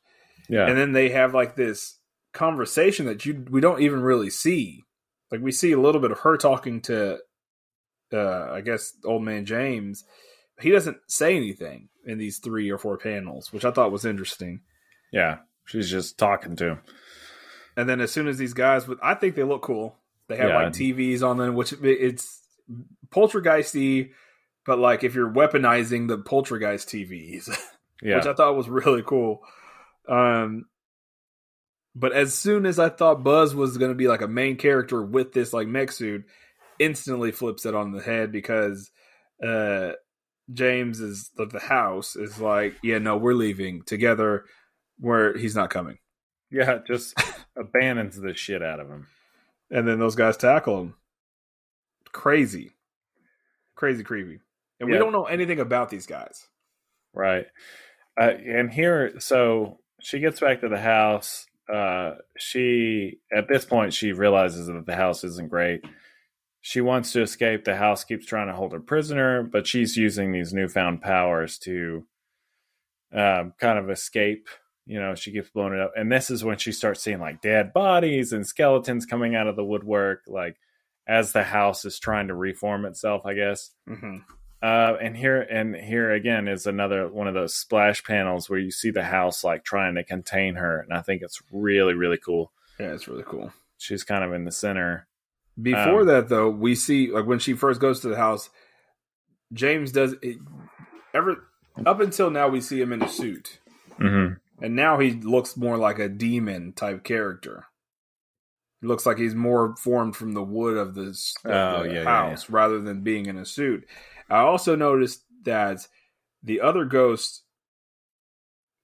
[0.49, 0.67] Yeah.
[0.67, 1.97] and then they have like this
[2.35, 4.85] conversation that you we don't even really see
[5.33, 7.19] like we see a little bit of her talking to
[8.13, 10.05] uh i guess old man james
[10.61, 14.61] he doesn't say anything in these three or four panels which i thought was interesting
[15.13, 16.79] Yeah, she's just talking to him.
[17.77, 19.97] and then as soon as these guys with i think they look cool
[20.29, 20.57] they have Yeah.
[20.65, 22.41] like tvs on them which it's
[23.11, 24.11] poltergeisty
[24.67, 27.49] but like if you're weaponizing the poltergeist tvs
[28.01, 29.41] Yeah, which I thought was really cool.
[30.09, 30.67] Um,
[31.97, 35.03] but as soon as I thought Buzz was going to be like a main character
[35.03, 36.25] with this like mech suit,
[36.79, 38.93] instantly flips it on the head because
[39.45, 39.95] uh,
[40.53, 44.45] James is of the house is like, yeah, no, we're leaving together.
[45.01, 45.99] Where he's not coming,
[46.51, 47.15] yeah, just
[47.57, 49.07] abandons the shit out of him.
[49.71, 50.95] and then those guys tackle him.
[52.11, 52.73] Crazy,
[53.77, 54.41] crazy, creepy,
[54.81, 56.49] and we don't know anything about these guys.
[57.15, 57.47] Right.
[58.21, 61.47] Uh, and here, so she gets back to the house.
[61.73, 65.85] Uh, she, at this point, she realizes that the house isn't great.
[66.61, 67.65] She wants to escape.
[67.65, 72.05] The house keeps trying to hold her prisoner, but she's using these newfound powers to
[73.13, 74.49] um, kind of escape.
[74.85, 75.93] You know, she keeps blowing it up.
[75.97, 79.57] And this is when she starts seeing like dead bodies and skeletons coming out of
[79.57, 80.57] the woodwork, like
[81.07, 83.71] as the house is trying to reform itself, I guess.
[83.89, 84.19] Mm-hmm.
[84.61, 88.73] Uh, and here and here again is another one of those splash panels where you
[88.73, 92.51] see the house like trying to contain her, and I think it's really really cool.
[92.81, 93.53] Yeah, it's really cool.
[93.77, 95.07] She's kind of in the center.
[95.61, 98.51] Before Um, that, though, we see like when she first goes to the house,
[99.53, 100.39] James does it,
[101.15, 101.49] ever
[101.85, 103.59] up until now we see him in a suit,
[103.97, 107.67] hmm and now he looks more like a demon type character.
[108.81, 112.05] He looks like he's more formed from the wood of this Oh, the yeah, yeah,
[112.05, 113.85] house rather than being in a suit.
[114.29, 115.87] I also noticed that
[116.43, 117.43] the other ghosts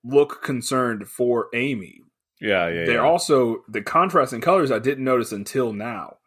[0.04, 2.00] look concerned for Ami.
[2.40, 3.00] Yeah, yeah, They're yeah.
[3.00, 6.18] also the contrast in colors I didn't notice until now.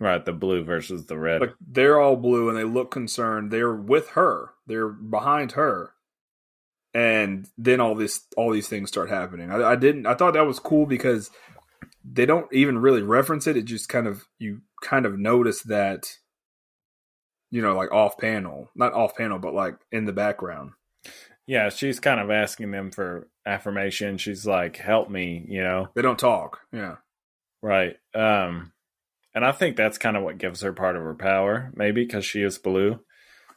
[0.00, 0.24] Right.
[0.24, 1.40] The blue versus the red.
[1.40, 3.50] Like they're all blue and they look concerned.
[3.52, 4.50] They're with her.
[4.66, 5.92] They're behind her.
[6.92, 9.52] And then all this all these things start happening.
[9.52, 11.30] I, I didn't I thought that was cool because
[12.04, 13.56] they don't even really reference it.
[13.56, 16.16] It just kind of you kind of notice that
[17.50, 18.68] you know, like off panel.
[18.74, 20.72] Not off panel, but like in the background.
[21.46, 24.18] yeah, she's kind of asking them for affirmation.
[24.18, 25.88] She's like, "Help me," you know.
[25.94, 26.60] They don't talk.
[26.72, 26.96] Yeah.
[27.62, 27.96] Right.
[28.14, 28.72] Um,
[29.34, 32.24] and I think that's kind of what gives her part of her power, maybe because
[32.24, 33.00] she is blue,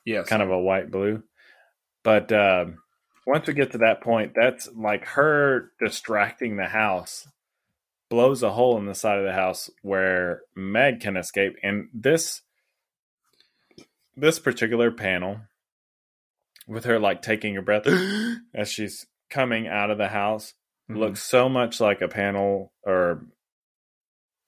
[0.05, 0.27] Yes.
[0.27, 1.23] kind of a white blue.
[2.03, 2.77] But um,
[3.25, 7.27] once we get to that point, that's like her distracting the house
[8.09, 11.53] blows a hole in the side of the house where Meg can escape.
[11.63, 12.41] And this
[14.15, 15.39] this particular panel
[16.67, 17.87] with her like taking a breath
[18.53, 20.53] as she's coming out of the house
[20.89, 20.97] Mhm.
[20.97, 23.25] looks so much like a panel or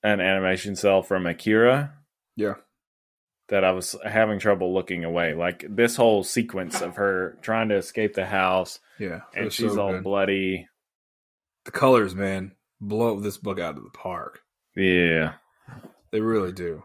[0.05, 1.93] an animation cell from Akira
[2.35, 2.55] Yeah.
[3.49, 5.33] that I was having trouble looking away.
[5.33, 9.21] Like this whole sequence of her trying to escape the house Yeah.
[9.35, 10.03] and she's so all good.
[10.03, 10.67] bloody.
[11.65, 14.41] the colors, man, blow this book out of the park.
[14.75, 15.33] Yeah.
[16.11, 16.83] They really do.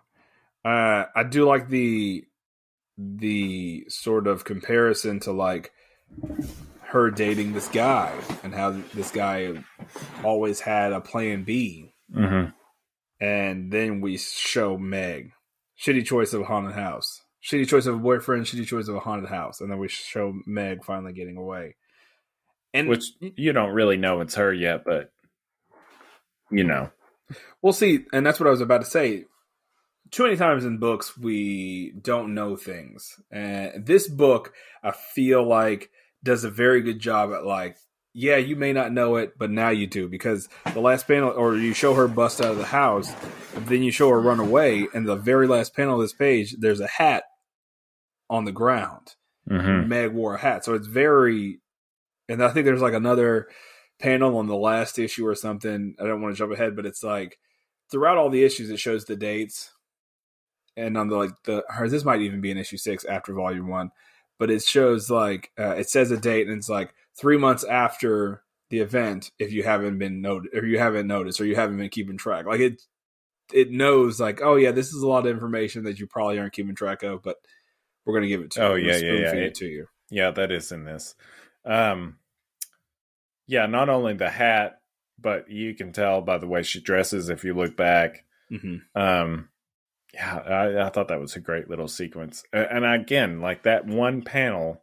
[0.64, 2.24] Uh, I do like the
[2.96, 5.72] the sort of comparison to like
[6.82, 9.62] her dating this guy and how this guy
[10.24, 12.46] always had a plan B, hmm
[13.20, 15.32] and then we show Meg
[15.80, 19.00] shitty choice of a haunted house, shitty choice of a boyfriend, shitty choice of a
[19.00, 21.76] haunted house, and then we show Meg finally getting away.
[22.72, 25.12] And Which you don't really know it's her yet, but
[26.50, 26.90] you know.
[27.62, 29.24] We'll see, and that's what I was about to say.
[30.10, 34.52] Too many times in books we don't know things, and this book
[34.82, 35.90] I feel like
[36.22, 37.76] does a very good job at like,
[38.12, 41.56] yeah, you may not know it, but now you do because the last panel, or
[41.56, 43.12] you show her bust out of the house,
[43.54, 46.80] then you show her run away, and the very last panel of this page, there's
[46.80, 47.24] a hat
[48.28, 49.14] on the ground.
[49.48, 51.60] hmm Meg wore a hat, so it's very,
[52.28, 53.48] and I think there's like another
[54.00, 55.94] panel on the last issue or something.
[56.00, 57.38] I don't want to jump ahead, but it's like
[57.90, 59.72] throughout all the issues, it shows the dates,
[60.76, 63.68] and on the like the or this might even be an issue six after volume
[63.68, 63.90] one,
[64.38, 68.42] but it shows like uh, it says a date and it's like three months after
[68.70, 71.88] the event if you haven't been noted or you haven't noticed or you haven't been
[71.90, 72.46] keeping track.
[72.46, 72.82] Like it,
[73.52, 76.52] it knows like oh yeah, this is a lot of information that you probably aren't
[76.52, 77.36] keeping track of, but
[78.04, 78.86] we're gonna give it to Oh, you.
[78.86, 79.32] We're yeah, yeah, yeah.
[79.34, 79.86] It- it to you.
[80.08, 81.14] Yeah, that is in this.
[81.64, 82.16] Um
[83.46, 84.80] yeah, not only the hat,
[85.18, 88.24] but you can tell by the way she dresses if you look back.
[88.50, 88.76] Mm-hmm.
[89.00, 89.48] Um
[90.14, 92.42] yeah, I, I thought that was a great little sequence.
[92.52, 94.82] And again, like that one panel,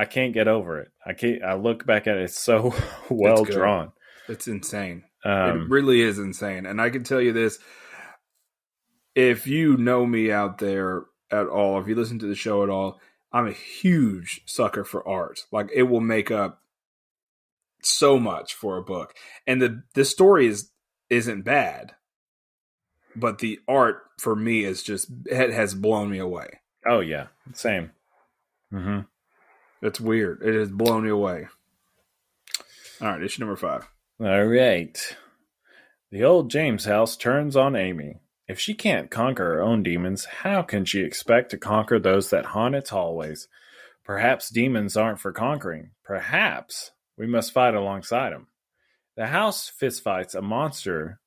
[0.00, 0.90] I can't get over it.
[1.04, 1.44] I can't.
[1.44, 2.74] I look back at it; it's so
[3.10, 3.52] well good.
[3.52, 3.92] drawn.
[4.28, 5.04] It's insane.
[5.26, 6.64] Um, it really is insane.
[6.64, 7.58] And I can tell you this
[9.14, 12.70] if you know me out there at all, if you listen to the show at
[12.70, 12.98] all,
[13.30, 15.40] I'm a huge sucker for art.
[15.52, 16.62] Like it will make up
[17.82, 19.14] so much for a book.
[19.46, 20.70] And the the story is
[21.10, 21.92] isn't bad.
[23.14, 26.60] But the art for me is just it has blown me away.
[26.86, 27.90] oh yeah, same.
[28.70, 29.00] hmm
[29.82, 30.42] It's weird.
[30.42, 31.48] It has blown me away.
[33.00, 33.88] All right, issue number five.
[34.20, 35.16] All right.
[36.10, 38.20] The old James house turns on Ami.
[38.46, 42.46] If she can't conquer her own demons, how can she expect to conquer those that
[42.46, 43.48] haunt its hallways?
[44.04, 45.90] Perhaps demons aren't for conquering.
[46.04, 48.48] Perhaps we must fight alongside them.
[49.16, 51.20] The house fistfights a monster,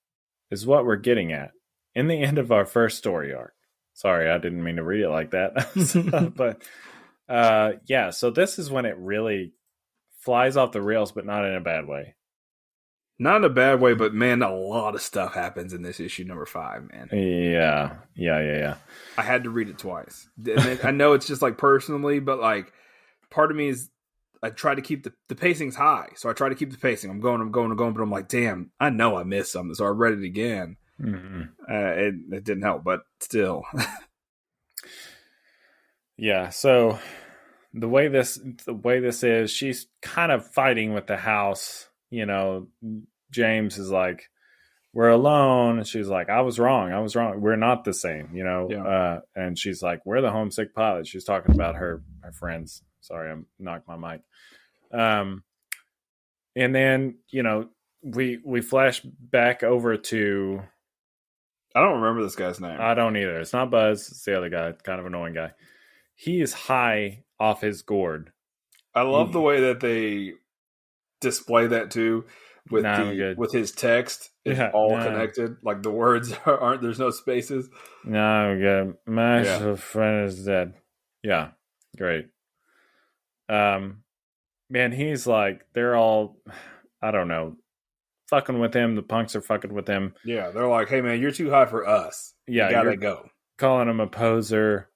[0.53, 1.51] is what we're getting at
[1.95, 3.53] in the end of our first story arc.
[3.93, 6.33] Sorry, I didn't mean to read it like that.
[6.35, 6.61] but
[7.29, 9.53] uh, yeah, so this is when it really
[10.19, 12.15] flies off the rails, but not in a bad way.
[13.19, 16.23] Not in a bad way, but man, a lot of stuff happens in this issue
[16.23, 17.09] number five, man.
[17.11, 18.75] Yeah, yeah, yeah, yeah.
[19.17, 20.27] I had to read it twice.
[20.83, 22.73] I know it's just like personally, but like
[23.29, 23.89] part of me is
[24.41, 26.09] I try to keep the, the pacing's high.
[26.15, 27.11] So I try to keep the pacing.
[27.11, 29.75] I'm going, I'm going, I'm going, but I'm like, damn, I know I missed something.
[29.75, 30.77] So I read it again.
[30.99, 31.49] Mhm.
[31.69, 33.63] Uh, it, it didn't help, but still.
[36.17, 36.49] Yeah.
[36.49, 36.99] So
[37.73, 41.87] the way this the way this is, she's kind of fighting with the house.
[42.09, 42.67] You know,
[43.31, 44.29] James is like,
[44.93, 46.91] "We're alone," and she's like, "I was wrong.
[46.91, 47.41] I was wrong.
[47.41, 48.67] We're not the same." You know.
[48.69, 48.83] Yeah.
[48.83, 52.83] Uh, and she's like, "We're the homesick pilot." She's talking about her her friends.
[53.01, 54.21] Sorry, I knocked my mic.
[54.91, 55.43] Um,
[56.55, 57.69] and then you know
[58.03, 60.61] we we flash back over to
[61.75, 62.77] I don't remember this guy's name.
[62.79, 63.39] I don't either.
[63.39, 64.07] It's not Buzz.
[64.09, 65.51] It's the other guy, kind of annoying guy.
[66.15, 68.31] He is high off his gourd.
[68.95, 69.33] I love Mm.
[69.33, 70.33] the way that they
[71.21, 72.25] display that too
[72.69, 74.29] with Nah, the with his text.
[74.45, 75.03] It's Yeah, all nah.
[75.03, 75.57] connected.
[75.63, 76.81] Like the words aren't.
[76.81, 77.69] There's no spaces.
[78.03, 78.97] No, good.
[79.11, 79.75] My Yeah.
[79.75, 80.75] friend is dead.
[81.23, 81.51] Yeah,
[81.97, 82.27] great.
[83.49, 84.03] Um,
[84.69, 86.37] man, he's like they're all,
[87.01, 87.57] I don't know,
[88.29, 88.95] fucking with him.
[88.95, 90.13] The punks are fucking with him.
[90.23, 92.33] Yeah, they're like, "Hey man, you're too high for us.
[92.47, 94.89] Yeah, you gotta go." calling him a poser.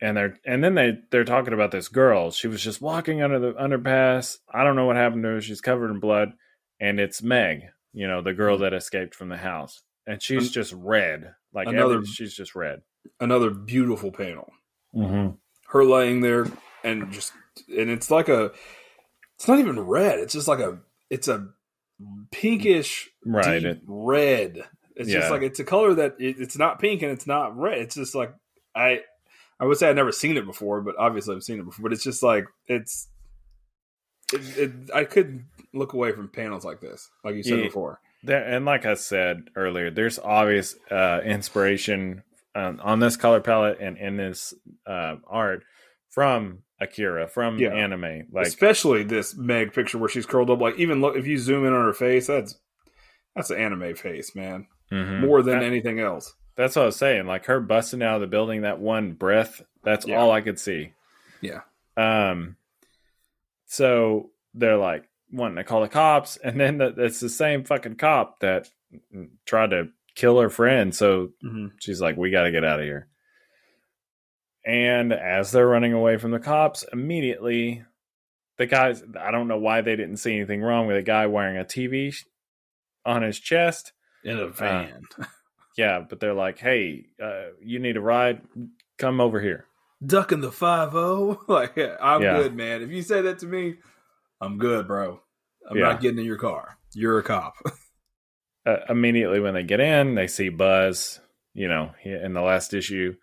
[0.00, 2.30] And they're and then they they're talking about this girl.
[2.30, 4.38] She was just walking under the underpass.
[4.52, 5.40] I don't know what happened to her.
[5.40, 6.32] She's covered in blood,
[6.80, 7.62] and it's Meg,
[7.92, 11.34] you know, the girl that escaped from the house, and she's just red.
[11.54, 12.82] Like another- every, she's just red.
[13.20, 14.52] Another beautiful panel.
[14.94, 15.34] Mm-hmm.
[15.68, 16.46] Her laying there
[16.82, 17.32] and just
[17.68, 18.50] and it's like a.
[19.36, 20.18] It's not even red.
[20.18, 20.78] It's just like a.
[21.10, 21.48] It's a
[22.30, 23.64] pinkish Right.
[23.64, 24.64] It- red.
[24.96, 25.20] It's Yeah.
[25.20, 27.78] just like it's a color that it, it's not pink and it's not red.
[27.78, 28.32] It's just like
[28.74, 29.00] I
[29.60, 31.82] I would say I've never seen it before, but obviously I've seen it before.
[31.84, 33.08] But it's just like it's
[34.32, 37.64] it, it, I couldn't look away from panels like this, like you said Yeah.
[37.64, 38.00] before.
[38.22, 42.22] There, and like I said earlier, there's obvious uh, inspiration
[42.54, 44.54] um, on this color palette and in this
[44.86, 45.64] uh, art
[46.10, 47.74] from Akira, from Yeah.
[47.74, 48.28] anime.
[48.32, 50.60] Like, Especially this Meg picture where she's curled up.
[50.60, 52.56] Like even look if you zoom in on her face, that's
[53.36, 54.66] that's an anime face, man.
[54.92, 55.20] mhm.
[55.20, 56.34] More than That- anything else.
[56.56, 57.26] That's what I was saying.
[57.26, 60.16] Like her busting out of the building, that one breath, that's Yeah.
[60.20, 60.92] all I could see.
[61.40, 61.60] Yeah.
[61.96, 62.56] Um.
[63.66, 67.96] So they're like wanting to call the cops, and then the, it's the same fucking
[67.96, 68.68] cop that
[69.46, 70.94] tried to kill her friend.
[70.94, 71.66] So Mm-hmm.
[71.80, 73.08] she's like, "We got to get out of here."
[74.64, 77.84] And as they're running away from the cops, immediately
[78.56, 79.02] the guys.
[79.20, 82.14] I don't know why they didn't see anything wrong with a guy wearing a TV
[83.04, 83.92] on his chest.
[84.24, 85.02] In a van.
[85.76, 88.42] Yeah, but they're like, "Hey, uh, you need a ride?
[88.98, 89.66] Come over here."
[90.04, 91.40] Ducking the five O.
[91.48, 92.38] Like I'm Yeah.
[92.38, 92.82] good, man.
[92.82, 93.76] If you say that to me,
[94.40, 95.20] I'm good, bro.
[95.68, 95.84] I'm Yeah.
[95.84, 96.78] not getting in your car.
[96.94, 97.54] You're a cop.
[98.66, 101.20] Uh, immediately when they get in, they see Buzz.
[101.52, 103.14] You know, he, in the last issue,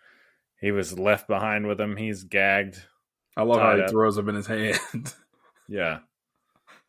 [0.60, 1.96] he was left behind with him.
[1.98, 2.78] He's gagged.
[3.36, 3.90] I love how he up.
[3.90, 4.46] throws them in his
[4.94, 5.16] hand.
[5.68, 6.02] Yeah,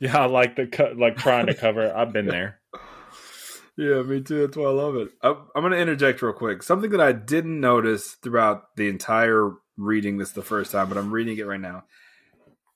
[0.01, 0.19] yeah.
[0.19, 1.97] I like the co- like trying to cover.
[1.97, 2.61] I've been there.
[3.77, 4.47] Yeah, me too.
[4.47, 5.11] That's why I love it.
[5.23, 6.63] I'm, I'm going to interject real quick.
[6.63, 11.11] Something that I didn't notice throughout the entire reading this the first time, but I'm
[11.11, 11.85] reading it right now.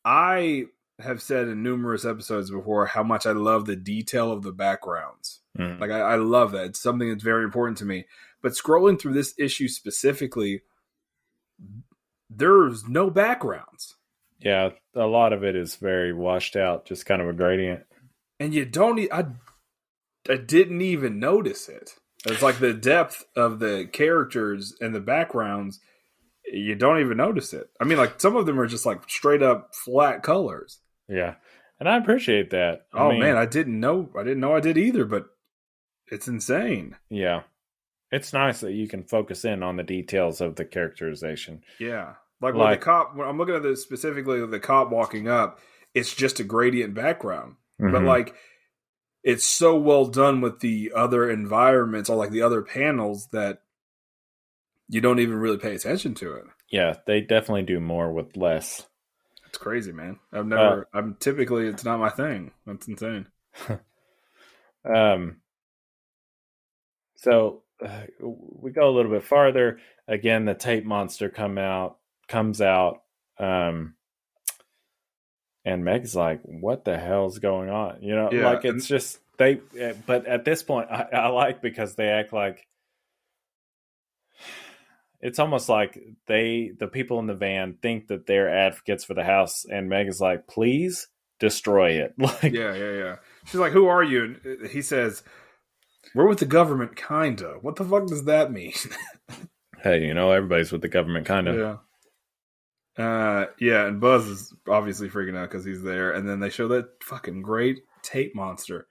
[0.05, 0.66] I
[0.98, 5.40] have said in numerous episodes before how much I love the detail of the backgrounds.
[5.59, 5.78] Mm.
[5.78, 6.66] Like I, I love that.
[6.66, 8.06] It's something that's very important to me.
[8.40, 10.62] But scrolling through this issue specifically,
[12.31, 13.97] there's no backgrounds.
[14.40, 17.85] Yeah, a lot of it is very washed out, just kind of a gradient.
[18.39, 19.27] and you don't I,
[20.28, 21.94] I didn't even notice it.
[22.27, 25.81] It's like the depth of the characters and the backgrounds
[26.53, 27.69] you don't even notice it.
[27.81, 30.78] I mean like some of them are just like straight up flat colors.
[31.09, 31.35] Yeah,
[31.81, 32.86] and I appreciate that.
[32.93, 35.27] I oh mean, man i didn't know i didn't know i did either but
[36.09, 36.97] it's insane.
[37.11, 37.43] Yeah,
[38.12, 41.62] it's nice that you can focus in on the details of the characterization.
[41.81, 42.15] yeah.
[42.40, 45.59] Like when the cop when i'm looking at this specifically the cop walking up
[45.94, 47.55] it's just a gradient background.
[47.78, 48.07] But Mhm.
[48.07, 48.35] like
[49.27, 53.61] it's so well done with the other environments or like the other panels that
[54.89, 58.86] you don't even really pay attention to it yeah, they definitely do more with less.
[59.47, 63.27] it's crazy man Uh, i've never i'm typically it's not my thing that's insane
[64.85, 65.39] Um,
[67.16, 69.81] so uh, we go a little bit farther.
[70.07, 71.98] Again, the tape monster come out
[72.28, 73.03] comes out,
[73.39, 73.95] um,
[75.67, 79.61] and Meg's like, "What the hell's going on?" You know, Yeah, like it's just they.
[79.83, 82.67] uh, But at this point, I, I like because they act like
[85.21, 89.25] it's almost like they, the people in the van, think that they're advocates for the
[89.25, 91.09] house, and Meg is like, "Please
[91.41, 95.23] destroy it." Like, yeah yeah yeah she's like who are you and he says
[96.15, 98.73] we're with the government kinda what the fuck does that mean
[99.83, 101.57] hey, you know, everybody's with the government, kind of.
[101.57, 101.77] yeah
[102.98, 106.68] uh yeah and buzz is obviously freaking out because he's there and then they show
[106.68, 108.86] that fucking great tape monster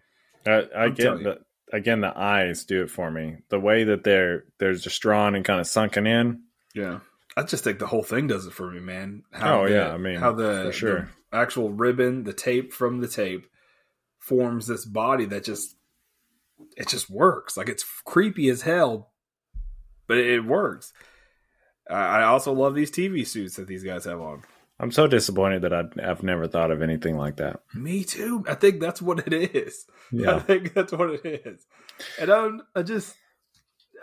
[0.46, 1.40] I, I get the
[1.74, 3.38] again the eyes do it for me.
[3.50, 6.44] The way that they're they're just drawn and kind of sunken in.
[6.76, 7.00] Yeah,
[7.36, 9.24] I just think the whole thing does it for me, man.
[9.32, 11.10] How Oh, the- yeah, I mean, how the, for sure.
[11.32, 13.48] the actual ribbon, the tape from the tape,
[14.20, 15.76] forms this body that just
[16.78, 17.58] it just works.
[17.58, 19.12] Like it's creepy as hell,
[20.08, 20.94] but it works.
[21.90, 24.44] I also love these TV suits that these guys have on.
[24.80, 27.62] I'm so disappointed that I, I've never thought of anything like that.
[27.74, 28.44] Me too.
[28.48, 29.86] I think that's what it is.
[30.12, 30.36] Yeah.
[30.36, 31.66] I think that's what it is.
[32.20, 33.16] And I, don't, I just,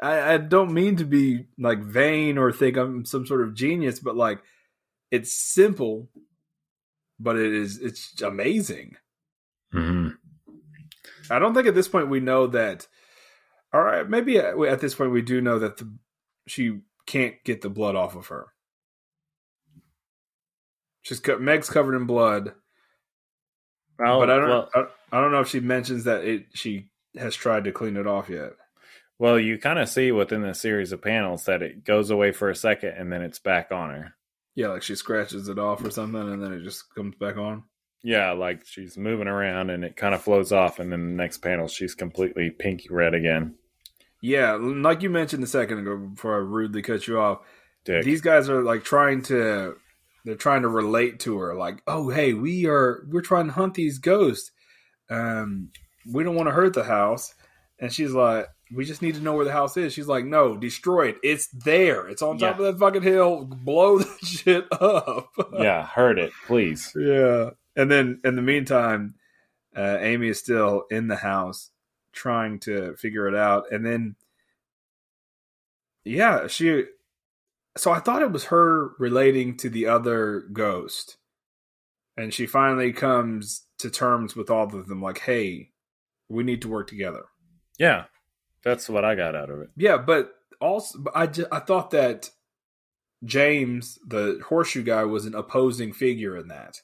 [0.00, 3.98] I, I don't mean to be like vain or think I'm some sort of genius,
[3.98, 4.40] but like,
[5.10, 6.09] it's simple,
[7.20, 8.96] but it is, it's amazing.
[9.72, 10.09] hmm
[11.30, 12.86] I don't think at this point we know that.
[13.74, 15.92] All right, maybe at, at this point we do know that the,
[16.46, 18.46] she can't get the blood off of her.
[21.02, 22.52] She's co- Meg's covered in blood,
[23.98, 24.48] Oh, but I don't.
[24.48, 26.46] well, I, I don't know if she mentions that it.
[26.54, 28.52] She has tried to clean it off yet.
[29.18, 32.48] well, you kind of see within the series of panels that it goes away for
[32.50, 34.14] a second and then it's back on her.
[34.54, 37.64] Yeah, like she scratches it off or something, and then it just comes back on.
[38.02, 41.38] Yeah, like she's moving around and it kind of flows off, and then the next
[41.38, 43.54] panel she's completely pinky red again.
[44.23, 47.40] Yeah, like you mentioned a second ago before I rudely cut you off.
[47.85, 48.05] Dick.
[48.05, 49.74] These guys are like trying to
[50.24, 53.74] they're trying to relate to her like, "Oh, hey, we are we're trying to hunt
[53.74, 54.53] these ghosts.
[55.11, 55.70] Um
[56.11, 57.35] we don't want to hurt the house."
[57.81, 60.57] And she's like, "We just need to know where the house is." She's like, "No,
[60.57, 61.16] destroy it.
[61.24, 62.07] It's there.
[62.07, 62.66] It's on top Yeah.
[62.66, 63.44] of that fucking hill.
[63.44, 66.93] Blow that shit up." yeah, hurt it, please.
[66.94, 67.51] Yeah.
[67.74, 69.16] And then in the meantime,
[69.77, 71.70] uh, Amy is still in the house
[72.12, 73.64] trying to figure it out.
[73.70, 74.16] And then,
[76.05, 76.84] yeah, she.
[77.76, 81.16] So I thought it was her relating to the other ghost.
[82.16, 85.70] And she finally comes to terms with all of them like, hey,
[86.28, 87.24] we need to work together.
[87.78, 88.05] Yeah,
[88.62, 89.70] that's what I got out of it.
[89.76, 92.30] Yeah, but also, I, ju- I thought that
[93.24, 96.82] James, the horseshoe guy, was an opposing figure in that.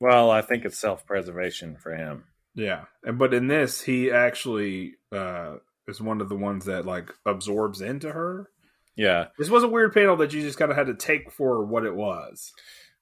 [0.00, 2.24] Well, I think it's self preservation for him.
[2.54, 5.56] Yeah, and but in this, he actually uh
[5.88, 8.48] is one of the ones that like absorbs into her.
[8.96, 9.26] Yeah.
[9.38, 11.84] This was a weird panel that you just kind of had to take for what
[11.84, 12.52] it was.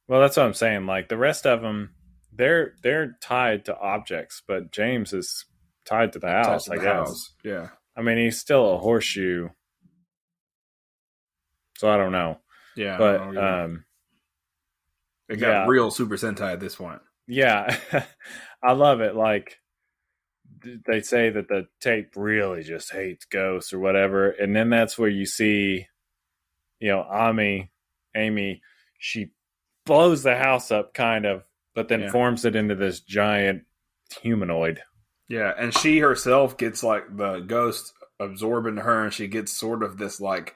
[0.07, 0.87] Well, that's what I'm saying.
[0.87, 1.95] Like the rest of them,
[2.33, 5.45] they're they're tied to objects, but James is
[5.85, 6.65] tied to the house.
[6.65, 6.93] To I the guess.
[6.93, 7.35] house.
[7.45, 9.49] Yeah, I mean, he's still a horseshoe,
[11.77, 12.39] so I don't know.
[12.77, 12.97] yeah.
[12.97, 13.85] But know um,
[15.29, 15.67] it got yeah.
[15.67, 17.03] real Super Sentai at this point.
[17.27, 17.77] yeah,
[18.63, 19.15] I love it.
[19.15, 19.59] Like
[20.87, 25.09] they say that the tape really just hates ghosts or whatever, and then that's where
[25.09, 25.87] you see,
[26.81, 27.71] you know, Ami,
[28.17, 28.63] Amy,
[28.99, 29.31] she
[29.87, 31.45] blows the house up, kind of,
[31.75, 32.11] but then Yeah.
[32.11, 33.65] forms it into this giant
[34.21, 34.81] humanoid.
[35.29, 39.99] Yeah, and she herself gets like the ghost absorbing her, and she gets sort of
[39.99, 40.55] this like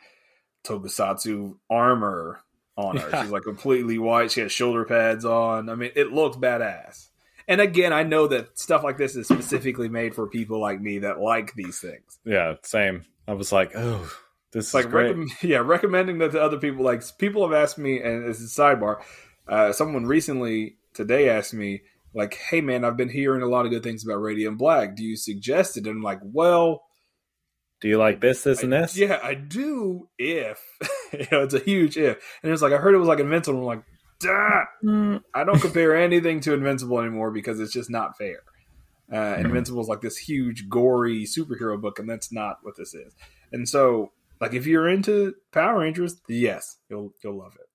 [0.65, 2.41] tokusatsu armor
[2.77, 3.09] on her.
[3.13, 3.23] Yeah.
[3.23, 4.31] She's like completely white.
[4.33, 5.69] She has shoulder pads on.
[5.69, 7.09] I mean, it looks badass.
[7.49, 11.01] And again, I know that stuff like this is specifically made for people like me
[11.01, 12.19] that like these things.
[12.25, 13.05] Yeah, same.
[13.27, 14.11] I was like, oh,
[14.53, 15.17] this like, great.
[15.43, 16.85] yeah, recommending that to other people.
[16.85, 19.03] Like, people have asked me, and this is a sidebar.
[19.49, 21.83] Uh, someone recently today asked me,
[22.15, 24.95] like, "Hey, man, I've been hearing a lot of good things about Radiant Black.
[24.95, 26.85] Do you suggest it?" And I'm like, "Well,
[27.81, 28.97] Do you like this, this, and this?
[28.97, 30.09] Yeah, I do.
[30.19, 30.61] If
[31.13, 32.19] you know, it's a huge if.
[32.43, 33.61] And it's like I heard it was like Invincible.
[33.61, 33.85] I'm like,
[34.27, 38.41] I don't compare anything to Invincible anymore because it's just not fair.
[39.11, 39.45] Uh, Mhm.
[39.47, 43.15] Invincible is like this huge, gory superhero book, and that's not what this is.
[43.53, 47.67] And so, like, if you're into Power Rangers, yes, you'll you'll love it.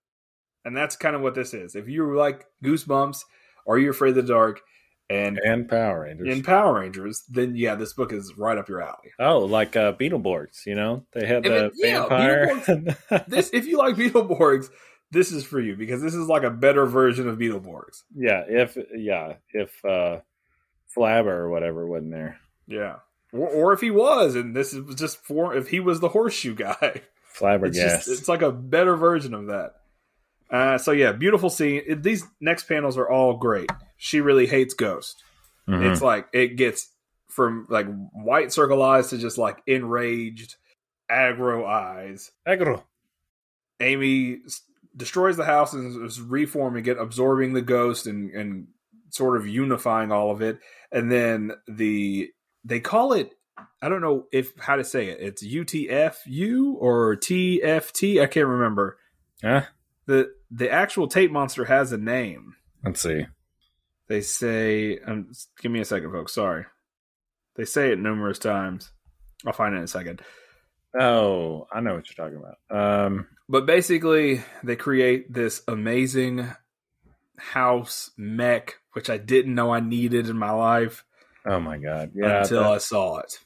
[0.65, 1.75] And that's kind of what this is.
[1.75, 3.19] If you like Goosebumps,
[3.65, 4.61] or you're afraid of the dark,
[5.09, 6.27] and and Power Rangers.
[6.35, 9.11] in Power Rangers, then yeah, this book is right up your alley.
[9.19, 11.05] oh, like uh, Beetleborgs, you know?
[11.13, 13.23] They had If the it- yeah, vampire.
[13.27, 14.69] this if you like Beetleborgs,
[15.11, 18.03] this is for you because this is like a better version of Beetleborgs.
[18.15, 20.19] yeah, if yeah, if uh
[20.95, 22.39] Flabber or whatever wasn't there.
[22.67, 22.97] Yeah.
[23.33, 26.55] Or, or if he was, and this is just for if he was the horseshoe
[26.55, 27.01] guy.
[27.39, 27.73] It's, Flabbergast.
[27.73, 29.73] just, it's like a better version of that.
[30.49, 31.83] Uh, so yeah, beautiful scene.
[31.85, 33.69] It, these next panels are all great.
[33.95, 35.23] She really hates Ghost.
[35.69, 35.91] Mhm.
[35.91, 36.89] It's like it gets
[37.29, 40.55] from like white circle eyes to just like enraged,
[41.11, 42.31] aggro eyes.
[42.47, 42.81] Aggro.
[43.79, 44.39] Amy
[44.97, 48.67] destroys the house and is reforming it, absorbing the ghost and and
[49.09, 50.59] sort of unifying all of it.
[50.91, 52.31] And then the
[52.65, 53.31] they call it
[53.81, 55.19] I don't know if how to say it.
[55.19, 58.21] It's UTFU or TFT.
[58.21, 58.97] I can't remember.
[59.43, 59.63] Huh?
[60.07, 62.55] the The actual tape monster has a name.
[62.83, 63.25] Let's see.
[64.07, 66.33] They say, um, give me a second, folks.
[66.33, 66.65] Sorry,
[67.55, 68.91] they say it numerous times.
[69.45, 70.21] I'll find it in a second.
[70.99, 73.05] Oh, I know what you're talking about.
[73.05, 76.49] Um But basically, they create this amazing
[77.37, 81.05] house mech, which I didn't know I needed in my life
[81.45, 82.11] oh my god.
[82.13, 82.41] Yeah.
[82.41, 83.39] until the- I saw it.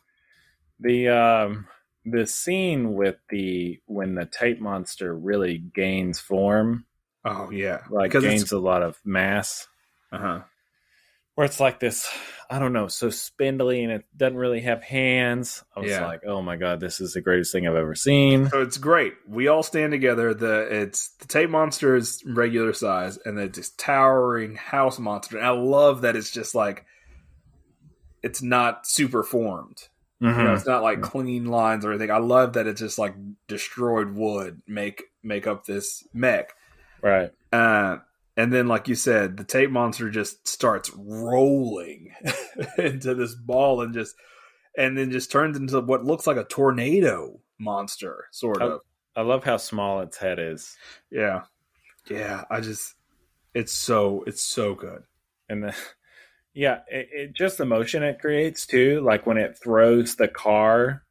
[0.79, 1.67] the um
[2.03, 6.85] the scene with the when the tape monster really gains form
[7.23, 9.67] Oh yeah, like gains a lot of mass
[10.11, 10.39] uh huh.
[11.35, 12.09] Where it's like this.
[12.49, 15.63] I don't know, so spindly and it doesn't really have hands.
[15.73, 16.05] I was Yeah.
[16.05, 18.49] like, oh my god, this is the greatest thing I've ever seen.
[18.49, 19.13] So it's great.
[19.25, 20.33] We all stand together.
[20.33, 25.37] The it's the tape monster is regular size, and then this towering house monster.
[25.37, 26.85] And I love that it's just like
[28.21, 29.87] it's not super formed.
[30.19, 30.55] You know, Mhm.
[30.55, 32.11] it's not like clean lines or anything.
[32.11, 33.15] I love that it's just like
[33.47, 36.53] destroyed wood make make up this mech.
[37.01, 37.31] Right.
[37.51, 37.97] Uh,
[38.41, 42.13] and then, like you said, the tape monster just starts rolling
[42.77, 44.15] into this ball and just
[44.77, 48.81] and then just turns into what looks like a tornado monster, sort of.
[49.15, 50.75] I love how small its head is.
[51.11, 51.43] Yeah,
[52.09, 52.45] yeah.
[52.49, 52.95] I just
[53.53, 55.03] it's so it's so good.
[55.49, 55.75] and the
[56.53, 61.03] yeah it, it just the motion it creates too like when it throws the car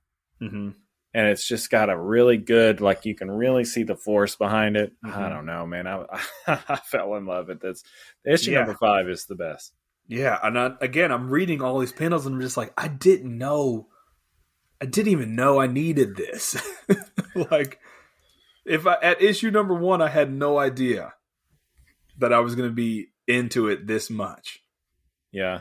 [0.42, 0.70] Mm-hmm.
[1.12, 4.76] And it's just got a really good like you can really see the force behind
[4.76, 5.30] it i Mhm.
[5.30, 6.04] don't know man i
[6.46, 7.82] i fell in love with this
[8.24, 8.58] issue Yeah.
[8.58, 9.72] number five is the best
[10.08, 13.36] Yeah, and I, again, I'm reading all these panels and I'm just like, I didn't
[13.38, 13.86] know,
[14.80, 16.56] I didn't even know I needed this.
[17.34, 17.78] like,
[18.66, 21.14] if I at issue number one, I had no idea
[22.18, 24.60] that I was going to be into it this much.
[25.32, 25.60] yeah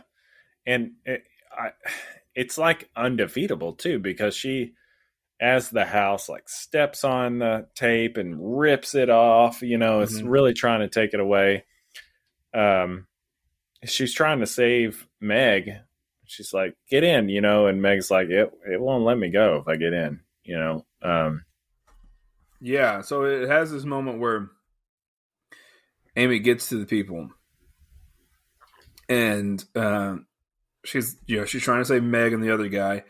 [0.65, 1.71] and it, I,
[2.35, 4.73] it's like undefeatable too because she
[5.41, 10.21] as the house like steps on the tape and rips it off you know it's
[10.21, 10.29] Mhm.
[10.29, 11.63] really trying to take it away.
[12.53, 13.07] Um
[13.85, 15.71] she's trying to save meg.
[16.25, 19.57] She's like get in you know and meg's like it, it won't let me go
[19.57, 21.43] if i get in you know um
[22.61, 24.49] Yeah, so it has this moment where
[26.17, 27.29] Amy gets to the people,
[29.07, 30.25] and um,
[30.83, 33.03] she's you know she's trying to save Meg and the other guy,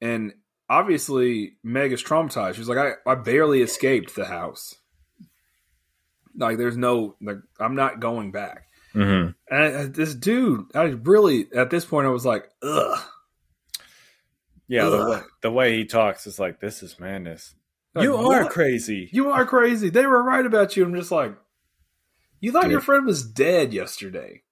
[0.00, 0.32] and
[0.68, 2.54] obviously Meg is traumatized.
[2.54, 4.74] She's like, I, I barely escaped the house.
[6.36, 8.66] Like, there's no like, I'm not going back.
[8.94, 9.34] mhm.
[9.50, 12.98] And I, I- this dude, I really at this point I was like, ugh.
[14.68, 17.54] yeah the way, the way he talks is like this is madness
[17.94, 18.50] Like, you are what?
[18.52, 19.88] crazy You are crazy.
[19.90, 20.84] They were right about you.
[20.84, 21.34] I'm just like,
[22.40, 22.72] you thought Dude.
[22.72, 24.42] your friend was dead yesterday.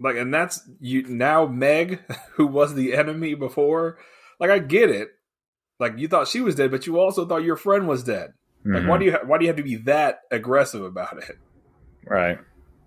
[0.00, 2.00] Like, and that's you now, Meg,
[2.32, 3.98] who was the enemy before.
[4.40, 5.08] Like, I get it.
[5.80, 8.32] Like, you thought she was dead, but you also thought your friend was dead.
[8.64, 8.98] Like, why Mhm.
[9.00, 11.36] do you ha- why do you have to be that aggressive about it?
[12.06, 12.38] right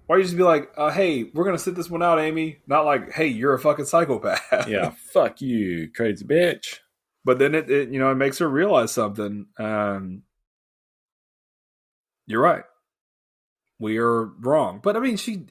[0.08, 2.60] Why you just be like, uh, hey, we're gonna sit this one out, Amy?
[2.66, 4.68] Not like, hey, you're a fucking psychopath.
[4.70, 6.80] yeah fuck you crazy bitch
[7.26, 10.24] but then it, it you know it makes her realize something um
[12.26, 12.64] you're right
[13.80, 15.46] we are wrong but i mean she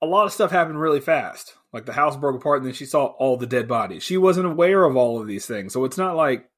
[0.00, 2.86] a lot of stuff happened really fast like the house broke apart and then she
[2.86, 4.02] saw all the dead bodies.
[4.02, 6.48] She wasn't aware of all of these things so it's not like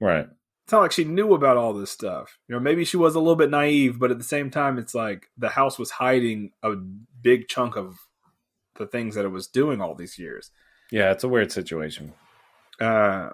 [0.00, 0.26] right.
[0.64, 2.38] It's not like she knew about all this stuff.
[2.48, 4.94] You know maybe she was a little bit naive but at the same time it's
[4.94, 7.98] like the house was hiding a big chunk of
[8.76, 10.50] the things that it was doing all these years.
[10.90, 12.14] Yeah it's a weird situation.
[12.80, 13.30] Uh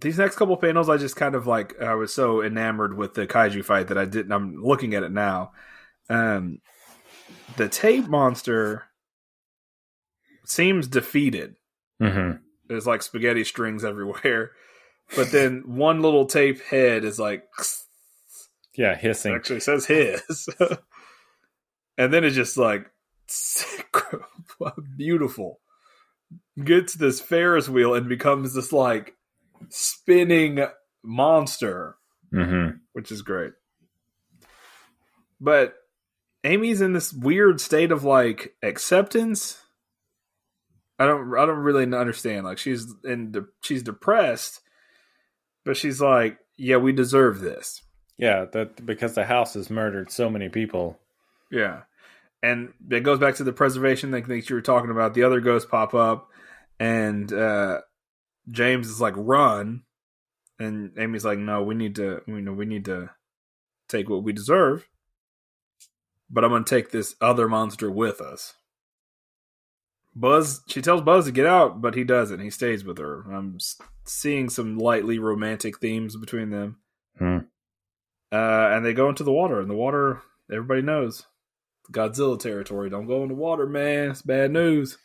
[0.00, 3.26] these next couple panels i just kind of like i was so enamored with the
[3.26, 5.52] kaiju fight that i didn't i'm looking at it now.
[6.08, 6.60] Um
[7.56, 8.87] the tape monster
[10.48, 11.56] seems defeated.
[12.00, 12.38] Mm-hmm.
[12.68, 14.52] there's like spaghetti strings everywhere.
[15.16, 17.44] But then one little tape head is like
[18.76, 20.48] yeah it hissing actually says his
[21.98, 22.90] and then it's just like
[24.96, 25.60] beautiful.
[26.62, 29.16] Gets this ferris wheel and becomes this like
[29.70, 30.64] spinning
[31.02, 31.96] monster
[32.32, 32.76] mm-hmm.
[32.92, 33.52] which is great.
[35.40, 35.74] But
[36.44, 39.62] amy's in this weird state of like acceptance
[40.98, 44.60] i don't i don't really understand like she's in de- she's depressed
[45.64, 47.82] but she's like yeah we deserve this
[48.18, 50.98] Yeah, that because the house has murdered so many people.
[51.52, 51.82] Yeah.
[52.42, 55.14] And it goes back to the preservation thing that you were talking about.
[55.14, 56.28] The other ghosts pop up
[56.80, 57.80] and uh
[58.50, 59.82] James is like, run.
[60.58, 63.10] And Amy's like, no, we need to you know, we need to
[63.88, 64.88] take what we deserve.
[66.28, 68.54] But I'm gonna take this other monster with us.
[70.14, 72.40] Buzz she tells Buzz to get out, but he doesn't.
[72.40, 73.22] He stays with her.
[73.32, 73.58] I'm
[74.04, 76.78] seeing some lightly romantic themes between them.
[77.18, 77.38] Hmm.
[78.30, 80.22] Uh, and they go into the water, and the water,
[80.52, 81.24] everybody knows,
[81.90, 82.90] Godzilla territory.
[82.90, 84.10] Don't go in the water, man.
[84.10, 84.98] It's bad news.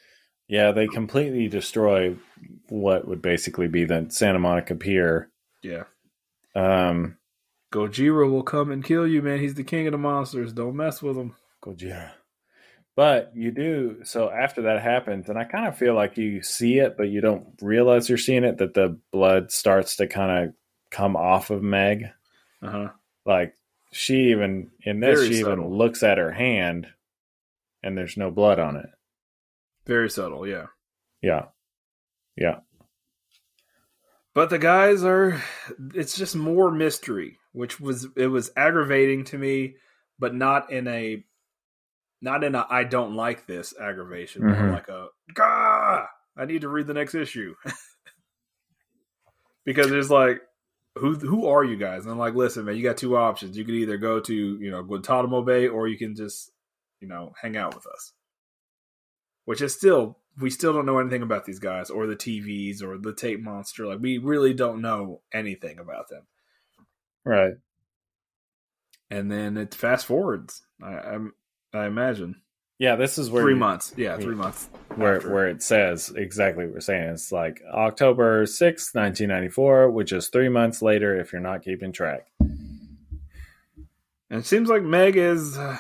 [0.48, 2.18] Yeah, they completely destroy
[2.68, 5.30] what would basically be the Santa Monica Pier.
[5.62, 5.84] Yeah.
[6.54, 7.18] Um,
[7.72, 9.40] Gojira will come and kill you, man.
[9.40, 10.54] He's the king of the monsters.
[10.54, 11.36] Don't mess with him.
[11.64, 12.12] Gojira.
[12.96, 16.78] But you do so after that happens, and I kind of feel like you see
[16.78, 18.60] it, but you don't realize you're seeing it.
[18.60, 20.56] That the blood starts to kind of
[20.92, 22.06] come off of Meg.
[22.62, 22.88] Uh huh.
[23.26, 23.56] Like
[23.92, 25.54] she even in this, Very she subtle.
[25.66, 26.88] even looks at her hand,
[27.82, 28.90] and there's no blood on it.
[29.88, 30.68] Very subtle, yeah.
[31.22, 31.46] Yeah.
[32.36, 32.60] Yeah.
[34.36, 35.42] But the guys are
[35.96, 39.76] it's just more mystery, which was it was aggravating to me,
[40.20, 41.24] but not in a
[42.24, 44.74] not in a I don't like this aggravation, Mhm.
[44.74, 46.08] like a Gah!
[46.36, 47.54] I need to read the next issue.
[49.66, 50.42] because it's like
[50.96, 52.04] who who are you guys?
[52.04, 53.58] And I'm like, listen, man, you got two options.
[53.58, 56.52] You could either go to, you know, Guantanamo Bay or you can just,
[57.00, 58.14] you know, hang out with us.
[59.46, 62.98] Which is still we still don't know anything about these guys or the TVs or
[62.98, 63.86] the tape monster.
[63.86, 66.24] Like we really don't know anything about them.
[67.26, 67.54] Right.
[69.12, 70.64] And then it fast forwards.
[70.82, 71.34] I I'm,
[71.74, 72.36] I imagine
[72.80, 73.94] Yeah, this is where three you- months.
[73.98, 74.70] Yeah, three months.
[74.96, 75.34] where after.
[75.34, 77.10] where it says exactly what we're saying.
[77.10, 81.64] It's like October sixth, nineteen ninety four, which is three months later if you're not
[81.64, 82.28] keeping track.
[82.40, 85.58] And it seems like Meg is.
[85.58, 85.78] Uh,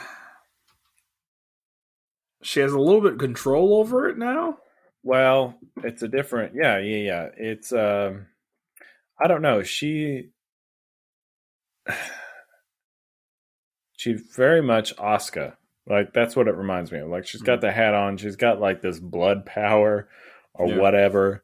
[2.41, 4.57] she has a little bit of control over it now.
[5.02, 7.30] Well, it's a different yeah, yeah, yeah.
[7.38, 8.28] It's um
[9.20, 9.64] I don't know.
[9.64, 10.30] She
[13.98, 15.57] she very much Oscar.
[15.88, 17.10] Like that's what it reminds me of.
[17.10, 20.07] Like she's got the hat on, she's got like this blood power
[20.53, 20.77] or Yeah.
[20.77, 21.43] whatever.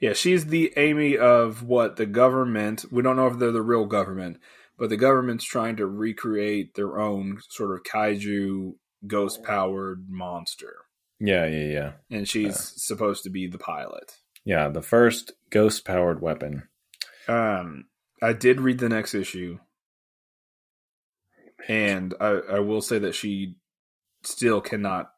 [0.00, 2.84] Yeah, she's the Amy of what the government.
[2.90, 4.38] We don't know if they're the real government,
[4.76, 8.74] but the government's trying to recreate their own sort of kaiju
[9.06, 10.74] ghost powered monster,
[11.20, 11.92] Yeah, yeah, yeah.
[12.10, 14.16] and she's supposed to be the pilot.
[14.44, 16.68] Yeah, the first ghost powered weapon.
[17.28, 17.84] Um,
[18.20, 19.58] I did read the next issue,
[21.68, 23.56] and I, I will say that she
[24.22, 25.10] still cannot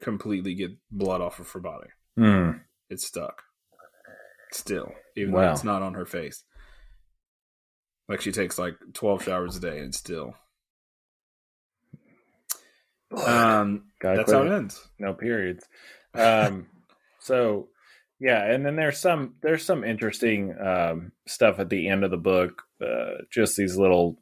[0.00, 1.88] completely get blood off of her body.
[2.16, 2.50] Hmm.
[2.90, 3.42] It's stuck.
[4.52, 6.44] Still, even though it's not on her face.
[8.08, 10.34] Like she takes like twelve showers a day, and still.
[13.16, 14.48] Um, Gotta that's how it.
[14.48, 14.88] it ends.
[14.98, 15.66] no periods.
[16.14, 16.66] Um,
[17.20, 17.68] so
[18.20, 22.18] yeah, and then there's some there's some interesting um, stuff at the end of the
[22.18, 22.62] book.
[22.80, 24.21] Uh, just these little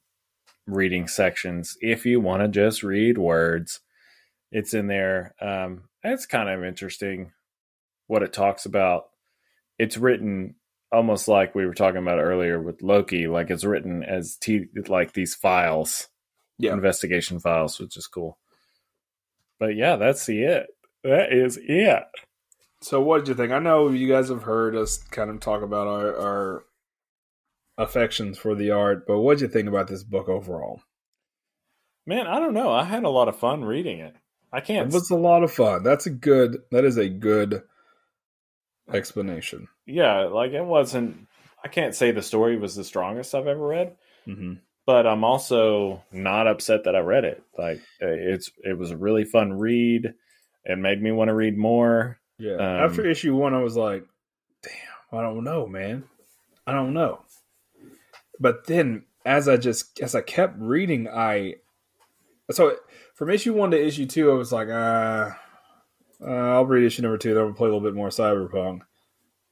[0.66, 1.76] reading sections.
[1.80, 3.80] If you want to just read words,
[4.52, 5.34] it's in there.
[5.40, 7.32] Um, it's kind of interesting
[8.06, 9.04] what it talks about.
[9.78, 10.56] It's written
[10.92, 13.26] almost like we were talking about earlier with Loki.
[13.28, 16.08] Like it's written as t- like these files
[16.58, 18.38] Yeah, investigation files, which is cool.
[19.58, 20.66] But yeah, that's the it.
[21.04, 22.04] That is it.
[22.82, 23.52] So, what did you think?
[23.52, 26.64] I know you guys have heard us kind of talk about our, our
[27.81, 30.81] affections for the art, but what did you think about this book overall?
[32.07, 32.70] Man, I don't know.
[32.73, 34.15] I had a lot of fun reading it.
[34.52, 34.89] I can't.
[34.89, 35.82] It was a lot of fun.
[35.82, 36.59] That's a good.
[36.73, 37.62] That is a good
[38.93, 39.69] explanation.
[39.86, 41.27] yeah, like it wasn't.
[41.65, 43.97] I can't say the story was the strongest I've ever read,
[44.27, 44.55] Mm-hmm.
[44.86, 47.43] but I'm also not upset that I read it.
[47.57, 50.12] Like it's it was a really fun read.
[50.65, 52.19] It made me want to read more.
[52.39, 52.55] Yeah.
[52.55, 54.05] Um, After issue one, I was like,
[54.62, 56.05] "Damn, I don't know, man.
[56.66, 57.20] I don't know."
[58.40, 61.56] But then, as I just as I kept reading, I
[62.50, 62.76] so
[63.14, 65.30] from issue one to issue two, I was like, "Uh,
[66.22, 67.34] uh I'll read issue number two.
[67.34, 68.80] Then we'll play a little bit more Cyberpunk."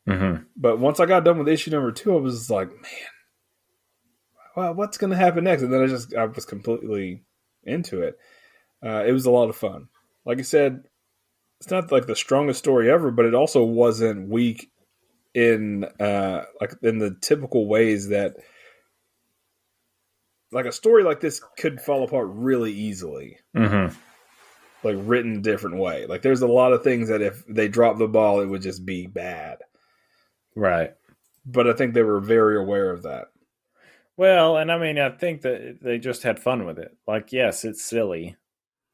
[0.09, 0.45] Mm-hmm.
[0.57, 3.11] But once I got done with issue number two, I was like, "Man,
[4.57, 7.25] well, what's going to happen next?" And then I just I was completely
[7.65, 8.19] into it.
[8.85, 9.89] Uh, it was a lot of fun.
[10.25, 10.85] Like I said,
[11.61, 14.71] it's not like the strongest story ever, but it also wasn't weak
[15.35, 18.37] in uh, like in the typical ways that
[20.53, 23.95] like a story like this could fall apart really easily Mm-hmm.
[24.83, 28.09] like written different way like there's a lot of things that if they dropped the
[28.09, 29.59] ball it would just be bad
[30.57, 30.93] Right.
[31.47, 33.27] but i think they were very aware of that
[34.17, 36.91] Well, and I mean, I think that they just had fun with it.
[37.07, 38.37] Like, yes, it's silly,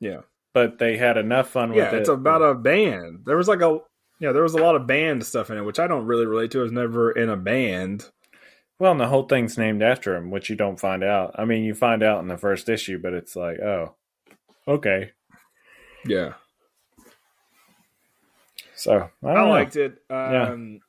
[0.00, 0.20] yeah
[0.52, 2.00] but they had enough fun with yeah it.
[2.00, 3.78] it's about a band there was like a
[4.20, 6.50] yeah there was a lot of band stuff in it which i don't really relate
[6.52, 8.08] to i was never in a band
[8.84, 11.36] Well, and the whole thing's named after him, which you don't find out.
[11.38, 13.94] I mean, you find out in the first issue, but it's like, oh,
[14.68, 15.12] okay.
[16.06, 16.34] yeah
[18.76, 19.96] So I, I liked it.
[20.10, 20.80] Um,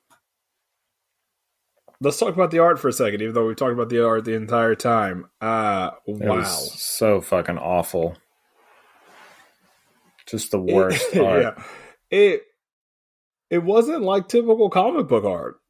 [2.02, 4.26] Let's talk about the art for a second, even though we talked about the art
[4.26, 5.28] the entire time.
[5.40, 6.44] Uh, It wow.
[6.44, 8.18] so fucking awful.
[10.28, 11.44] Just the worst art.
[11.44, 11.64] yeah.
[12.10, 12.42] It
[13.50, 15.62] it wasn't like typical comic book art,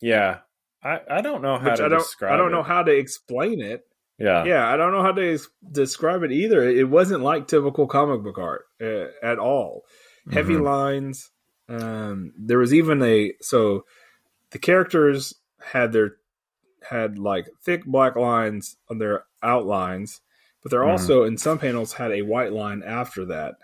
[0.00, 0.38] Yeah.
[0.82, 2.52] I, I don't know how which to I don't describe I don't it.
[2.52, 3.86] know how to explain it.
[4.18, 4.44] Yeah.
[4.44, 5.38] Yeah, I don't know how to
[5.72, 6.62] describe it either.
[6.68, 9.84] It wasn't like typical comic book art uh, at all.
[10.30, 10.62] Heavy Mhm.
[10.62, 11.30] lines.
[11.68, 13.84] Um, there was even a so
[14.50, 16.16] the characters had their
[16.82, 20.20] had like thick black lines on their outlines,
[20.62, 20.88] but they're Mhm.
[20.90, 23.54] also in some panels had a white line after that.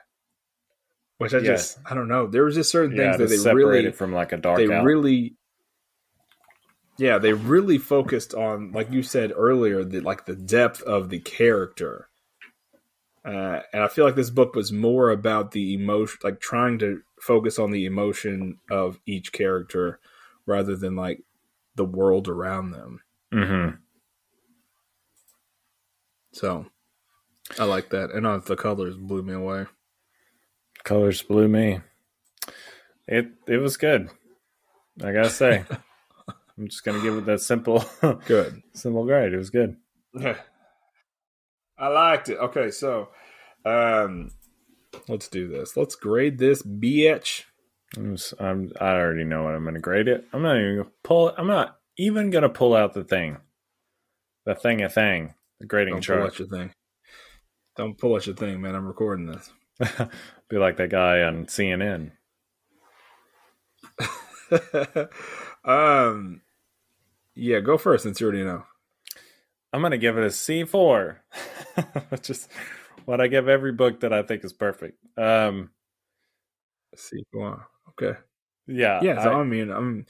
[1.19, 2.27] which I just I don't know.
[2.27, 4.67] There was just certain yeah, things that they separate really from like a dark they
[4.67, 5.35] really
[6.99, 11.19] yeah they really focused on like you said earlier the like the depth of the
[11.21, 12.09] character
[13.25, 17.01] uh, and i feel like this book was more about the emotion like trying to
[17.21, 19.99] focus on the emotion of each character
[20.47, 21.23] rather than like
[21.75, 23.01] the world around them
[23.33, 23.77] Mm-hmm.
[26.33, 26.67] so
[27.59, 29.67] i like that and uh, the colors blew me away
[30.85, 31.81] Colors blew me.
[33.09, 34.09] It it was good.
[35.03, 35.65] I gotta say.
[36.59, 37.85] I'm just gonna give it that simple
[38.27, 39.33] good simple grade.
[39.33, 39.77] It was good.
[41.79, 42.39] I liked it.
[42.39, 43.09] Okay, so
[43.65, 44.31] um
[45.09, 45.77] let's do this.
[45.77, 47.45] Let's grade this bitch.
[47.97, 50.27] I'm, just, I'm I already know what I'm gonna grade it.
[50.33, 51.33] I'm not even gonna pull.
[51.37, 53.39] I'm not even gonna pull out the thing,
[54.45, 56.19] the thing a thing, the grading chart.
[56.19, 56.73] Don't pull out your thing.
[57.77, 58.75] Don't pull out your thing, man.
[58.75, 59.51] I'm recording this.
[60.49, 62.13] Be like that guy on CNN.
[65.65, 66.41] um,
[67.37, 68.65] yeah, go first since you already know.
[69.73, 71.23] I'm gonna give it a C four.
[72.23, 72.51] Just
[73.05, 74.99] what I give every book that I think is perfect.
[75.19, 75.71] Um,
[76.97, 77.61] See, go on.
[77.91, 78.19] Okay.
[78.67, 80.07] yeah, Yeah, so I- I, mean, I'm.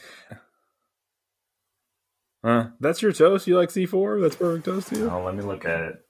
[2.44, 2.68] huh?
[2.80, 3.46] That's your toast.
[3.48, 4.22] You like C4?
[4.22, 5.10] That's perfect toast to you.
[5.10, 6.02] Oh, let me look at it.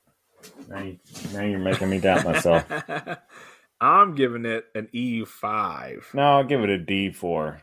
[0.69, 0.99] Now, you,
[1.33, 2.65] now you're making me doubt myself.
[3.81, 6.15] I'm giving it an E E5.
[6.15, 7.63] No, I'll give it a D four,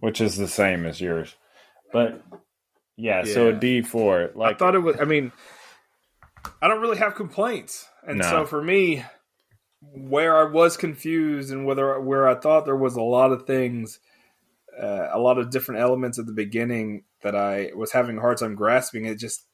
[0.00, 1.36] which is the same as yours.
[1.92, 2.22] But
[2.96, 3.58] yeah, so a Yeah.
[3.58, 4.30] D four.
[4.34, 4.96] Like I thought it was.
[5.00, 5.32] I mean,
[6.60, 8.24] I don't really have complaints, and No.
[8.24, 9.04] so for me,
[9.80, 13.98] where I was confused and whether where I thought there was a lot of things,
[14.80, 18.38] uh, a lot of different elements at the beginning that I was having a hard
[18.38, 19.46] time grasping, it just.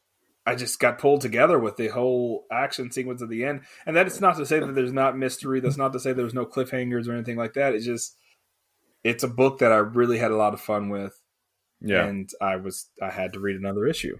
[0.47, 4.07] I just got pulled together with the whole action sequence at the end, and that
[4.07, 5.61] is not to say that there's not mystery.
[5.61, 7.75] That's not to say there's no cliffhangers or anything like that.
[7.75, 8.17] It's just,
[9.05, 11.18] it's a book that I really had a lot of fun with,
[11.81, 14.19] yeah, and I was I had to read another issue.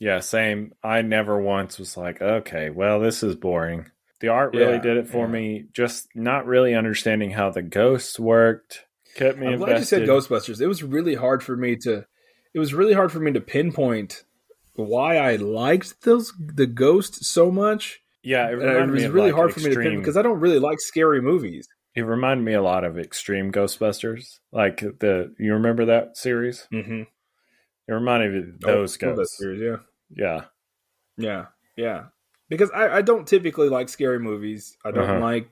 [0.00, 0.72] yeah, same.
[0.82, 3.90] I never once was like, okay, well, this is boring.
[4.20, 5.32] The art really Yeah, did it for yeah.
[5.32, 5.64] me.
[5.72, 8.84] Just not really understanding how the ghosts worked
[9.16, 10.08] kept me I'm glad you said.
[10.08, 10.60] Ghostbusters.
[10.60, 12.06] It was really hard for me to.
[12.54, 14.24] It was really hard for me to pinpoint
[14.74, 18.00] why I liked those the ghost so much.
[18.22, 20.58] Yeah, it, it was really like, hard for me to pinpoint because I don't really
[20.58, 21.68] like scary movies.
[21.94, 25.34] It reminded me a lot of Extreme Ghostbusters, like the.
[25.38, 26.66] You remember that series?
[26.72, 27.02] Mm-hmm.
[27.86, 29.38] It reminded me of those ghosts.
[29.38, 29.76] series, yeah,
[30.10, 30.44] Yeah,
[31.16, 31.46] yeah,
[31.76, 32.04] yeah.
[32.48, 34.76] Because I, I don't typically like scary movies.
[34.84, 35.20] I don't Uh-huh.
[35.20, 35.50] like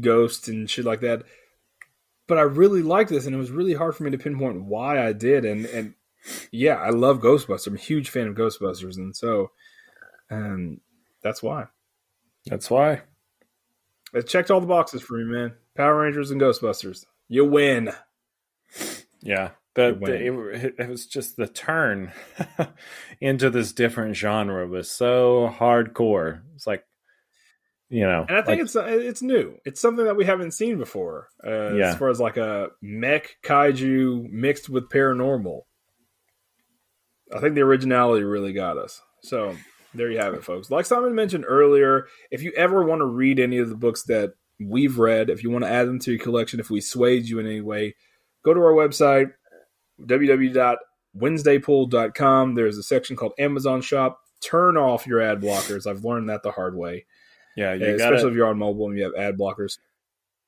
[0.00, 1.24] ghosts and shit like that.
[2.26, 5.04] But I really liked this, and it was really hard for me to pinpoint why
[5.04, 5.44] I did.
[5.44, 5.94] And and
[6.52, 7.66] yeah, I love Ghostbusters.
[7.66, 9.50] I'm a huge fan of Ghostbusters, and so
[10.30, 10.80] um,
[11.22, 11.66] that's why.
[12.46, 13.02] that's why.
[14.12, 15.54] It checked all the boxes for me, man.
[15.76, 17.06] Power Rangers and Ghostbusters.
[17.28, 17.90] You win.
[19.22, 22.12] Yeah, the, the it, it was just the turn
[23.20, 26.40] into this different genre was so hardcore.
[26.54, 26.84] It's like,
[27.88, 29.56] you know, And I think like- it's it's new.
[29.64, 31.28] It's something that we haven't seen before.
[31.44, 31.90] Uh, Yeah.
[31.90, 35.62] As far as like a mech kaiju mixed with paranormal.
[37.34, 39.00] I think the originality really got us.
[39.22, 39.54] So
[39.94, 40.70] there you have it, folks.
[40.70, 44.34] Like Simon mentioned earlier, if you ever want to read any of the books that
[44.60, 47.38] we've read, if you want to add them to your collection, if we swayed you
[47.38, 47.94] in any way,
[48.44, 49.32] go to our website,
[50.00, 52.54] www.wednesdaypull.com.
[52.54, 54.20] There's a section called Amazon Shop.
[54.40, 55.86] Turn off your ad blockers.
[55.86, 57.04] I've learned that the hard way,
[57.56, 59.78] yeah, uh, you especially gotta if you're on mobile and you have ad blockers.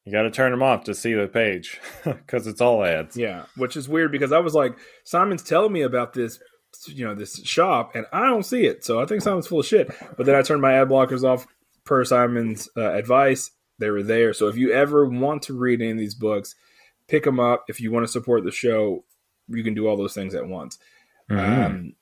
[0.04, 3.16] you gotta turn them off to see the page because it's all ads.
[3.16, 6.38] Yeah, which is weird because I was like, Simon's telling me about this,
[6.86, 8.84] you know, this shop, and I don't see it.
[8.84, 9.90] So I think Simon's full of shit.
[10.16, 11.46] But then I turned my ad blockers off
[11.84, 13.50] per Simon's uh, advice.
[13.78, 14.32] They were there.
[14.32, 16.54] So if you ever want to read any of these books,
[17.08, 17.64] pick them up.
[17.68, 19.04] If you want to support the show,
[19.48, 20.78] you can do all those things at once.
[21.30, 21.66] Mhm.
[21.66, 21.94] Um,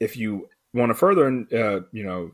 [0.00, 2.32] if you want to further, uh, you know,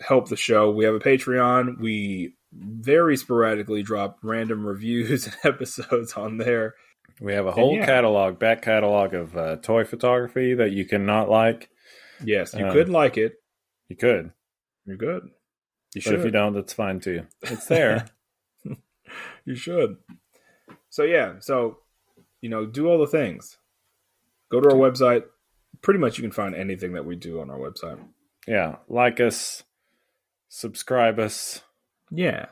[0.00, 1.78] help the show, we have a Patreon.
[1.78, 6.74] We very sporadically drop random reviews and episodes on there.
[7.20, 7.86] We have a whole yeah.
[7.86, 11.68] catalog, back catalog of uh, toy photography that you cannot like.
[12.24, 13.34] Yes, you Um, could like it.
[13.88, 14.32] You could,
[14.86, 15.28] You're good.
[15.94, 17.26] You but if you don't, that's fine too.
[17.42, 18.06] It's there.
[19.44, 19.96] You should.
[20.88, 21.78] So yeah, so
[22.40, 23.58] you know, do all the things.
[24.50, 25.24] Go to our website.
[25.82, 27.98] Pretty much, you can find anything that we do on our website.
[28.46, 29.64] yeah, like us,
[30.48, 31.60] subscribe us,
[32.10, 32.46] Yeah,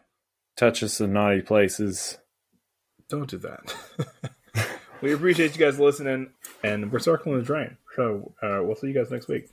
[0.57, 2.19] touch us in naughty places.
[3.09, 3.75] don't do that.
[5.03, 6.31] we appreciate you guys listening,
[6.63, 7.77] and we're circling the drain.
[7.97, 9.49] So uh, we'll see you guys next week.